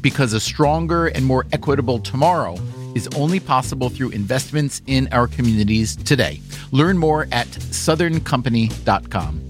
Because 0.00 0.32
a 0.32 0.40
stronger 0.40 1.08
and 1.08 1.26
more 1.26 1.44
equitable 1.52 1.98
tomorrow 1.98 2.56
is 2.94 3.06
only 3.08 3.38
possible 3.38 3.90
through 3.90 4.08
investments 4.12 4.80
in 4.86 5.10
our 5.12 5.26
communities 5.26 5.94
today. 5.94 6.40
Learn 6.72 6.96
more 6.96 7.28
at 7.32 7.48
southerncompany.com. 7.48 9.40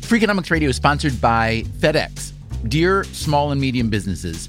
Freakonomics 0.00 0.50
Radio 0.50 0.70
is 0.70 0.76
sponsored 0.76 1.20
by 1.20 1.64
FedEx. 1.80 2.32
Dear 2.66 3.04
small 3.04 3.52
and 3.52 3.60
medium 3.60 3.90
businesses, 3.90 4.48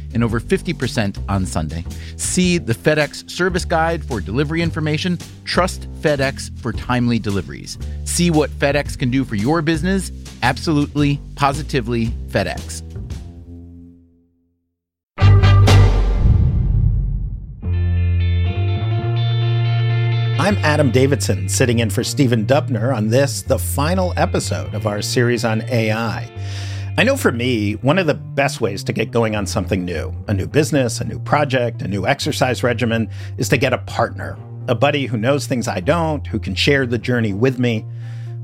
and 0.13 0.23
over 0.23 0.39
50% 0.39 1.17
on 1.29 1.45
Sunday. 1.45 1.85
See 2.17 2.57
the 2.57 2.73
FedEx 2.73 3.29
service 3.29 3.65
guide 3.65 4.03
for 4.03 4.21
delivery 4.21 4.61
information. 4.61 5.17
Trust 5.45 5.91
FedEx 6.01 6.57
for 6.59 6.73
timely 6.73 7.19
deliveries. 7.19 7.77
See 8.05 8.31
what 8.31 8.49
FedEx 8.51 8.97
can 8.97 9.09
do 9.09 9.23
for 9.23 9.35
your 9.35 9.61
business. 9.61 10.11
Absolutely, 10.43 11.19
positively 11.35 12.07
FedEx. 12.27 12.83
I'm 20.41 20.57
Adam 20.65 20.89
Davidson, 20.89 21.47
sitting 21.47 21.79
in 21.79 21.91
for 21.91 22.03
Stephen 22.03 22.47
Dubner 22.47 22.95
on 22.97 23.09
this, 23.09 23.43
the 23.43 23.59
final 23.59 24.11
episode 24.17 24.73
of 24.73 24.87
our 24.87 24.99
series 25.03 25.45
on 25.45 25.61
AI. 25.69 26.31
I 26.97 27.03
know 27.03 27.15
for 27.15 27.31
me, 27.31 27.73
one 27.75 27.97
of 27.97 28.05
the 28.05 28.13
best 28.13 28.59
ways 28.59 28.83
to 28.83 28.91
get 28.91 29.11
going 29.11 29.33
on 29.33 29.47
something 29.47 29.85
new, 29.85 30.13
a 30.27 30.33
new 30.33 30.45
business, 30.45 30.99
a 30.99 31.05
new 31.05 31.19
project, 31.19 31.81
a 31.81 31.87
new 31.87 32.05
exercise 32.05 32.63
regimen, 32.63 33.09
is 33.37 33.47
to 33.49 33.57
get 33.57 33.71
a 33.71 33.77
partner, 33.77 34.37
a 34.67 34.75
buddy 34.75 35.05
who 35.05 35.17
knows 35.17 35.47
things 35.47 35.69
I 35.69 35.79
don't, 35.79 36.27
who 36.27 36.37
can 36.37 36.53
share 36.53 36.85
the 36.85 36.97
journey 36.97 37.31
with 37.31 37.59
me. 37.59 37.85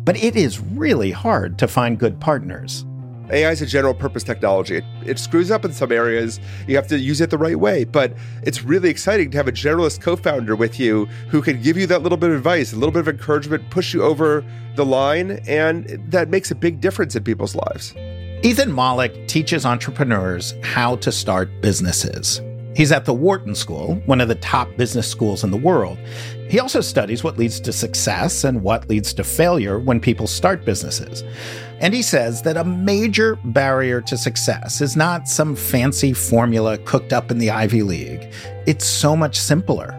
But 0.05 0.23
it 0.23 0.37
is 0.37 0.61
really 0.61 1.11
hard 1.11 1.59
to 1.59 1.67
find 1.67 1.99
good 1.99 2.21
partners. 2.21 2.85
AI 3.31 3.51
is 3.51 3.61
a 3.61 3.65
general 3.65 3.93
purpose 3.93 4.23
technology. 4.23 4.77
It, 4.77 4.85
it, 5.05 5.19
screws 5.19 5.51
up 5.51 5.65
in 5.65 5.73
some 5.73 5.91
areas. 5.91 6.39
You 6.67 6.77
have 6.77 6.87
to 6.87 6.97
use 6.97 7.19
it 7.19 7.29
the 7.29 7.37
right 7.37 7.59
way. 7.59 7.83
But 7.83 8.13
it's 8.43 8.63
really 8.63 8.89
exciting 8.89 9.29
to 9.31 9.37
have 9.37 9.49
a 9.49 9.51
generalist 9.51 9.99
co 9.99 10.15
founder 10.15 10.55
with 10.55 10.79
you 10.79 11.07
who 11.27 11.41
can 11.41 11.61
give 11.61 11.75
you 11.75 11.85
that 11.87 12.01
little 12.01 12.17
bit 12.17 12.29
of 12.29 12.37
advice, 12.37 12.71
a 12.71 12.77
little 12.77 12.93
bit 12.93 13.01
of 13.01 13.09
encouragement, 13.09 13.69
push 13.69 13.93
you 13.93 14.03
over 14.03 14.45
the 14.75 14.85
line. 14.85 15.41
And 15.45 16.01
that 16.09 16.29
makes 16.29 16.49
a 16.49 16.55
big 16.55 16.79
difference 16.79 17.13
in 17.17 17.25
people's 17.25 17.53
lives. 17.53 17.93
Ethan 18.47 18.71
Mollick 18.71 19.27
teaches 19.27 19.65
entrepreneurs 19.65 20.55
how 20.63 20.95
to 20.95 21.11
start 21.11 21.49
businesses. 21.59 22.39
He's 22.77 22.93
at 22.93 23.03
the 23.03 23.13
Wharton 23.13 23.53
School, 23.53 23.95
one 24.05 24.21
of 24.21 24.29
the 24.29 24.35
top 24.35 24.69
business 24.77 25.05
schools 25.05 25.43
in 25.43 25.51
the 25.51 25.57
world. 25.57 25.97
He 26.47 26.57
also 26.57 26.79
studies 26.79 27.25
what 27.25 27.37
leads 27.37 27.59
to 27.59 27.73
success 27.73 28.45
and 28.45 28.63
what 28.63 28.87
leads 28.87 29.13
to 29.15 29.25
failure 29.25 29.79
when 29.79 29.99
people 29.99 30.27
start 30.27 30.63
businesses. 30.63 31.25
And 31.81 31.93
he 31.93 32.01
says 32.01 32.41
that 32.43 32.55
a 32.55 32.63
major 32.63 33.35
barrier 33.43 33.99
to 34.03 34.15
success 34.15 34.79
is 34.79 34.95
not 34.95 35.27
some 35.27 35.53
fancy 35.53 36.13
formula 36.13 36.77
cooked 36.77 37.11
up 37.11 37.29
in 37.31 37.39
the 37.39 37.51
Ivy 37.51 37.83
League. 37.83 38.33
It's 38.65 38.85
so 38.85 39.13
much 39.13 39.37
simpler. 39.37 39.91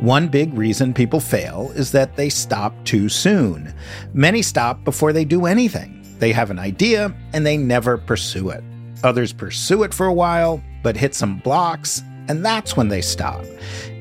One 0.00 0.28
big 0.28 0.52
reason 0.52 0.92
people 0.92 1.20
fail 1.20 1.72
is 1.74 1.90
that 1.92 2.16
they 2.16 2.28
stop 2.28 2.74
too 2.84 3.08
soon. 3.08 3.74
Many 4.12 4.42
stop 4.42 4.84
before 4.84 5.14
they 5.14 5.24
do 5.24 5.46
anything. 5.46 5.93
They 6.18 6.32
have 6.32 6.50
an 6.50 6.58
idea 6.58 7.14
and 7.32 7.44
they 7.44 7.56
never 7.56 7.98
pursue 7.98 8.50
it. 8.50 8.62
Others 9.02 9.32
pursue 9.32 9.82
it 9.82 9.92
for 9.92 10.06
a 10.06 10.12
while, 10.12 10.62
but 10.82 10.96
hit 10.96 11.14
some 11.14 11.38
blocks, 11.38 12.02
and 12.28 12.44
that's 12.44 12.76
when 12.76 12.88
they 12.88 13.02
stop. 13.02 13.44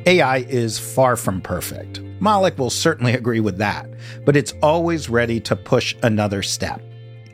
AI 0.05 0.37
is 0.49 0.79
far 0.79 1.15
from 1.15 1.41
perfect. 1.41 2.01
Mollick 2.19 2.57
will 2.57 2.69
certainly 2.69 3.13
agree 3.21 3.39
with 3.39 3.57
that, 3.57 3.89
but 4.25 4.35
it's 4.35 4.53
always 4.61 5.09
ready 5.09 5.39
to 5.41 5.55
push 5.55 5.95
another 6.03 6.41
step. 6.41 6.81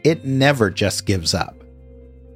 It 0.03 0.25
never 0.25 0.69
just 0.69 1.05
gives 1.05 1.33
up. 1.33 1.58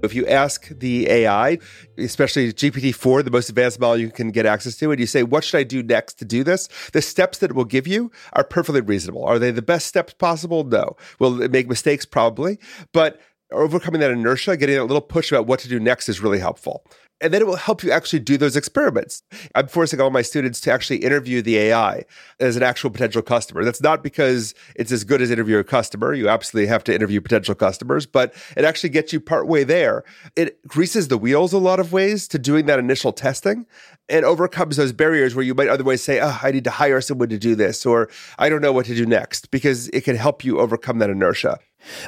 If 0.04 0.14
you 0.14 0.28
ask 0.28 0.68
the 0.68 1.10
AI, 1.10 1.58
especially 1.98 2.52
GPT-4, 2.52 3.24
the 3.24 3.32
most 3.32 3.50
advanced 3.50 3.80
model 3.80 3.98
you 3.98 4.12
can 4.12 4.32
get 4.32 4.46
access 4.46 4.76
to, 4.78 4.92
and 4.92 5.00
you 5.00 5.06
say, 5.06 5.24
what 5.24 5.44
should 5.44 5.58
I 5.58 5.64
do 5.64 5.82
next 5.82 6.16
to 6.16 6.26
do 6.26 6.44
this? 6.44 6.68
The 6.92 7.02
steps 7.02 7.38
that 7.40 7.52
it 7.52 7.54
will 7.56 7.64
give 7.64 7.88
you 7.88 8.12
are 8.34 8.44
perfectly 8.44 8.82
reasonable. 8.82 9.24
Are 9.24 9.40
they 9.40 9.52
the 9.52 9.62
best 9.62 9.88
steps 9.88 10.14
possible? 10.14 10.66
No. 10.66 10.98
Will 11.20 11.42
it 11.42 11.52
make 11.52 11.70
mistakes? 11.70 12.06
Probably. 12.06 12.60
But 12.92 13.22
overcoming 13.52 14.02
that 14.02 14.12
inertia, 14.12 14.58
getting 14.58 14.76
that 14.76 14.86
little 14.86 15.02
push 15.02 15.32
about 15.32 15.48
what 15.48 15.60
to 15.62 15.70
do 15.70 15.80
next 15.80 16.10
is 16.10 16.20
really 16.20 16.40
helpful. 16.40 16.86
And 17.24 17.34
then 17.34 17.42
it 17.42 17.48
will 17.48 17.56
help 17.56 17.84
you 17.84 17.92
actually 17.92 18.20
do 18.20 18.38
those 18.38 18.58
experiments. 18.58 19.24
I'm 19.56 19.68
forcing 19.68 20.02
all 20.02 20.10
my 20.10 20.22
students 20.22 20.60
to 20.62 20.72
actually 20.72 20.98
interview 20.98 21.42
the 21.42 21.58
AI 21.58 22.04
as 22.40 22.58
an 22.58 22.64
actual 22.64 22.90
potential 22.90 23.22
customer. 23.22 23.64
That's 23.64 23.82
not 23.82 24.04
because 24.04 24.54
it's 24.76 24.92
as 24.92 25.06
good 25.06 25.22
as 25.22 25.32
interview 25.32 25.58
a 25.58 25.64
customer. 25.64 26.14
You 26.14 26.28
absolutely 26.28 26.68
have 26.68 26.84
to 26.84 26.94
interview 26.94 27.22
potential 27.22 27.56
customers, 27.56 28.06
but 28.06 28.34
it 28.58 28.66
actually 28.66 28.90
gets 28.90 29.14
you 29.14 29.22
partway 29.22 29.64
there. 29.64 30.04
It 30.36 30.68
greases 30.68 31.08
the 31.08 31.18
wheels 31.18 31.54
a 31.54 31.58
lot 31.58 31.80
of 31.80 31.94
ways 31.94 32.28
to 32.28 32.38
doing 32.38 32.66
that 32.66 32.78
initial 32.78 33.14
testing 33.14 33.66
and 34.10 34.26
overcomes 34.26 34.78
those 34.78 34.92
barriers 34.92 35.36
where 35.36 35.46
you 35.46 35.54
might 35.54 35.70
otherwise 35.70 36.04
say, 36.04 36.20
oh, 36.20 36.40
I 36.42 36.52
need 36.52 36.64
to 36.66 36.72
hire 36.72 37.02
someone 37.02 37.30
to 37.30 37.38
do 37.38 37.56
this, 37.56 37.86
or 37.86 38.10
I 38.38 38.50
don't 38.50 38.62
know 38.62 38.74
what 38.74 38.86
to 38.88 38.96
do 38.96 39.06
next, 39.06 39.52
because 39.52 39.88
it 39.90 40.02
can 40.02 40.16
help 40.16 40.44
you 40.44 40.60
overcome 40.60 41.00
that 41.00 41.10
inertia. 41.10 41.60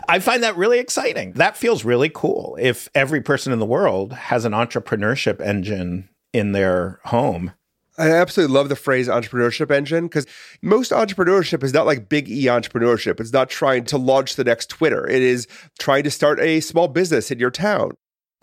I 0.07 0.19
find 0.19 0.43
that 0.43 0.55
really 0.55 0.79
exciting. 0.79 1.33
That 1.33 1.57
feels 1.57 1.83
really 1.83 2.09
cool. 2.09 2.57
If 2.59 2.89
every 2.95 3.21
person 3.21 3.51
in 3.51 3.59
the 3.59 3.65
world 3.65 4.13
has 4.13 4.45
an 4.45 4.53
entrepreneurship 4.53 5.41
engine 5.41 6.09
in 6.33 6.51
their 6.51 6.99
home. 7.05 7.53
I 7.97 8.11
absolutely 8.11 8.53
love 8.53 8.67
the 8.67 8.75
phrase 8.75 9.07
entrepreneurship 9.07 9.71
engine 9.71 10.07
because 10.07 10.27
most 10.61 10.91
entrepreneurship 10.91 11.63
is 11.63 11.73
not 11.73 11.85
like 11.85 12.09
big 12.09 12.29
E 12.29 12.43
entrepreneurship. 12.45 13.21
It's 13.21 13.31
not 13.31 13.49
trying 13.49 13.85
to 13.85 13.97
launch 13.97 14.35
the 14.35 14.43
next 14.43 14.69
Twitter. 14.69 15.07
It 15.07 15.21
is 15.21 15.47
trying 15.79 16.03
to 16.03 16.11
start 16.11 16.41
a 16.41 16.59
small 16.59 16.89
business 16.89 17.31
in 17.31 17.39
your 17.39 17.51
town. 17.51 17.91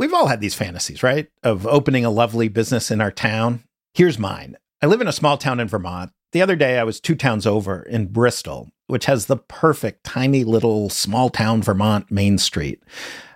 We've 0.02 0.12
all 0.12 0.26
had 0.26 0.40
these 0.40 0.56
fantasies, 0.56 1.04
right? 1.04 1.28
Of 1.44 1.64
opening 1.64 2.04
a 2.04 2.10
lovely 2.10 2.48
business 2.48 2.90
in 2.90 3.00
our 3.00 3.12
town. 3.12 3.62
Here's 3.94 4.18
mine. 4.18 4.56
I 4.82 4.86
live 4.86 5.00
in 5.00 5.06
a 5.06 5.12
small 5.12 5.38
town 5.38 5.60
in 5.60 5.68
Vermont. 5.68 6.10
The 6.32 6.42
other 6.42 6.56
day, 6.56 6.76
I 6.76 6.82
was 6.82 6.98
two 6.98 7.14
towns 7.14 7.46
over 7.46 7.84
in 7.84 8.08
Bristol, 8.08 8.70
which 8.88 9.04
has 9.04 9.26
the 9.26 9.36
perfect 9.36 10.02
tiny 10.02 10.42
little 10.42 10.90
small 10.90 11.30
town 11.30 11.62
Vermont 11.62 12.10
Main 12.10 12.36
Street. 12.38 12.82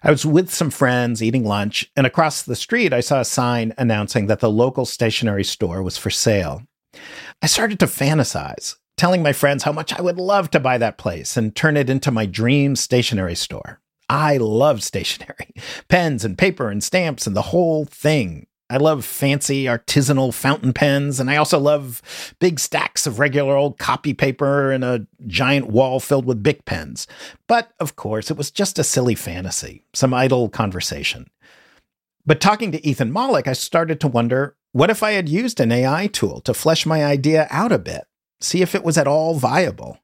I 0.03 0.11
was 0.11 0.27
with 0.27 0.53
some 0.53 0.71
friends 0.71 1.23
eating 1.23 1.45
lunch, 1.45 1.89
and 1.95 2.05
across 2.05 2.43
the 2.43 2.57
street, 2.57 2.93
I 2.93 2.99
saw 2.99 3.21
a 3.21 3.25
sign 3.25 3.73
announcing 3.79 4.27
that 4.27 4.41
the 4.41 4.51
local 4.51 4.87
stationery 4.87 5.45
store 5.45 5.85
was 5.85 5.97
for 5.97 6.11
sale. 6.11 6.64
I 7.41 7.47
started 7.47 7.79
to 7.79 7.87
fantasize, 7.87 8.75
telling 8.97 9.23
my 9.23 9.33
friends 9.33 9.62
how 9.62 9.73
much 9.73 9.93
I 9.93 10.03
would 10.03 10.19
love 10.19 10.51
to 10.51 10.59
buy 10.59 10.79
that 10.79 10.99
place 10.99 11.37
and 11.37 11.55
turn 11.55 11.77
it 11.77 11.89
into 11.89 12.11
my 12.11 12.27
dream 12.27 12.75
stationery 12.75 13.37
store. 13.37 13.81
I 14.09 14.36
love 14.36 14.82
stationery, 14.82 15.54
pens 15.88 16.24
and 16.24 16.38
paper 16.38 16.70
and 16.70 16.82
stamps 16.82 17.26
and 17.26 17.36
the 17.36 17.42
whole 17.42 17.84
thing. 17.84 18.46
I 18.68 18.78
love 18.78 19.04
fancy 19.04 19.64
artisanal 19.66 20.34
fountain 20.34 20.72
pens, 20.72 21.20
and 21.20 21.30
I 21.30 21.36
also 21.36 21.59
love 21.59 22.02
big 22.40 22.59
stacks 22.59 23.07
of 23.07 23.20
regular 23.20 23.54
old 23.54 23.78
copy 23.78 24.12
paper 24.12 24.72
and 24.72 24.82
a 24.82 25.07
giant 25.26 25.68
wall 25.68 26.00
filled 26.00 26.24
with 26.24 26.42
Bic 26.42 26.64
pens. 26.64 27.07
But 27.46 27.72
of 27.78 27.94
course, 27.94 28.28
it 28.28 28.36
was 28.36 28.50
just 28.50 28.78
a 28.78 28.84
silly 28.84 29.14
fantasy, 29.14 29.84
some 29.94 30.12
idle 30.12 30.48
conversation. 30.48 31.30
But 32.24 32.40
talking 32.40 32.72
to 32.72 32.84
Ethan 32.84 33.12
Mollick, 33.12 33.46
I 33.46 33.52
started 33.52 34.00
to 34.00 34.09
wonder 34.09 34.57
what 34.72 34.90
if 34.90 35.02
I 35.02 35.12
had 35.12 35.28
used 35.28 35.61
an 35.61 35.70
AI 35.70 36.09
tool 36.09 36.40
to 36.40 36.52
flesh 36.52 36.84
my 36.84 37.04
idea 37.04 37.46
out 37.50 37.70
a 37.70 37.78
bit, 37.78 38.04
see 38.40 38.62
if 38.62 38.74
it 38.74 38.82
was 38.84 38.98
at 38.98 39.07
all 39.07 39.34
viable? 39.36 40.00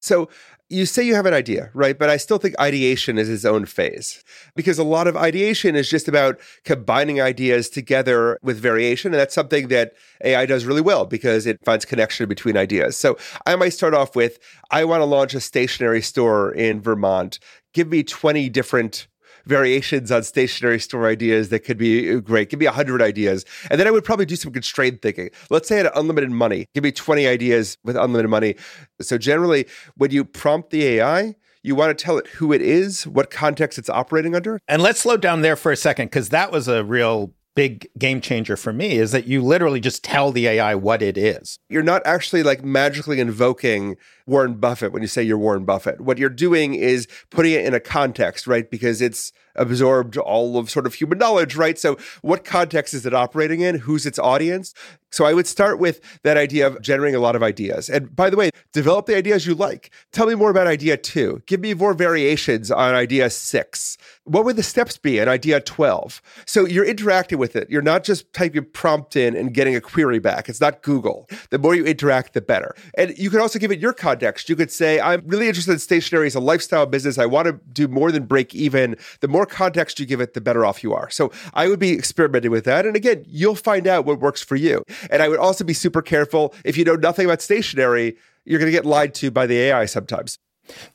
So, 0.00 0.28
you 0.68 0.84
say 0.84 1.02
you 1.04 1.14
have 1.14 1.26
an 1.26 1.34
idea, 1.34 1.70
right? 1.74 1.96
But 1.96 2.10
I 2.10 2.16
still 2.16 2.38
think 2.38 2.58
ideation 2.58 3.18
is 3.18 3.28
its 3.28 3.44
own 3.44 3.66
phase 3.66 4.22
because 4.56 4.78
a 4.78 4.84
lot 4.84 5.06
of 5.06 5.16
ideation 5.16 5.76
is 5.76 5.88
just 5.88 6.08
about 6.08 6.40
combining 6.64 7.20
ideas 7.20 7.68
together 7.68 8.38
with 8.42 8.58
variation. 8.58 9.12
And 9.12 9.20
that's 9.20 9.34
something 9.34 9.68
that 9.68 9.92
AI 10.24 10.44
does 10.46 10.64
really 10.64 10.80
well 10.80 11.06
because 11.06 11.46
it 11.46 11.64
finds 11.64 11.84
connection 11.84 12.28
between 12.28 12.56
ideas. 12.56 12.96
So 12.96 13.16
I 13.46 13.54
might 13.54 13.70
start 13.70 13.94
off 13.94 14.16
with 14.16 14.38
I 14.70 14.84
want 14.84 15.02
to 15.02 15.06
launch 15.06 15.34
a 15.34 15.40
stationery 15.40 16.02
store 16.02 16.52
in 16.52 16.80
Vermont. 16.80 17.38
Give 17.72 17.88
me 17.88 18.02
20 18.02 18.48
different 18.48 19.06
variations 19.46 20.10
on 20.12 20.22
stationery 20.22 20.78
store 20.78 21.06
ideas 21.06 21.48
that 21.48 21.60
could 21.60 21.78
be 21.78 22.12
uh, 22.12 22.20
great. 22.20 22.50
Give 22.50 22.60
me 22.60 22.66
100 22.66 23.00
ideas. 23.00 23.44
And 23.70 23.80
then 23.80 23.86
I 23.86 23.90
would 23.90 24.04
probably 24.04 24.26
do 24.26 24.36
some 24.36 24.52
constrained 24.52 25.02
thinking. 25.02 25.30
Let's 25.50 25.68
say 25.68 25.76
I 25.76 25.84
had 25.84 25.92
unlimited 25.94 26.30
money. 26.30 26.66
Give 26.74 26.84
me 26.84 26.92
20 26.92 27.26
ideas 27.26 27.78
with 27.84 27.96
unlimited 27.96 28.30
money. 28.30 28.56
So 29.00 29.18
generally, 29.18 29.66
when 29.96 30.10
you 30.10 30.24
prompt 30.24 30.70
the 30.70 30.84
AI, 30.84 31.36
you 31.62 31.74
want 31.74 31.96
to 31.96 32.04
tell 32.04 32.18
it 32.18 32.26
who 32.28 32.52
it 32.52 32.62
is, 32.62 33.06
what 33.06 33.30
context 33.30 33.78
it's 33.78 33.88
operating 33.88 34.34
under. 34.34 34.60
And 34.68 34.82
let's 34.82 35.00
slow 35.00 35.16
down 35.16 35.42
there 35.42 35.56
for 35.56 35.72
a 35.72 35.76
second, 35.76 36.06
because 36.06 36.28
that 36.28 36.52
was 36.52 36.68
a 36.68 36.84
real 36.84 37.32
big 37.56 37.88
game 37.98 38.20
changer 38.20 38.56
for 38.56 38.72
me 38.72 38.92
is 38.92 39.10
that 39.10 39.26
you 39.26 39.42
literally 39.42 39.80
just 39.80 40.04
tell 40.04 40.30
the 40.30 40.46
AI 40.46 40.74
what 40.74 41.02
it 41.02 41.16
is. 41.16 41.58
You're 41.68 41.82
not 41.82 42.02
actually 42.04 42.42
like 42.44 42.62
magically 42.62 43.18
invoking 43.18 43.96
Warren 44.26 44.54
Buffett 44.54 44.92
when 44.92 45.02
you 45.02 45.08
say 45.08 45.22
you're 45.22 45.38
Warren 45.38 45.64
Buffett. 45.64 46.00
What 46.00 46.18
you're 46.18 46.28
doing 46.28 46.74
is 46.74 47.06
putting 47.30 47.52
it 47.52 47.64
in 47.64 47.74
a 47.74 47.80
context, 47.80 48.46
right? 48.46 48.68
Because 48.68 49.00
it's 49.00 49.32
absorbed 49.56 50.16
all 50.16 50.58
of 50.58 50.70
sort 50.70 50.86
of 50.86 50.94
human 50.94 51.18
knowledge, 51.18 51.56
right? 51.56 51.78
So, 51.78 51.96
what 52.22 52.44
context 52.44 52.94
is 52.94 53.06
it 53.06 53.14
operating 53.14 53.60
in? 53.60 53.78
Who's 53.80 54.06
its 54.06 54.18
audience? 54.18 54.74
So, 55.10 55.24
I 55.24 55.32
would 55.32 55.46
start 55.46 55.78
with 55.78 56.00
that 56.22 56.36
idea 56.36 56.66
of 56.66 56.82
generating 56.82 57.14
a 57.16 57.20
lot 57.20 57.36
of 57.36 57.42
ideas. 57.42 57.88
And 57.88 58.14
by 58.14 58.30
the 58.30 58.36
way, 58.36 58.50
develop 58.72 59.06
the 59.06 59.16
ideas 59.16 59.46
you 59.46 59.54
like. 59.54 59.92
Tell 60.12 60.26
me 60.26 60.34
more 60.34 60.50
about 60.50 60.66
idea 60.66 60.96
two. 60.96 61.42
Give 61.46 61.60
me 61.60 61.74
more 61.74 61.94
variations 61.94 62.70
on 62.70 62.94
idea 62.94 63.30
six. 63.30 63.96
What 64.24 64.44
would 64.44 64.56
the 64.56 64.62
steps 64.62 64.98
be 64.98 65.18
in 65.18 65.28
idea 65.28 65.60
12? 65.60 66.20
So, 66.46 66.66
you're 66.66 66.84
interacting 66.84 67.38
with 67.38 67.56
it. 67.56 67.70
You're 67.70 67.82
not 67.82 68.04
just 68.04 68.32
typing 68.32 68.64
prompt 68.72 69.16
in 69.16 69.36
and 69.36 69.54
getting 69.54 69.76
a 69.76 69.80
query 69.80 70.18
back. 70.18 70.48
It's 70.48 70.60
not 70.60 70.82
Google. 70.82 71.28
The 71.50 71.58
more 71.58 71.74
you 71.74 71.84
interact, 71.84 72.34
the 72.34 72.40
better. 72.40 72.74
And 72.98 73.16
you 73.16 73.30
can 73.30 73.40
also 73.40 73.58
give 73.58 73.70
it 73.70 73.78
your 73.78 73.92
context. 73.92 74.15
You 74.48 74.56
could 74.56 74.70
say, 74.70 75.00
I'm 75.00 75.22
really 75.26 75.48
interested 75.48 75.72
in 75.72 75.78
stationery 75.78 76.26
as 76.26 76.34
a 76.34 76.40
lifestyle 76.40 76.86
business. 76.86 77.16
I 77.18 77.26
want 77.26 77.46
to 77.46 77.60
do 77.72 77.88
more 77.88 78.10
than 78.12 78.24
break 78.24 78.54
even. 78.54 78.96
The 79.20 79.28
more 79.28 79.36
more 79.36 79.44
context 79.44 80.00
you 80.00 80.06
give 80.06 80.20
it, 80.20 80.34
the 80.34 80.40
better 80.40 80.64
off 80.64 80.82
you 80.82 80.94
are. 80.94 81.10
So 81.10 81.30
I 81.54 81.68
would 81.68 81.78
be 81.78 81.92
experimenting 81.92 82.50
with 82.50 82.64
that. 82.64 82.86
And 82.86 82.96
again, 82.96 83.24
you'll 83.28 83.54
find 83.54 83.86
out 83.86 84.04
what 84.04 84.18
works 84.18 84.42
for 84.42 84.56
you. 84.56 84.82
And 85.10 85.22
I 85.22 85.28
would 85.28 85.38
also 85.38 85.62
be 85.62 85.74
super 85.74 86.02
careful 86.02 86.54
if 86.64 86.76
you 86.76 86.84
know 86.84 86.96
nothing 86.96 87.26
about 87.26 87.42
stationery, 87.42 88.16
you're 88.44 88.58
going 88.58 88.70
to 88.70 88.76
get 88.76 88.86
lied 88.86 89.14
to 89.16 89.30
by 89.30 89.46
the 89.46 89.58
AI 89.58 89.84
sometimes. 89.84 90.38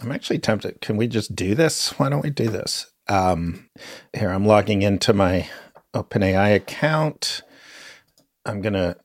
I'm 0.02 0.12
actually 0.12 0.40
tempted. 0.40 0.82
Can 0.82 0.98
we 0.98 1.08
just 1.08 1.36
do 1.36 1.56
this? 1.56 1.92
Why 2.00 2.10
don't 2.10 2.24
we 2.24 2.30
do 2.30 2.50
this? 2.50 2.92
Um, 3.08 3.70
here, 4.14 4.30
I'm 4.30 4.46
logging 4.46 4.82
into 4.82 5.14
my 5.14 5.48
OpenAI 5.94 6.56
account. 6.56 7.42
I'm 8.46 8.62
going 8.62 8.74
to 8.74 8.98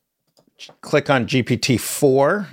click 0.81 1.09
on 1.09 1.27
GPT 1.27 1.79
4. 1.79 2.47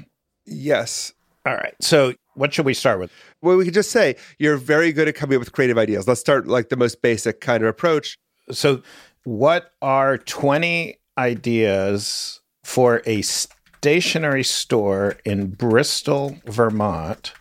Yes. 0.47 1.15
All 1.47 1.55
right. 1.55 1.75
So, 1.81 2.15
what 2.35 2.53
should 2.53 2.67
we 2.67 2.75
start 2.75 2.99
with? 2.99 3.13
well, 3.43 3.57
we 3.57 3.65
could 3.65 3.75
just 3.75 3.91
say 3.91 4.17
you're 4.39 4.57
very 4.57 4.93
good 4.93 5.09
at 5.09 5.15
coming 5.15 5.37
up 5.37 5.41
with 5.41 5.53
creative 5.53 5.79
ideas. 5.79 6.09
Let's 6.09 6.21
start 6.21 6.49
like 6.49 6.69
the 6.69 6.77
most 6.77 7.03
basic 7.03 7.41
kind 7.41 7.63
of 7.63 7.69
approach. 7.69 8.17
So, 8.51 8.83
what 9.25 9.73
are 9.83 10.19
20 10.19 10.99
ideas 11.19 12.41
for 12.65 13.03
a 13.07 13.23
stationery 13.23 14.45
store 14.45 15.19
in 15.25 15.51
Bristol, 15.51 16.39
Vermont 16.47 17.33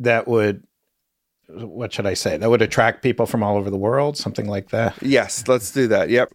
that 0.00 0.26
would 0.26 0.64
what 1.48 1.92
should 1.92 2.06
I 2.06 2.14
say? 2.14 2.36
That 2.36 2.50
would 2.50 2.62
attract 2.62 3.02
people 3.02 3.26
from 3.26 3.42
all 3.42 3.56
over 3.56 3.70
the 3.70 3.76
world, 3.76 4.16
something 4.16 4.48
like 4.48 4.70
that. 4.70 4.96
Yes, 5.02 5.46
let's 5.46 5.70
do 5.70 5.86
that. 5.88 6.08
Yep. 6.08 6.32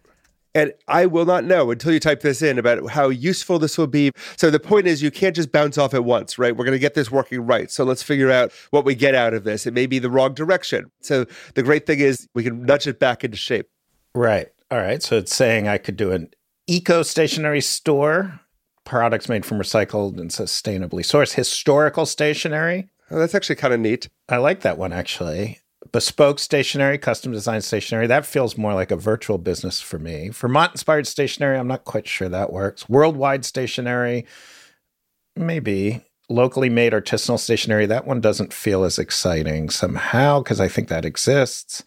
And 0.54 0.72
I 0.88 1.06
will 1.06 1.26
not 1.26 1.44
know 1.44 1.70
until 1.70 1.92
you 1.92 2.00
type 2.00 2.22
this 2.22 2.42
in 2.42 2.58
about 2.58 2.90
how 2.90 3.08
useful 3.08 3.60
this 3.60 3.78
will 3.78 3.86
be. 3.86 4.10
So 4.36 4.50
the 4.50 4.58
point 4.58 4.88
is, 4.88 5.00
you 5.00 5.10
can't 5.10 5.36
just 5.36 5.52
bounce 5.52 5.78
off 5.78 5.94
at 5.94 6.04
once, 6.04 6.38
right? 6.38 6.56
We're 6.56 6.64
going 6.64 6.72
to 6.72 6.80
get 6.80 6.94
this 6.94 7.10
working 7.10 7.40
right. 7.46 7.70
So 7.70 7.84
let's 7.84 8.02
figure 8.02 8.32
out 8.32 8.50
what 8.70 8.84
we 8.84 8.96
get 8.96 9.14
out 9.14 9.32
of 9.32 9.44
this. 9.44 9.64
It 9.66 9.74
may 9.74 9.86
be 9.86 10.00
the 10.00 10.10
wrong 10.10 10.34
direction. 10.34 10.90
So 11.02 11.26
the 11.54 11.62
great 11.62 11.86
thing 11.86 12.00
is, 12.00 12.26
we 12.34 12.42
can 12.42 12.64
nudge 12.64 12.88
it 12.88 12.98
back 12.98 13.22
into 13.22 13.36
shape. 13.36 13.68
Right. 14.12 14.48
All 14.72 14.78
right. 14.78 15.02
So 15.02 15.16
it's 15.16 15.34
saying 15.34 15.68
I 15.68 15.78
could 15.78 15.96
do 15.96 16.10
an 16.10 16.30
eco 16.66 17.04
stationery 17.04 17.60
store, 17.60 18.40
products 18.84 19.28
made 19.28 19.46
from 19.46 19.58
recycled 19.58 20.18
and 20.18 20.30
sustainably 20.30 21.04
sourced, 21.04 21.34
historical 21.34 22.06
stationery. 22.06 22.88
Oh, 23.12 23.18
that's 23.18 23.36
actually 23.36 23.56
kind 23.56 23.74
of 23.74 23.78
neat. 23.78 24.08
I 24.28 24.38
like 24.38 24.62
that 24.62 24.78
one 24.78 24.92
actually 24.92 25.59
bespoke 25.92 26.38
stationery, 26.38 26.98
custom 26.98 27.32
design 27.32 27.60
stationery. 27.60 28.06
That 28.06 28.26
feels 28.26 28.56
more 28.56 28.74
like 28.74 28.90
a 28.90 28.96
virtual 28.96 29.38
business 29.38 29.80
for 29.80 29.98
me. 29.98 30.28
Vermont 30.30 30.72
inspired 30.72 31.06
stationery, 31.06 31.58
I'm 31.58 31.68
not 31.68 31.84
quite 31.84 32.06
sure 32.06 32.28
that 32.28 32.52
works. 32.52 32.88
Worldwide 32.88 33.44
stationery, 33.44 34.26
maybe. 35.36 36.04
Locally 36.28 36.68
made 36.68 36.92
artisanal 36.92 37.40
stationery, 37.40 37.86
that 37.86 38.06
one 38.06 38.20
doesn't 38.20 38.52
feel 38.52 38.84
as 38.84 39.00
exciting 39.00 39.68
somehow 39.68 40.40
because 40.40 40.60
I 40.60 40.68
think 40.68 40.88
that 40.88 41.04
exists. 41.04 41.82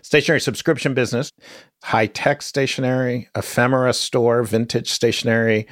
Stationery 0.00 0.40
subscription 0.40 0.94
business, 0.94 1.30
high 1.84 2.06
tech 2.06 2.40
stationery, 2.40 3.28
ephemera 3.36 3.92
store, 3.92 4.42
vintage 4.44 4.90
stationery 4.90 5.66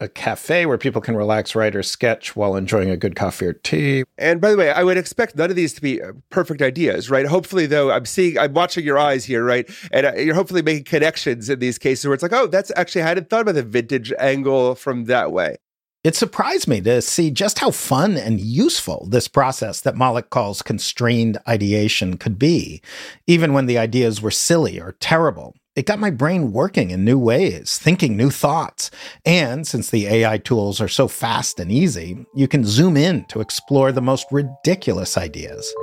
a 0.00 0.08
cafe 0.08 0.66
where 0.66 0.78
people 0.78 1.00
can 1.00 1.16
relax, 1.16 1.54
write, 1.54 1.76
or 1.76 1.82
sketch 1.82 2.34
while 2.34 2.56
enjoying 2.56 2.90
a 2.90 2.96
good 2.96 3.16
coffee 3.16 3.46
or 3.46 3.52
tea. 3.52 4.04
And 4.18 4.40
by 4.40 4.50
the 4.50 4.56
way, 4.56 4.70
I 4.70 4.82
would 4.82 4.96
expect 4.96 5.36
none 5.36 5.50
of 5.50 5.56
these 5.56 5.72
to 5.74 5.80
be 5.80 6.02
uh, 6.02 6.12
perfect 6.30 6.62
ideas, 6.62 7.10
right? 7.10 7.26
Hopefully, 7.26 7.66
though, 7.66 7.90
I'm 7.90 8.04
seeing, 8.04 8.38
I'm 8.38 8.52
watching 8.52 8.84
your 8.84 8.98
eyes 8.98 9.24
here, 9.24 9.44
right? 9.44 9.68
And 9.92 10.06
uh, 10.06 10.14
you're 10.14 10.34
hopefully 10.34 10.62
making 10.62 10.84
connections 10.84 11.48
in 11.48 11.58
these 11.58 11.78
cases 11.78 12.06
where 12.06 12.14
it's 12.14 12.22
like, 12.22 12.32
oh, 12.32 12.46
that's 12.46 12.72
actually, 12.76 13.02
I 13.02 13.08
hadn't 13.08 13.30
thought 13.30 13.42
about 13.42 13.54
the 13.54 13.62
vintage 13.62 14.12
angle 14.18 14.74
from 14.74 15.04
that 15.04 15.32
way. 15.32 15.56
It 16.02 16.14
surprised 16.14 16.68
me 16.68 16.82
to 16.82 17.00
see 17.00 17.30
just 17.30 17.60
how 17.60 17.70
fun 17.70 18.18
and 18.18 18.38
useful 18.38 19.06
this 19.08 19.26
process 19.26 19.80
that 19.80 19.94
Mollick 19.94 20.28
calls 20.28 20.60
constrained 20.60 21.38
ideation 21.48 22.18
could 22.18 22.38
be, 22.38 22.82
even 23.26 23.54
when 23.54 23.64
the 23.64 23.78
ideas 23.78 24.20
were 24.20 24.30
silly 24.30 24.78
or 24.78 24.92
terrible. 25.00 25.54
It 25.76 25.86
got 25.86 25.98
my 25.98 26.10
brain 26.10 26.52
working 26.52 26.90
in 26.90 27.04
new 27.04 27.18
ways, 27.18 27.78
thinking 27.78 28.16
new 28.16 28.30
thoughts. 28.30 28.92
And 29.26 29.66
since 29.66 29.90
the 29.90 30.06
AI 30.06 30.38
tools 30.38 30.80
are 30.80 30.86
so 30.86 31.08
fast 31.08 31.58
and 31.58 31.72
easy, 31.72 32.24
you 32.32 32.46
can 32.46 32.64
zoom 32.64 32.96
in 32.96 33.24
to 33.24 33.40
explore 33.40 33.90
the 33.90 34.00
most 34.00 34.26
ridiculous 34.30 35.18
ideas. 35.18 35.74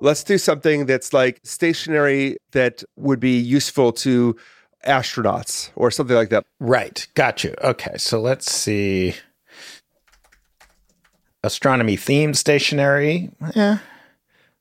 Let's 0.00 0.24
do 0.24 0.38
something 0.38 0.86
that's 0.86 1.12
like 1.12 1.40
stationery 1.42 2.38
that 2.52 2.82
would 2.96 3.20
be 3.20 3.36
useful 3.36 3.92
to 3.92 4.34
astronauts 4.86 5.70
or 5.76 5.90
something 5.90 6.16
like 6.16 6.30
that. 6.30 6.46
Right. 6.60 7.06
Got 7.14 7.44
you. 7.44 7.54
Okay. 7.62 7.98
So 7.98 8.22
let's 8.22 8.50
see. 8.50 9.14
Astronomy 11.44 11.98
themed 11.98 12.36
stationery. 12.36 13.30
Yeah. 13.54 13.78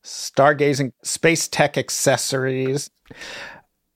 Stargazing, 0.08 0.94
space 1.04 1.50
tech 1.50 1.78
accessories. 1.78 2.90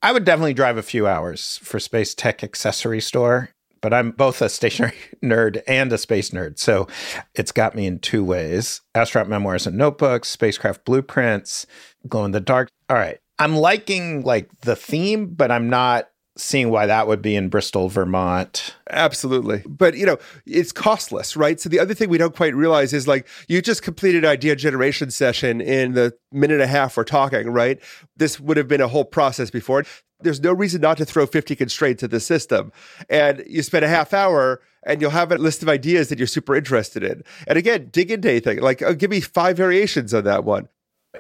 I 0.02 0.12
would 0.12 0.26
definitely 0.26 0.54
drive 0.54 0.78
a 0.78 0.84
few 0.84 1.08
hours 1.08 1.58
for 1.64 1.80
space 1.80 2.14
tech 2.14 2.44
accessory 2.44 3.00
store, 3.00 3.52
but 3.82 3.94
I'm 3.94 4.12
both 4.12 4.42
a 4.42 4.50
stationery 4.50 4.94
nerd 5.24 5.62
and 5.68 5.94
a 5.94 5.98
space 5.98 6.32
nerd. 6.32 6.60
So 6.60 6.88
it's 7.34 7.54
got 7.54 7.76
me 7.76 7.86
in 7.86 8.00
two 8.00 8.26
ways 8.26 8.82
astronaut 8.94 9.30
memoirs 9.30 9.66
and 9.66 9.78
notebooks, 9.78 10.28
spacecraft 10.28 10.84
blueprints, 10.84 11.66
glow 12.08 12.26
in 12.26 12.32
the 12.32 12.42
dark. 12.42 12.70
All 12.90 12.98
right. 12.98 13.20
I'm 13.40 13.56
liking 13.56 14.24
like 14.24 14.50
the 14.62 14.76
theme, 14.76 15.28
but 15.28 15.50
I'm 15.50 15.70
not 15.70 16.10
seeing 16.42 16.70
why 16.70 16.86
that 16.86 17.08
would 17.08 17.22
be 17.22 17.36
in 17.36 17.50
Bristol, 17.50 17.88
Vermont. 17.88 18.76
Absolutely. 18.90 19.64
But, 19.68 19.96
you 19.96 20.06
know, 20.06 20.18
it's 20.46 20.72
costless, 20.72 21.38
right? 21.38 21.60
So 21.60 21.70
the 21.70 21.80
other 21.80 21.94
thing 21.94 22.10
we 22.10 22.18
don't 22.18 22.36
quite 22.36 22.56
realize 22.56 22.94
is 22.94 23.08
like 23.08 23.28
you 23.48 23.62
just 23.62 23.84
completed 23.84 24.26
idea 24.26 24.56
generation 24.56 25.12
session 25.12 25.62
in 25.62 25.94
the 25.94 26.14
minute 26.32 26.56
and 26.56 26.64
a 26.64 26.68
half 26.68 26.98
we're 26.98 27.04
talking, 27.04 27.50
right? 27.50 27.80
This 28.18 28.40
would 28.40 28.58
have 28.58 28.68
been 28.68 28.82
a 28.82 28.88
whole 28.88 29.06
process 29.06 29.52
before. 29.52 29.84
There's 30.20 30.42
no 30.42 30.54
reason 30.54 30.82
not 30.82 30.98
to 30.98 31.06
throw 31.06 31.26
50 31.26 31.56
constraints 31.56 32.04
at 32.04 32.12
the 32.12 32.20
system. 32.20 32.72
And 33.10 33.44
you 33.48 33.64
spend 33.64 33.86
a 33.86 33.90
half 33.90 34.14
hour 34.14 34.62
and 34.86 35.00
you'll 35.00 35.12
have 35.12 35.32
a 35.32 35.38
list 35.38 35.62
of 35.62 35.70
ideas 35.70 36.10
that 36.10 36.18
you're 36.18 36.28
super 36.28 36.56
interested 36.56 37.04
in. 37.04 37.24
And 37.48 37.58
again, 37.58 37.90
dig 37.92 38.12
into 38.12 38.30
anything. 38.30 38.62
Like, 38.62 38.82
oh, 38.82 38.94
give 38.94 39.12
me 39.12 39.22
five 39.22 39.58
variations 39.58 40.14
on 40.14 40.24
that 40.24 40.44
one. 40.44 40.70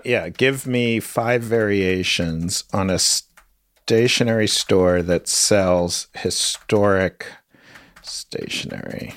Yeah, 0.03 0.29
give 0.29 0.65
me 0.65 0.99
five 0.99 1.43
variations 1.43 2.63
on 2.73 2.89
a 2.89 2.97
stationery 3.91 4.47
store 4.47 5.01
that 5.01 5.27
sells 5.27 6.07
historic 6.13 7.27
stationery. 8.01 9.13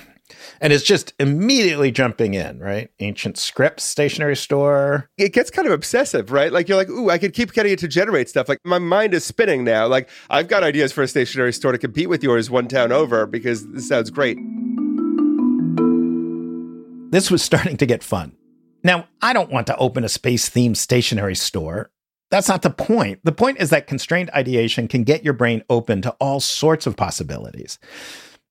And 0.61 0.73
it's 0.73 0.83
just 0.83 1.15
immediately 1.21 1.93
jumping 1.93 2.35
in, 2.35 2.59
right? 2.59 2.91
Ancient 2.99 3.39
scripts 3.39 3.85
stationery 3.85 4.35
store. 4.35 5.09
It 5.17 5.33
gets 5.33 5.49
kind 5.49 5.69
of 5.69 5.73
obsessive, 5.73 6.33
right? 6.33 6.53
Like 6.53 6.69
you're 6.69 6.77
like, 6.77 6.89
ooh, 6.89 7.09
I 7.09 7.19
could 7.19 7.35
keep 7.35 7.53
getting 7.53 7.71
it 7.71 7.79
to 7.79 7.89
generate 7.89 8.29
stuff. 8.29 8.49
Like 8.49 8.59
my 8.65 8.81
mind 8.81 9.15
is 9.15 9.25
spinning 9.25 9.63
now. 9.63 9.87
Like 9.87 10.09
I've 10.29 10.49
got 10.49 10.65
ideas 10.65 10.91
for 10.91 11.05
a 11.05 11.09
stationery 11.09 11.53
store 11.53 11.71
to 11.71 11.79
compete 11.79 12.09
with 12.09 12.25
yours 12.25 12.51
one 12.51 12.67
town 12.67 12.91
over 12.91 13.27
because 13.27 13.71
this 13.71 13.87
sounds 13.87 14.11
great. 14.11 14.39
This 17.13 17.31
was 17.31 17.45
starting 17.45 17.77
to 17.77 17.87
get 17.87 18.03
fun. 18.03 18.35
Now, 18.83 19.07
I 19.23 19.35
don't 19.35 19.53
want 19.53 19.69
to 19.69 19.77
open 19.77 20.03
a 20.03 20.09
space 20.09 20.51
themed 20.51 20.79
stationery 20.79 21.37
store. 21.37 21.93
That's 22.31 22.49
not 22.49 22.63
the 22.63 22.71
point. 22.71 23.21
The 23.25 23.33
point 23.33 23.59
is 23.61 23.71
that 23.71 23.87
constrained 23.87 24.31
ideation 24.31 24.89
can 24.89 25.05
get 25.05 25.25
your 25.25 25.35
brain 25.35 25.63
open 25.71 26.03
to 26.03 26.11
all 26.21 26.41
sorts 26.41 26.87
of 26.87 26.97
possibilities. 26.97 27.79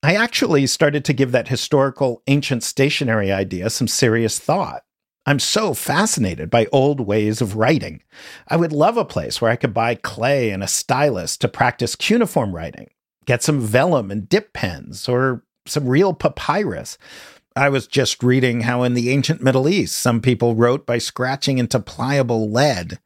I 0.02 0.16
actually 0.16 0.68
started 0.68 1.06
to 1.06 1.14
give 1.14 1.32
that 1.32 1.48
historical 1.48 2.22
ancient 2.28 2.64
stationery 2.64 3.32
idea 3.32 3.70
some 3.70 3.88
serious 3.88 4.40
thought. 4.40 4.84
I'm 5.26 5.40
so 5.40 5.74
fascinated 5.74 6.50
by 6.50 6.68
old 6.74 7.00
ways 7.00 7.40
of 7.40 7.56
writing. 7.56 8.04
I 8.50 8.58
would 8.58 8.74
love 8.74 8.98
a 8.98 9.06
place 9.06 9.42
where 9.42 9.50
I 9.50 9.56
could 9.56 9.74
buy 9.74 9.96
clay 9.96 10.50
and 10.50 10.62
a 10.62 10.68
stylus 10.68 11.38
to 11.38 11.48
practice 11.48 11.96
cuneiform 11.96 12.54
writing, 12.54 12.90
get 13.26 13.42
some 13.42 13.62
vellum 13.62 14.12
and 14.12 14.28
dip 14.28 14.52
pens, 14.52 15.08
or 15.08 15.44
some 15.66 15.88
real 15.88 16.14
papyrus. 16.14 16.98
I 17.56 17.70
was 17.70 17.88
just 17.88 18.22
reading 18.24 18.62
how 18.62 18.84
in 18.84 18.96
the 18.96 19.12
ancient 19.12 19.42
Middle 19.42 19.70
East, 19.70 19.96
some 19.96 20.20
people 20.20 20.56
wrote 20.56 20.86
by 20.86 20.98
scratching 20.98 21.60
into 21.60 21.80
pliable 21.80 22.50
lead. 22.52 23.00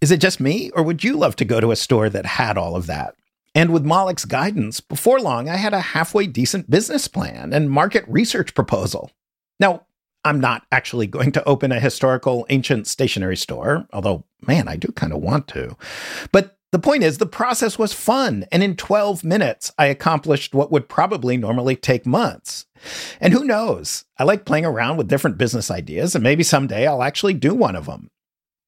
Is 0.00 0.10
it 0.10 0.20
just 0.20 0.40
me, 0.40 0.70
or 0.70 0.82
would 0.82 1.04
you 1.04 1.14
love 1.14 1.36
to 1.36 1.44
go 1.44 1.60
to 1.60 1.72
a 1.72 1.76
store 1.76 2.08
that 2.08 2.24
had 2.24 2.56
all 2.56 2.74
of 2.74 2.86
that? 2.86 3.16
And 3.54 3.70
with 3.70 3.84
Mollick's 3.84 4.24
guidance, 4.24 4.80
before 4.80 5.20
long, 5.20 5.46
I 5.46 5.56
had 5.56 5.74
a 5.74 5.80
halfway 5.80 6.26
decent 6.26 6.70
business 6.70 7.06
plan 7.06 7.52
and 7.52 7.70
market 7.70 8.04
research 8.08 8.54
proposal. 8.54 9.10
Now, 9.58 9.84
I'm 10.24 10.40
not 10.40 10.62
actually 10.72 11.06
going 11.06 11.32
to 11.32 11.44
open 11.44 11.70
a 11.70 11.80
historical 11.80 12.46
ancient 12.48 12.86
stationery 12.86 13.36
store, 13.36 13.86
although, 13.92 14.24
man, 14.46 14.68
I 14.68 14.76
do 14.76 14.88
kind 14.92 15.12
of 15.12 15.20
want 15.20 15.48
to. 15.48 15.76
But 16.32 16.56
the 16.72 16.78
point 16.78 17.02
is, 17.02 17.18
the 17.18 17.26
process 17.26 17.78
was 17.78 17.92
fun, 17.92 18.46
and 18.50 18.62
in 18.62 18.76
12 18.76 19.22
minutes, 19.22 19.70
I 19.76 19.86
accomplished 19.86 20.54
what 20.54 20.72
would 20.72 20.88
probably 20.88 21.36
normally 21.36 21.76
take 21.76 22.06
months. 22.06 22.64
And 23.20 23.34
who 23.34 23.44
knows? 23.44 24.06
I 24.18 24.24
like 24.24 24.46
playing 24.46 24.64
around 24.64 24.96
with 24.96 25.08
different 25.08 25.36
business 25.36 25.70
ideas, 25.70 26.14
and 26.14 26.24
maybe 26.24 26.42
someday 26.42 26.86
I'll 26.86 27.02
actually 27.02 27.34
do 27.34 27.54
one 27.54 27.76
of 27.76 27.84
them. 27.84 28.08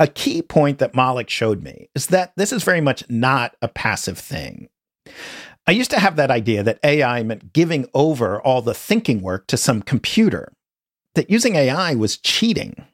A 0.03 0.09
key 0.09 0.43
point 0.43 0.81
that 0.81 0.95
Mollick 0.95 1.29
showed 1.29 1.63
me 1.63 1.89
is 1.95 2.09
that 2.09 2.33
this 2.35 2.53
is 2.53 2.65
very 2.65 2.81
much 2.81 3.09
not 3.09 3.55
a 3.63 3.69
passive 3.69 4.19
thing. 4.19 4.69
I 5.65 5.71
used 5.71 5.93
to 5.93 6.01
have 6.01 6.17
that 6.17 6.29
idea 6.29 6.65
that 6.65 6.81
AI 6.83 7.23
meant 7.23 7.53
giving 7.53 7.87
over 7.95 8.43
all 8.43 8.63
the 8.63 8.75
thinking 8.75 9.23
work 9.23 9.47
to 9.47 9.57
some 9.57 9.81
computer, 9.81 10.53
that 11.15 11.31
using 11.31 11.55
AI 11.55 11.95
was 11.95 12.17
cheating. 12.17 12.85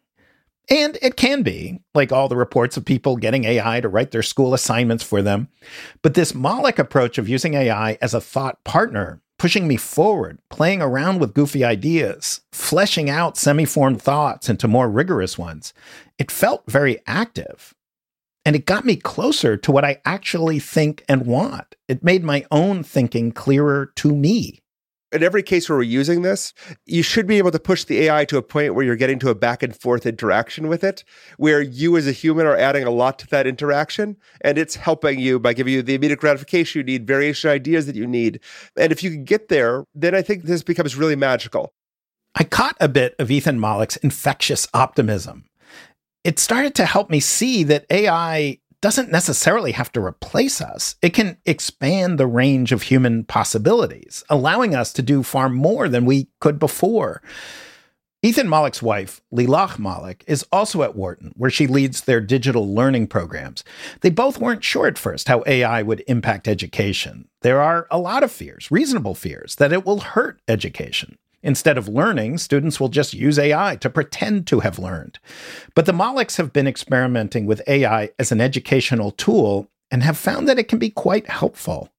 And 0.68 0.98
it 1.00 1.16
can 1.16 1.42
be, 1.42 1.80
like 1.94 2.12
all 2.12 2.28
the 2.28 2.36
reports 2.36 2.76
of 2.76 2.84
people 2.84 3.16
getting 3.16 3.44
AI 3.44 3.80
to 3.80 3.88
write 3.88 4.10
their 4.10 4.22
school 4.22 4.52
assignments 4.52 5.02
for 5.02 5.22
them. 5.22 5.48
But 6.02 6.12
this 6.12 6.32
Mollick 6.32 6.78
approach 6.78 7.16
of 7.16 7.26
using 7.26 7.54
AI 7.54 7.96
as 8.02 8.12
a 8.12 8.20
thought 8.20 8.62
partner 8.64 9.22
pushing 9.38 9.68
me 9.68 9.76
forward, 9.76 10.38
playing 10.50 10.82
around 10.82 11.20
with 11.20 11.34
goofy 11.34 11.64
ideas, 11.64 12.40
fleshing 12.52 13.08
out 13.08 13.36
semi 13.36 13.64
formed 13.64 14.02
thoughts 14.02 14.48
into 14.48 14.68
more 14.68 14.88
rigorous 14.88 15.38
ones. 15.38 15.72
It 16.18 16.30
felt 16.30 16.64
very 16.66 17.00
active. 17.06 17.74
And 18.44 18.56
it 18.56 18.66
got 18.66 18.84
me 18.84 18.96
closer 18.96 19.56
to 19.58 19.72
what 19.72 19.84
I 19.84 20.00
actually 20.04 20.58
think 20.58 21.04
and 21.08 21.26
want. 21.26 21.74
It 21.86 22.02
made 22.02 22.24
my 22.24 22.46
own 22.50 22.82
thinking 22.82 23.30
clearer 23.32 23.92
to 23.96 24.14
me 24.14 24.62
in 25.12 25.22
every 25.22 25.42
case 25.42 25.68
where 25.68 25.78
we're 25.78 25.84
using 25.84 26.22
this, 26.22 26.52
you 26.86 27.02
should 27.02 27.26
be 27.26 27.38
able 27.38 27.50
to 27.50 27.58
push 27.58 27.84
the 27.84 28.00
AI 28.02 28.24
to 28.26 28.36
a 28.36 28.42
point 28.42 28.74
where 28.74 28.84
you're 28.84 28.96
getting 28.96 29.18
to 29.20 29.30
a 29.30 29.34
back 29.34 29.62
and 29.62 29.74
forth 29.74 30.06
interaction 30.06 30.68
with 30.68 30.84
it, 30.84 31.04
where 31.36 31.62
you 31.62 31.96
as 31.96 32.06
a 32.06 32.12
human 32.12 32.46
are 32.46 32.56
adding 32.56 32.84
a 32.84 32.90
lot 32.90 33.18
to 33.20 33.26
that 33.28 33.46
interaction 33.46 34.16
and 34.42 34.58
it's 34.58 34.76
helping 34.76 35.18
you 35.18 35.38
by 35.38 35.52
giving 35.52 35.72
you 35.72 35.82
the 35.82 35.94
immediate 35.94 36.20
gratification 36.20 36.80
you 36.80 36.84
need, 36.84 37.06
variation 37.06 37.50
ideas 37.50 37.86
that 37.86 37.96
you 37.96 38.06
need. 38.06 38.40
And 38.76 38.92
if 38.92 39.02
you 39.02 39.10
can 39.10 39.24
get 39.24 39.48
there, 39.48 39.84
then 39.94 40.14
I 40.14 40.22
think 40.22 40.44
this 40.44 40.62
becomes 40.62 40.96
really 40.96 41.16
magical. 41.16 41.72
I 42.34 42.44
caught 42.44 42.76
a 42.80 42.88
bit 42.88 43.14
of 43.18 43.30
Ethan 43.30 43.58
Mollick's 43.58 43.96
infectious 43.96 44.68
optimism. 44.74 45.44
It 46.24 46.38
started 46.38 46.74
to 46.76 46.84
help 46.84 47.10
me 47.10 47.20
see 47.20 47.64
that 47.64 47.86
AI 47.90 48.58
doesn't 48.80 49.10
necessarily 49.10 49.72
have 49.72 49.90
to 49.92 50.04
replace 50.04 50.60
us. 50.60 50.94
It 51.02 51.10
can 51.10 51.36
expand 51.44 52.18
the 52.18 52.26
range 52.26 52.72
of 52.72 52.82
human 52.82 53.24
possibilities, 53.24 54.24
allowing 54.30 54.74
us 54.74 54.92
to 54.94 55.02
do 55.02 55.22
far 55.22 55.48
more 55.48 55.88
than 55.88 56.04
we 56.04 56.28
could 56.40 56.58
before. 56.58 57.22
Ethan 58.20 58.48
Mollick's 58.48 58.82
wife, 58.82 59.20
Lilach 59.32 59.76
Mollick, 59.76 60.22
is 60.26 60.44
also 60.50 60.82
at 60.82 60.96
Wharton, 60.96 61.32
where 61.36 61.50
she 61.50 61.68
leads 61.68 62.00
their 62.00 62.20
digital 62.20 62.74
learning 62.74 63.06
programs. 63.06 63.62
They 64.00 64.10
both 64.10 64.38
weren't 64.38 64.64
sure 64.64 64.88
at 64.88 64.98
first 64.98 65.28
how 65.28 65.44
AI 65.46 65.82
would 65.82 66.02
impact 66.08 66.48
education. 66.48 67.28
There 67.42 67.60
are 67.60 67.86
a 67.92 67.98
lot 67.98 68.24
of 68.24 68.32
fears, 68.32 68.72
reasonable 68.72 69.14
fears, 69.14 69.54
that 69.56 69.72
it 69.72 69.86
will 69.86 70.00
hurt 70.00 70.40
education. 70.48 71.16
Instead 71.42 71.78
of 71.78 71.88
learning, 71.88 72.38
students 72.38 72.80
will 72.80 72.88
just 72.88 73.14
use 73.14 73.38
AI 73.38 73.76
to 73.76 73.88
pretend 73.88 74.46
to 74.48 74.60
have 74.60 74.78
learned. 74.78 75.18
But 75.74 75.86
the 75.86 75.92
Mollicks 75.92 76.36
have 76.36 76.52
been 76.52 76.66
experimenting 76.66 77.46
with 77.46 77.62
AI 77.68 78.10
as 78.18 78.32
an 78.32 78.40
educational 78.40 79.12
tool 79.12 79.70
and 79.90 80.02
have 80.02 80.18
found 80.18 80.48
that 80.48 80.58
it 80.58 80.68
can 80.68 80.78
be 80.78 80.90
quite 80.90 81.28
helpful. 81.28 81.90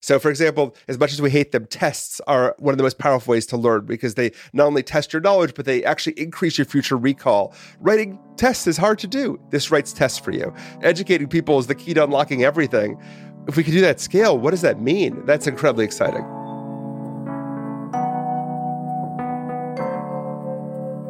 So, 0.00 0.18
for 0.18 0.30
example, 0.30 0.76
as 0.86 0.98
much 0.98 1.12
as 1.12 1.20
we 1.20 1.30
hate 1.30 1.50
them, 1.50 1.66
tests 1.66 2.20
are 2.28 2.54
one 2.58 2.72
of 2.72 2.78
the 2.78 2.84
most 2.84 2.98
powerful 2.98 3.32
ways 3.32 3.46
to 3.46 3.56
learn 3.56 3.84
because 3.84 4.14
they 4.14 4.30
not 4.52 4.66
only 4.66 4.82
test 4.82 5.12
your 5.12 5.20
knowledge, 5.20 5.54
but 5.54 5.64
they 5.64 5.84
actually 5.84 6.20
increase 6.20 6.56
your 6.56 6.66
future 6.66 6.96
recall. 6.96 7.52
Writing 7.80 8.18
tests 8.36 8.68
is 8.68 8.76
hard 8.76 9.00
to 9.00 9.08
do. 9.08 9.40
This 9.50 9.72
writes 9.72 9.92
tests 9.92 10.18
for 10.18 10.30
you. 10.30 10.54
Educating 10.82 11.26
people 11.26 11.58
is 11.58 11.66
the 11.66 11.74
key 11.74 11.94
to 11.94 12.04
unlocking 12.04 12.44
everything. 12.44 13.00
If 13.48 13.56
we 13.56 13.64
could 13.64 13.72
do 13.72 13.80
that 13.80 13.98
scale, 13.98 14.38
what 14.38 14.52
does 14.52 14.62
that 14.62 14.80
mean? 14.80 15.24
That's 15.26 15.48
incredibly 15.48 15.84
exciting. 15.84 16.37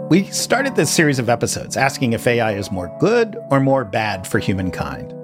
We 0.09 0.25
started 0.25 0.75
this 0.75 0.91
series 0.91 1.19
of 1.19 1.29
episodes 1.29 1.77
asking 1.77 2.15
if 2.15 2.27
AI 2.27 2.53
is 2.53 2.73
more 2.73 2.91
good 2.99 3.37
or 3.51 3.61
more 3.61 3.85
bad 3.85 4.27
for 4.27 4.39
humankind. 4.39 5.15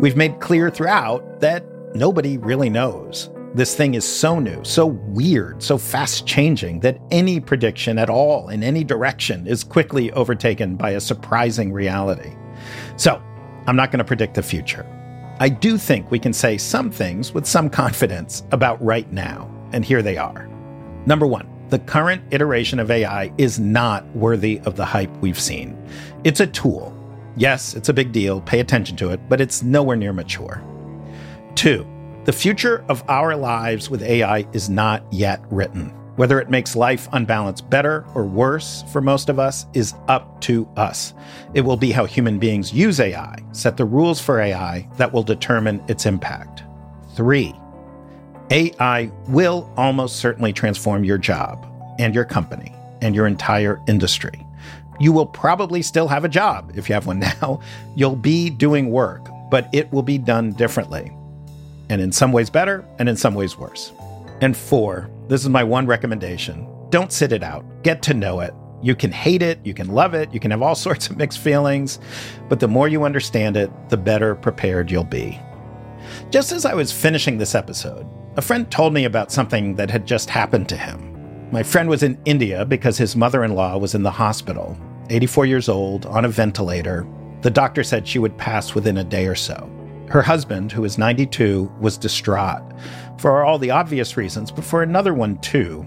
We've 0.00 0.16
made 0.16 0.40
clear 0.40 0.68
throughout 0.68 1.38
that 1.38 1.64
nobody 1.94 2.38
really 2.38 2.68
knows. 2.68 3.30
This 3.54 3.76
thing 3.76 3.94
is 3.94 4.04
so 4.04 4.40
new, 4.40 4.64
so 4.64 4.86
weird, 4.86 5.62
so 5.62 5.78
fast 5.78 6.26
changing 6.26 6.80
that 6.80 6.98
any 7.12 7.38
prediction 7.38 8.00
at 8.00 8.10
all 8.10 8.48
in 8.48 8.64
any 8.64 8.82
direction 8.82 9.46
is 9.46 9.62
quickly 9.62 10.10
overtaken 10.10 10.74
by 10.74 10.90
a 10.90 11.00
surprising 11.00 11.72
reality. 11.72 12.32
So, 12.96 13.22
I'm 13.68 13.76
not 13.76 13.92
going 13.92 13.98
to 13.98 14.04
predict 14.04 14.34
the 14.34 14.42
future. 14.42 14.84
I 15.38 15.50
do 15.50 15.78
think 15.78 16.10
we 16.10 16.18
can 16.18 16.32
say 16.32 16.58
some 16.58 16.90
things 16.90 17.32
with 17.32 17.46
some 17.46 17.70
confidence 17.82 18.42
about 18.50 18.82
right 18.82 19.10
now, 19.12 19.48
and 19.72 19.84
here 19.84 20.02
they 20.02 20.16
are. 20.16 20.48
Number 21.06 21.28
one, 21.28 21.51
the 21.72 21.78
current 21.78 22.22
iteration 22.32 22.78
of 22.78 22.90
AI 22.90 23.32
is 23.38 23.58
not 23.58 24.06
worthy 24.14 24.60
of 24.66 24.76
the 24.76 24.84
hype 24.84 25.10
we've 25.22 25.40
seen. 25.40 25.74
It's 26.22 26.40
a 26.40 26.46
tool. 26.46 26.94
Yes, 27.34 27.72
it's 27.72 27.88
a 27.88 27.94
big 27.94 28.12
deal, 28.12 28.42
pay 28.42 28.60
attention 28.60 28.94
to 28.98 29.08
it, 29.08 29.26
but 29.30 29.40
it's 29.40 29.62
nowhere 29.62 29.96
near 29.96 30.12
mature. 30.12 30.62
Two, 31.54 31.86
the 32.26 32.32
future 32.32 32.84
of 32.90 33.02
our 33.08 33.34
lives 33.34 33.88
with 33.88 34.02
AI 34.02 34.46
is 34.52 34.68
not 34.68 35.02
yet 35.10 35.42
written. 35.50 35.88
Whether 36.16 36.38
it 36.42 36.50
makes 36.50 36.76
life 36.76 37.08
unbalanced 37.14 37.70
better 37.70 38.04
or 38.14 38.26
worse 38.26 38.84
for 38.92 39.00
most 39.00 39.30
of 39.30 39.38
us 39.38 39.64
is 39.72 39.94
up 40.08 40.42
to 40.42 40.68
us. 40.76 41.14
It 41.54 41.62
will 41.62 41.78
be 41.78 41.90
how 41.90 42.04
human 42.04 42.38
beings 42.38 42.74
use 42.74 43.00
AI, 43.00 43.38
set 43.52 43.78
the 43.78 43.86
rules 43.86 44.20
for 44.20 44.42
AI 44.42 44.86
that 44.98 45.10
will 45.10 45.22
determine 45.22 45.82
its 45.88 46.04
impact. 46.04 46.64
Three, 47.16 47.54
AI 48.52 49.10
will 49.28 49.72
almost 49.78 50.16
certainly 50.16 50.52
transform 50.52 51.04
your 51.04 51.16
job 51.16 51.66
and 51.98 52.14
your 52.14 52.26
company 52.26 52.70
and 53.00 53.14
your 53.14 53.26
entire 53.26 53.80
industry. 53.88 54.46
You 55.00 55.10
will 55.10 55.24
probably 55.24 55.80
still 55.80 56.06
have 56.06 56.26
a 56.26 56.28
job 56.28 56.70
if 56.74 56.86
you 56.86 56.92
have 56.92 57.06
one 57.06 57.18
now. 57.40 57.62
You'll 57.96 58.14
be 58.14 58.50
doing 58.50 58.90
work, 58.90 59.26
but 59.50 59.70
it 59.72 59.90
will 59.90 60.02
be 60.02 60.18
done 60.18 60.52
differently. 60.52 61.10
And 61.88 62.02
in 62.02 62.12
some 62.12 62.30
ways 62.30 62.50
better, 62.50 62.84
and 62.98 63.08
in 63.08 63.16
some 63.16 63.32
ways 63.34 63.56
worse. 63.56 63.90
And 64.42 64.54
four, 64.54 65.08
this 65.28 65.42
is 65.42 65.48
my 65.48 65.64
one 65.64 65.86
recommendation 65.86 66.68
don't 66.90 67.10
sit 67.10 67.32
it 67.32 67.42
out, 67.42 67.64
get 67.82 68.02
to 68.02 68.12
know 68.12 68.40
it. 68.40 68.52
You 68.82 68.94
can 68.94 69.10
hate 69.10 69.40
it, 69.40 69.64
you 69.64 69.72
can 69.72 69.88
love 69.88 70.12
it, 70.12 70.34
you 70.34 70.38
can 70.38 70.50
have 70.50 70.60
all 70.60 70.74
sorts 70.86 71.08
of 71.08 71.16
mixed 71.16 71.38
feelings, 71.38 72.00
but 72.50 72.60
the 72.60 72.68
more 72.68 72.86
you 72.86 73.04
understand 73.04 73.56
it, 73.56 73.70
the 73.88 73.96
better 73.96 74.34
prepared 74.34 74.90
you'll 74.90 75.04
be. 75.04 75.40
Just 76.28 76.52
as 76.52 76.66
I 76.66 76.74
was 76.74 76.92
finishing 76.92 77.38
this 77.38 77.54
episode, 77.54 78.06
a 78.34 78.42
friend 78.42 78.70
told 78.70 78.94
me 78.94 79.04
about 79.04 79.30
something 79.30 79.74
that 79.76 79.90
had 79.90 80.06
just 80.06 80.30
happened 80.30 80.66
to 80.70 80.76
him. 80.76 81.50
My 81.52 81.62
friend 81.62 81.88
was 81.88 82.02
in 82.02 82.18
India 82.24 82.64
because 82.64 82.96
his 82.96 83.14
mother 83.14 83.44
in 83.44 83.54
law 83.54 83.76
was 83.76 83.94
in 83.94 84.02
the 84.02 84.10
hospital, 84.10 84.74
84 85.10 85.44
years 85.44 85.68
old, 85.68 86.06
on 86.06 86.24
a 86.24 86.30
ventilator. 86.30 87.06
The 87.42 87.50
doctor 87.50 87.84
said 87.84 88.08
she 88.08 88.18
would 88.18 88.38
pass 88.38 88.74
within 88.74 88.96
a 88.96 89.04
day 89.04 89.26
or 89.26 89.34
so. 89.34 89.70
Her 90.08 90.22
husband, 90.22 90.72
who 90.72 90.84
is 90.84 90.96
92, 90.96 91.70
was 91.78 91.98
distraught 91.98 92.62
for 93.18 93.44
all 93.44 93.58
the 93.58 93.70
obvious 93.70 94.16
reasons, 94.16 94.50
but 94.50 94.64
for 94.64 94.82
another 94.82 95.12
one 95.12 95.38
too. 95.40 95.86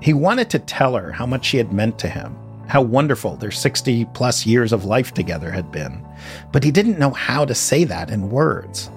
He 0.00 0.14
wanted 0.14 0.48
to 0.50 0.58
tell 0.60 0.94
her 0.94 1.12
how 1.12 1.26
much 1.26 1.44
she 1.44 1.58
had 1.58 1.74
meant 1.74 1.98
to 1.98 2.08
him, 2.08 2.38
how 2.68 2.80
wonderful 2.80 3.36
their 3.36 3.50
60 3.50 4.06
plus 4.14 4.46
years 4.46 4.72
of 4.72 4.86
life 4.86 5.12
together 5.12 5.50
had 5.50 5.70
been, 5.70 6.02
but 6.52 6.64
he 6.64 6.70
didn't 6.70 6.98
know 6.98 7.10
how 7.10 7.44
to 7.44 7.54
say 7.54 7.84
that 7.84 8.10
in 8.10 8.30
words. 8.30 8.90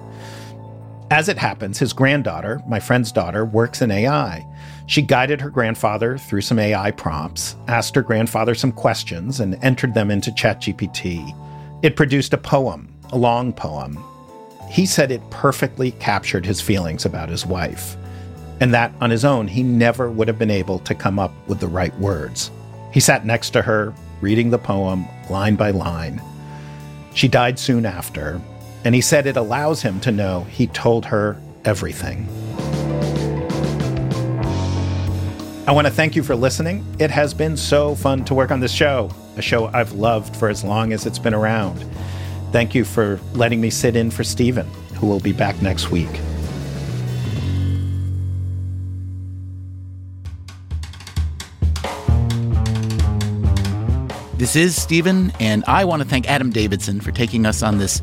As 1.10 1.28
it 1.28 1.38
happens, 1.38 1.78
his 1.78 1.92
granddaughter, 1.92 2.62
my 2.68 2.78
friend's 2.78 3.10
daughter, 3.10 3.44
works 3.44 3.82
in 3.82 3.90
AI. 3.90 4.46
She 4.86 5.02
guided 5.02 5.40
her 5.40 5.50
grandfather 5.50 6.16
through 6.18 6.42
some 6.42 6.58
AI 6.58 6.92
prompts, 6.92 7.56
asked 7.66 7.94
her 7.96 8.02
grandfather 8.02 8.54
some 8.54 8.72
questions, 8.72 9.40
and 9.40 9.58
entered 9.62 9.94
them 9.94 10.10
into 10.10 10.30
ChatGPT. 10.30 11.34
It 11.82 11.96
produced 11.96 12.32
a 12.32 12.38
poem, 12.38 12.94
a 13.12 13.18
long 13.18 13.52
poem, 13.52 13.98
he 14.70 14.86
said 14.86 15.10
it 15.10 15.28
perfectly 15.30 15.90
captured 15.92 16.46
his 16.46 16.60
feelings 16.60 17.04
about 17.04 17.28
his 17.28 17.44
wife, 17.44 17.96
and 18.60 18.72
that 18.72 18.94
on 19.00 19.10
his 19.10 19.24
own, 19.24 19.48
he 19.48 19.64
never 19.64 20.08
would 20.08 20.28
have 20.28 20.38
been 20.38 20.50
able 20.50 20.78
to 20.80 20.94
come 20.94 21.18
up 21.18 21.32
with 21.48 21.58
the 21.58 21.66
right 21.66 21.94
words. 21.98 22.52
He 22.92 23.00
sat 23.00 23.26
next 23.26 23.50
to 23.50 23.62
her, 23.62 23.92
reading 24.20 24.48
the 24.48 24.58
poem 24.58 25.06
line 25.28 25.56
by 25.56 25.72
line. 25.72 26.22
She 27.14 27.26
died 27.26 27.58
soon 27.58 27.84
after, 27.84 28.40
and 28.84 28.94
he 28.94 29.00
said 29.00 29.26
it 29.26 29.36
allows 29.36 29.82
him 29.82 30.00
to 30.00 30.10
know 30.10 30.44
he 30.44 30.66
told 30.68 31.06
her 31.06 31.36
everything. 31.64 32.28
I 35.66 35.72
want 35.72 35.86
to 35.86 35.92
thank 35.92 36.16
you 36.16 36.22
for 36.22 36.34
listening. 36.34 36.84
It 36.98 37.10
has 37.10 37.34
been 37.34 37.56
so 37.56 37.94
fun 37.94 38.24
to 38.24 38.34
work 38.34 38.50
on 38.50 38.60
this 38.60 38.72
show, 38.72 39.10
a 39.36 39.42
show 39.42 39.66
I've 39.66 39.92
loved 39.92 40.34
for 40.34 40.48
as 40.48 40.64
long 40.64 40.92
as 40.92 41.06
it's 41.06 41.18
been 41.18 41.34
around. 41.34 41.84
Thank 42.50 42.74
you 42.74 42.84
for 42.84 43.20
letting 43.34 43.60
me 43.60 43.70
sit 43.70 43.94
in 43.94 44.10
for 44.10 44.24
Stephen, 44.24 44.66
who 44.94 45.06
will 45.06 45.20
be 45.20 45.32
back 45.32 45.60
next 45.62 45.90
week. 45.90 46.10
This 54.40 54.56
is 54.56 54.74
Stephen, 54.74 55.32
and 55.38 55.62
I 55.66 55.84
want 55.84 56.02
to 56.02 56.08
thank 56.08 56.28
Adam 56.28 56.50
Davidson 56.50 57.00
for 57.00 57.12
taking 57.12 57.44
us 57.44 57.62
on 57.62 57.76
this 57.76 58.00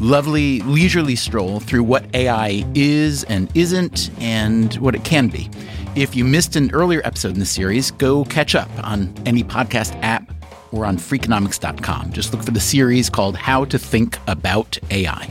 lovely, 0.00 0.60
leisurely 0.62 1.14
stroll 1.14 1.60
through 1.60 1.84
what 1.84 2.04
AI 2.14 2.64
is 2.74 3.24
and 3.24 3.54
isn't 3.54 4.10
and 4.20 4.74
what 4.76 4.94
it 4.94 5.04
can 5.04 5.28
be. 5.28 5.48
If 5.94 6.16
you 6.16 6.24
missed 6.24 6.56
an 6.56 6.70
earlier 6.72 7.02
episode 7.04 7.34
in 7.34 7.38
the 7.38 7.46
series, 7.46 7.90
go 7.90 8.24
catch 8.24 8.54
up 8.54 8.70
on 8.82 9.12
any 9.26 9.44
podcast 9.44 9.98
app 10.02 10.32
or 10.72 10.86
on 10.86 10.96
freakonomics.com. 10.96 12.12
Just 12.12 12.32
look 12.32 12.42
for 12.42 12.52
the 12.52 12.60
series 12.60 13.10
called 13.10 13.36
How 13.36 13.64
to 13.66 13.78
Think 13.78 14.18
About 14.26 14.78
AI. 14.90 15.28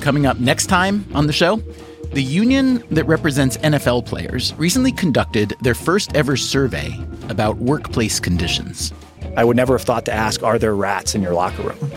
Coming 0.00 0.26
up 0.26 0.40
next 0.40 0.66
time 0.66 1.06
on 1.14 1.26
the 1.26 1.32
show, 1.32 1.62
the 2.12 2.22
union 2.22 2.82
that 2.90 3.04
represents 3.04 3.56
NFL 3.58 4.04
players 4.04 4.54
recently 4.54 4.92
conducted 4.92 5.54
their 5.60 5.74
first 5.74 6.14
ever 6.16 6.36
survey 6.36 6.92
about 7.28 7.56
workplace 7.58 8.18
conditions. 8.18 8.92
I 9.36 9.44
would 9.44 9.56
never 9.56 9.74
have 9.74 9.86
thought 9.86 10.04
to 10.06 10.12
ask, 10.12 10.42
Are 10.42 10.58
there 10.58 10.74
rats 10.74 11.14
in 11.14 11.22
your 11.22 11.32
locker 11.32 11.62
room? 11.62 11.92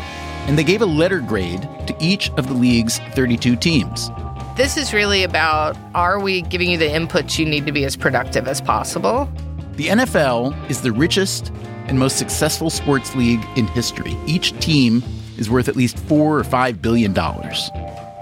And 0.47 0.57
they 0.57 0.63
gave 0.63 0.81
a 0.81 0.85
letter 0.85 1.19
grade 1.19 1.61
to 1.87 1.95
each 1.99 2.29
of 2.31 2.47
the 2.47 2.53
league's 2.53 2.99
32 3.13 3.55
teams. 3.55 4.09
This 4.55 4.77
is 4.77 4.93
really 4.93 5.23
about 5.23 5.75
are 5.93 6.19
we 6.19 6.41
giving 6.43 6.69
you 6.69 6.77
the 6.77 6.85
inputs 6.85 7.37
you 7.37 7.45
need 7.45 7.65
to 7.65 7.71
be 7.71 7.83
as 7.83 7.95
productive 7.95 8.47
as 8.47 8.61
possible? 8.61 9.29
The 9.73 9.87
NFL 9.87 10.69
is 10.69 10.81
the 10.81 10.91
richest 10.91 11.51
and 11.87 11.99
most 11.99 12.17
successful 12.17 12.69
sports 12.69 13.15
league 13.15 13.43
in 13.57 13.67
history. 13.67 14.17
Each 14.25 14.57
team 14.59 15.03
is 15.37 15.49
worth 15.49 15.67
at 15.67 15.75
least 15.75 15.99
four 15.99 16.39
or 16.39 16.43
five 16.43 16.81
billion 16.81 17.11
dollars. 17.11 17.69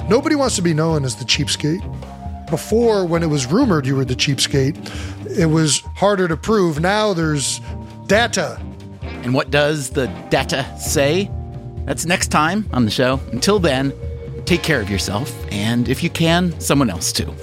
Nobody 0.10 0.36
wants 0.36 0.56
to 0.56 0.62
be 0.62 0.74
known 0.74 1.06
as 1.06 1.16
the 1.16 1.26
cheapskate. 1.26 1.82
Before, 2.50 3.06
when 3.06 3.24
it 3.24 3.28
was 3.28 3.46
rumored 3.46 3.86
you 3.86 3.96
were 3.96 4.06
the 4.06 4.16
cheapskate, 4.16 4.76
it 5.38 5.46
was 5.46 5.82
harder 5.96 6.28
to 6.28 6.36
prove. 6.36 6.80
Now 6.80 7.14
there's 7.14 7.62
data. 8.08 8.60
And 9.24 9.34
what 9.34 9.52
does 9.52 9.92
the 9.92 10.08
data 10.30 10.66
say? 10.80 11.30
That's 11.86 12.06
next 12.06 12.28
time 12.28 12.66
on 12.72 12.86
the 12.86 12.92
show. 12.92 13.20
Until 13.32 13.60
then, 13.60 13.94
take 14.46 14.64
care 14.64 14.82
of 14.82 14.90
yourself, 14.90 15.34
and 15.52 15.90
if 15.90 16.04
you 16.04 16.10
can, 16.10 16.60
someone 16.60 16.90
else 16.90 17.12
too. 17.12 17.34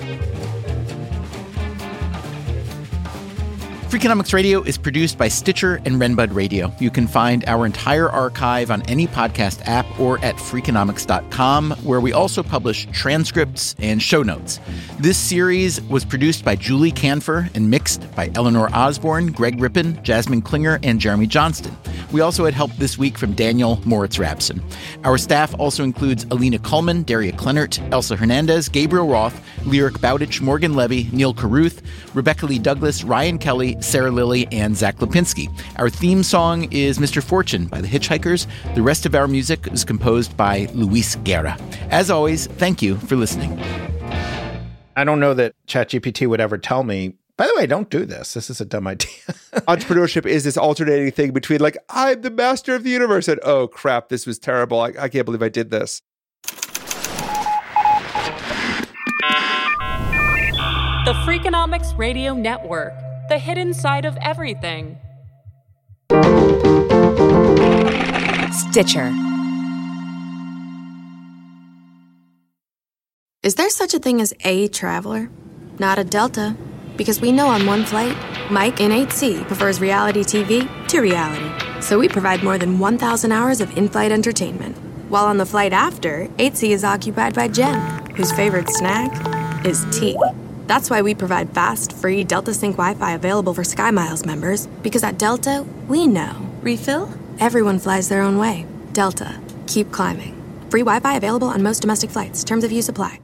Freakonomics 3.90 4.32
Radio 4.32 4.62
is 4.62 4.78
produced 4.78 5.18
by 5.18 5.26
Stitcher 5.26 5.80
and 5.84 5.96
Renbud 5.96 6.32
Radio. 6.32 6.72
You 6.78 6.92
can 6.92 7.08
find 7.08 7.44
our 7.48 7.66
entire 7.66 8.08
archive 8.08 8.70
on 8.70 8.82
any 8.82 9.08
podcast 9.08 9.66
app 9.66 9.84
or 9.98 10.16
at 10.24 10.36
freakonomics.com, 10.36 11.72
where 11.82 12.00
we 12.00 12.12
also 12.12 12.44
publish 12.44 12.86
transcripts 12.92 13.74
and 13.80 14.00
show 14.00 14.22
notes. 14.22 14.60
This 15.00 15.18
series 15.18 15.80
was 15.82 16.04
produced 16.04 16.44
by 16.44 16.54
Julie 16.54 16.92
Kanfer 16.92 17.52
and 17.56 17.68
mixed 17.68 18.14
by 18.14 18.30
Eleanor 18.36 18.72
Osborne, 18.72 19.32
Greg 19.32 19.60
Rippin, 19.60 20.00
Jasmine 20.04 20.42
Klinger, 20.42 20.78
and 20.84 21.00
Jeremy 21.00 21.26
Johnston. 21.26 21.76
We 22.12 22.20
also 22.20 22.44
had 22.44 22.54
help 22.54 22.70
this 22.76 22.96
week 22.96 23.18
from 23.18 23.32
Daniel 23.32 23.80
Moritz 23.84 24.18
Rabson. 24.18 24.62
Our 25.02 25.18
staff 25.18 25.52
also 25.58 25.82
includes 25.82 26.26
Alina 26.30 26.60
Kullman, 26.60 27.04
Daria 27.04 27.32
Klenert, 27.32 27.80
Elsa 27.92 28.14
Hernandez, 28.14 28.68
Gabriel 28.68 29.08
Roth, 29.08 29.44
Lyric 29.66 30.00
Bowditch, 30.00 30.40
Morgan 30.40 30.74
Levy, 30.74 31.08
Neil 31.10 31.34
Carruth, 31.34 31.82
Rebecca 32.14 32.46
Lee 32.46 32.60
Douglas, 32.60 33.02
Ryan 33.02 33.36
Kelly, 33.36 33.79
Sarah 33.80 34.10
Lilly, 34.10 34.46
and 34.52 34.76
Zach 34.76 34.96
Lipinski. 34.96 35.50
Our 35.76 35.90
theme 35.90 36.22
song 36.22 36.72
is 36.72 36.98
Mr. 36.98 37.22
Fortune 37.22 37.66
by 37.66 37.80
the 37.80 37.88
Hitchhikers. 37.88 38.46
The 38.74 38.82
rest 38.82 39.06
of 39.06 39.14
our 39.14 39.26
music 39.26 39.66
is 39.72 39.84
composed 39.84 40.36
by 40.36 40.68
Luis 40.74 41.16
Guerra. 41.16 41.56
As 41.90 42.10
always, 42.10 42.46
thank 42.46 42.82
you 42.82 42.96
for 42.96 43.16
listening. 43.16 43.58
I 44.96 45.04
don't 45.04 45.20
know 45.20 45.34
that 45.34 45.54
ChatGPT 45.66 46.28
would 46.28 46.40
ever 46.40 46.58
tell 46.58 46.82
me. 46.82 47.14
By 47.36 47.46
the 47.46 47.54
way, 47.56 47.66
don't 47.66 47.88
do 47.88 48.04
this. 48.04 48.34
This 48.34 48.50
is 48.50 48.60
a 48.60 48.66
dumb 48.66 48.86
idea. 48.86 49.08
Entrepreneurship 49.66 50.26
is 50.26 50.44
this 50.44 50.58
alternating 50.58 51.10
thing 51.10 51.32
between 51.32 51.60
like 51.60 51.78
I'm 51.88 52.20
the 52.20 52.30
master 52.30 52.74
of 52.74 52.84
the 52.84 52.90
universe 52.90 53.28
and 53.28 53.40
oh 53.42 53.66
crap, 53.66 54.10
this 54.10 54.26
was 54.26 54.38
terrible. 54.38 54.80
I, 54.80 54.92
I 54.98 55.08
can't 55.08 55.24
believe 55.24 55.42
I 55.42 55.48
did 55.48 55.70
this. 55.70 56.02
The 61.06 61.14
Freakonomics 61.24 61.96
Radio 61.96 62.34
Network, 62.34 62.92
the 63.30 63.38
hidden 63.38 63.72
side 63.72 64.04
of 64.04 64.18
everything. 64.20 64.98
Stitcher. 68.52 69.14
Is 73.44 73.54
there 73.54 73.70
such 73.70 73.94
a 73.94 74.00
thing 74.00 74.20
as 74.20 74.34
a 74.40 74.66
traveler? 74.68 75.30
Not 75.78 76.00
a 76.00 76.04
Delta. 76.04 76.56
Because 76.96 77.20
we 77.20 77.30
know 77.30 77.46
on 77.46 77.66
one 77.66 77.84
flight, 77.84 78.16
Mike 78.50 78.80
in 78.80 78.90
8C 78.90 79.46
prefers 79.46 79.80
reality 79.80 80.24
TV 80.24 80.68
to 80.88 81.00
reality. 81.00 81.80
So 81.80 82.00
we 82.00 82.08
provide 82.08 82.42
more 82.42 82.58
than 82.58 82.80
1,000 82.80 83.30
hours 83.30 83.60
of 83.60 83.74
in 83.78 83.88
flight 83.88 84.10
entertainment. 84.10 84.76
While 85.08 85.26
on 85.26 85.38
the 85.38 85.46
flight 85.46 85.72
after, 85.72 86.26
8C 86.38 86.70
is 86.70 86.82
occupied 86.82 87.34
by 87.36 87.46
Jen, 87.46 88.04
whose 88.16 88.32
favorite 88.32 88.68
snack 88.68 89.64
is 89.64 89.86
tea. 89.92 90.18
That's 90.70 90.88
why 90.88 91.02
we 91.02 91.16
provide 91.16 91.50
fast, 91.50 91.94
free 91.94 92.22
Delta 92.22 92.54
Sync 92.54 92.76
Wi 92.76 92.94
Fi 92.94 93.14
available 93.14 93.54
for 93.54 93.62
SkyMiles 93.62 94.24
members, 94.24 94.68
because 94.84 95.02
at 95.02 95.18
Delta, 95.18 95.66
we 95.88 96.06
know. 96.06 96.48
Refill? 96.62 97.12
Everyone 97.40 97.80
flies 97.80 98.08
their 98.08 98.22
own 98.22 98.38
way. 98.38 98.66
Delta, 98.92 99.40
keep 99.66 99.90
climbing. 99.90 100.40
Free 100.70 100.82
Wi 100.82 101.00
Fi 101.00 101.16
available 101.16 101.48
on 101.48 101.64
most 101.64 101.80
domestic 101.80 102.08
flights. 102.08 102.44
Terms 102.44 102.62
of 102.62 102.70
use 102.70 102.88
apply. 102.88 103.18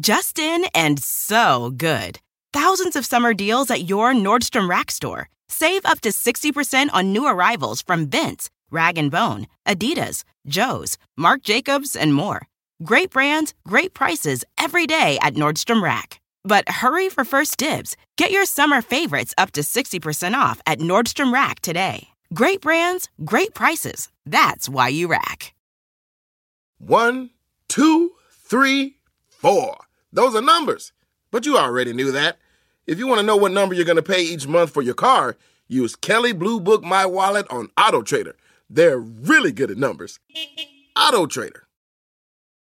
Justin 0.00 0.64
and 0.74 1.00
so 1.00 1.70
good. 1.76 2.18
Thousands 2.52 2.96
of 2.96 3.06
summer 3.06 3.32
deals 3.32 3.70
at 3.70 3.88
your 3.88 4.12
Nordstrom 4.12 4.68
Rack 4.68 4.90
store. 4.90 5.28
Save 5.48 5.86
up 5.86 6.00
to 6.00 6.08
60% 6.08 6.88
on 6.92 7.12
new 7.12 7.28
arrivals 7.28 7.80
from 7.80 8.10
Vince, 8.10 8.50
Rag 8.72 8.98
& 9.10 9.10
Bone, 9.12 9.46
Adidas, 9.64 10.24
Joe's, 10.48 10.98
Marc 11.16 11.42
Jacobs, 11.44 11.94
and 11.94 12.12
more. 12.12 12.48
Great 12.84 13.10
brands, 13.10 13.54
great 13.66 13.92
prices 13.92 14.44
every 14.56 14.86
day 14.86 15.18
at 15.20 15.34
Nordstrom 15.34 15.82
Rack. 15.82 16.20
But 16.44 16.68
hurry 16.68 17.08
for 17.08 17.24
first 17.24 17.56
dibs. 17.56 17.96
Get 18.16 18.30
your 18.30 18.44
summer 18.44 18.82
favorites 18.82 19.34
up 19.36 19.50
to 19.52 19.62
60% 19.62 20.34
off 20.34 20.60
at 20.64 20.78
Nordstrom 20.78 21.32
Rack 21.32 21.58
today. 21.58 22.08
Great 22.32 22.60
brands, 22.60 23.08
great 23.24 23.52
prices. 23.52 24.10
That's 24.24 24.68
why 24.68 24.88
you 24.88 25.08
rack. 25.08 25.54
One, 26.78 27.30
two, 27.66 28.12
three, 28.30 28.94
four. 29.28 29.76
Those 30.12 30.36
are 30.36 30.42
numbers. 30.42 30.92
But 31.32 31.46
you 31.46 31.58
already 31.58 31.92
knew 31.92 32.12
that. 32.12 32.38
If 32.86 33.00
you 33.00 33.08
want 33.08 33.18
to 33.18 33.26
know 33.26 33.36
what 33.36 33.50
number 33.50 33.74
you're 33.74 33.84
going 33.84 33.96
to 33.96 34.02
pay 34.02 34.22
each 34.22 34.46
month 34.46 34.70
for 34.70 34.82
your 34.82 34.94
car, 34.94 35.36
use 35.66 35.96
Kelley 35.96 36.32
Blue 36.32 36.60
Book 36.60 36.84
My 36.84 37.06
Wallet 37.06 37.46
on 37.50 37.70
Auto 37.76 38.02
Trader. 38.02 38.36
They're 38.70 39.00
really 39.00 39.50
good 39.50 39.72
at 39.72 39.78
numbers. 39.78 40.20
Auto 40.96 41.26
Trader. 41.26 41.67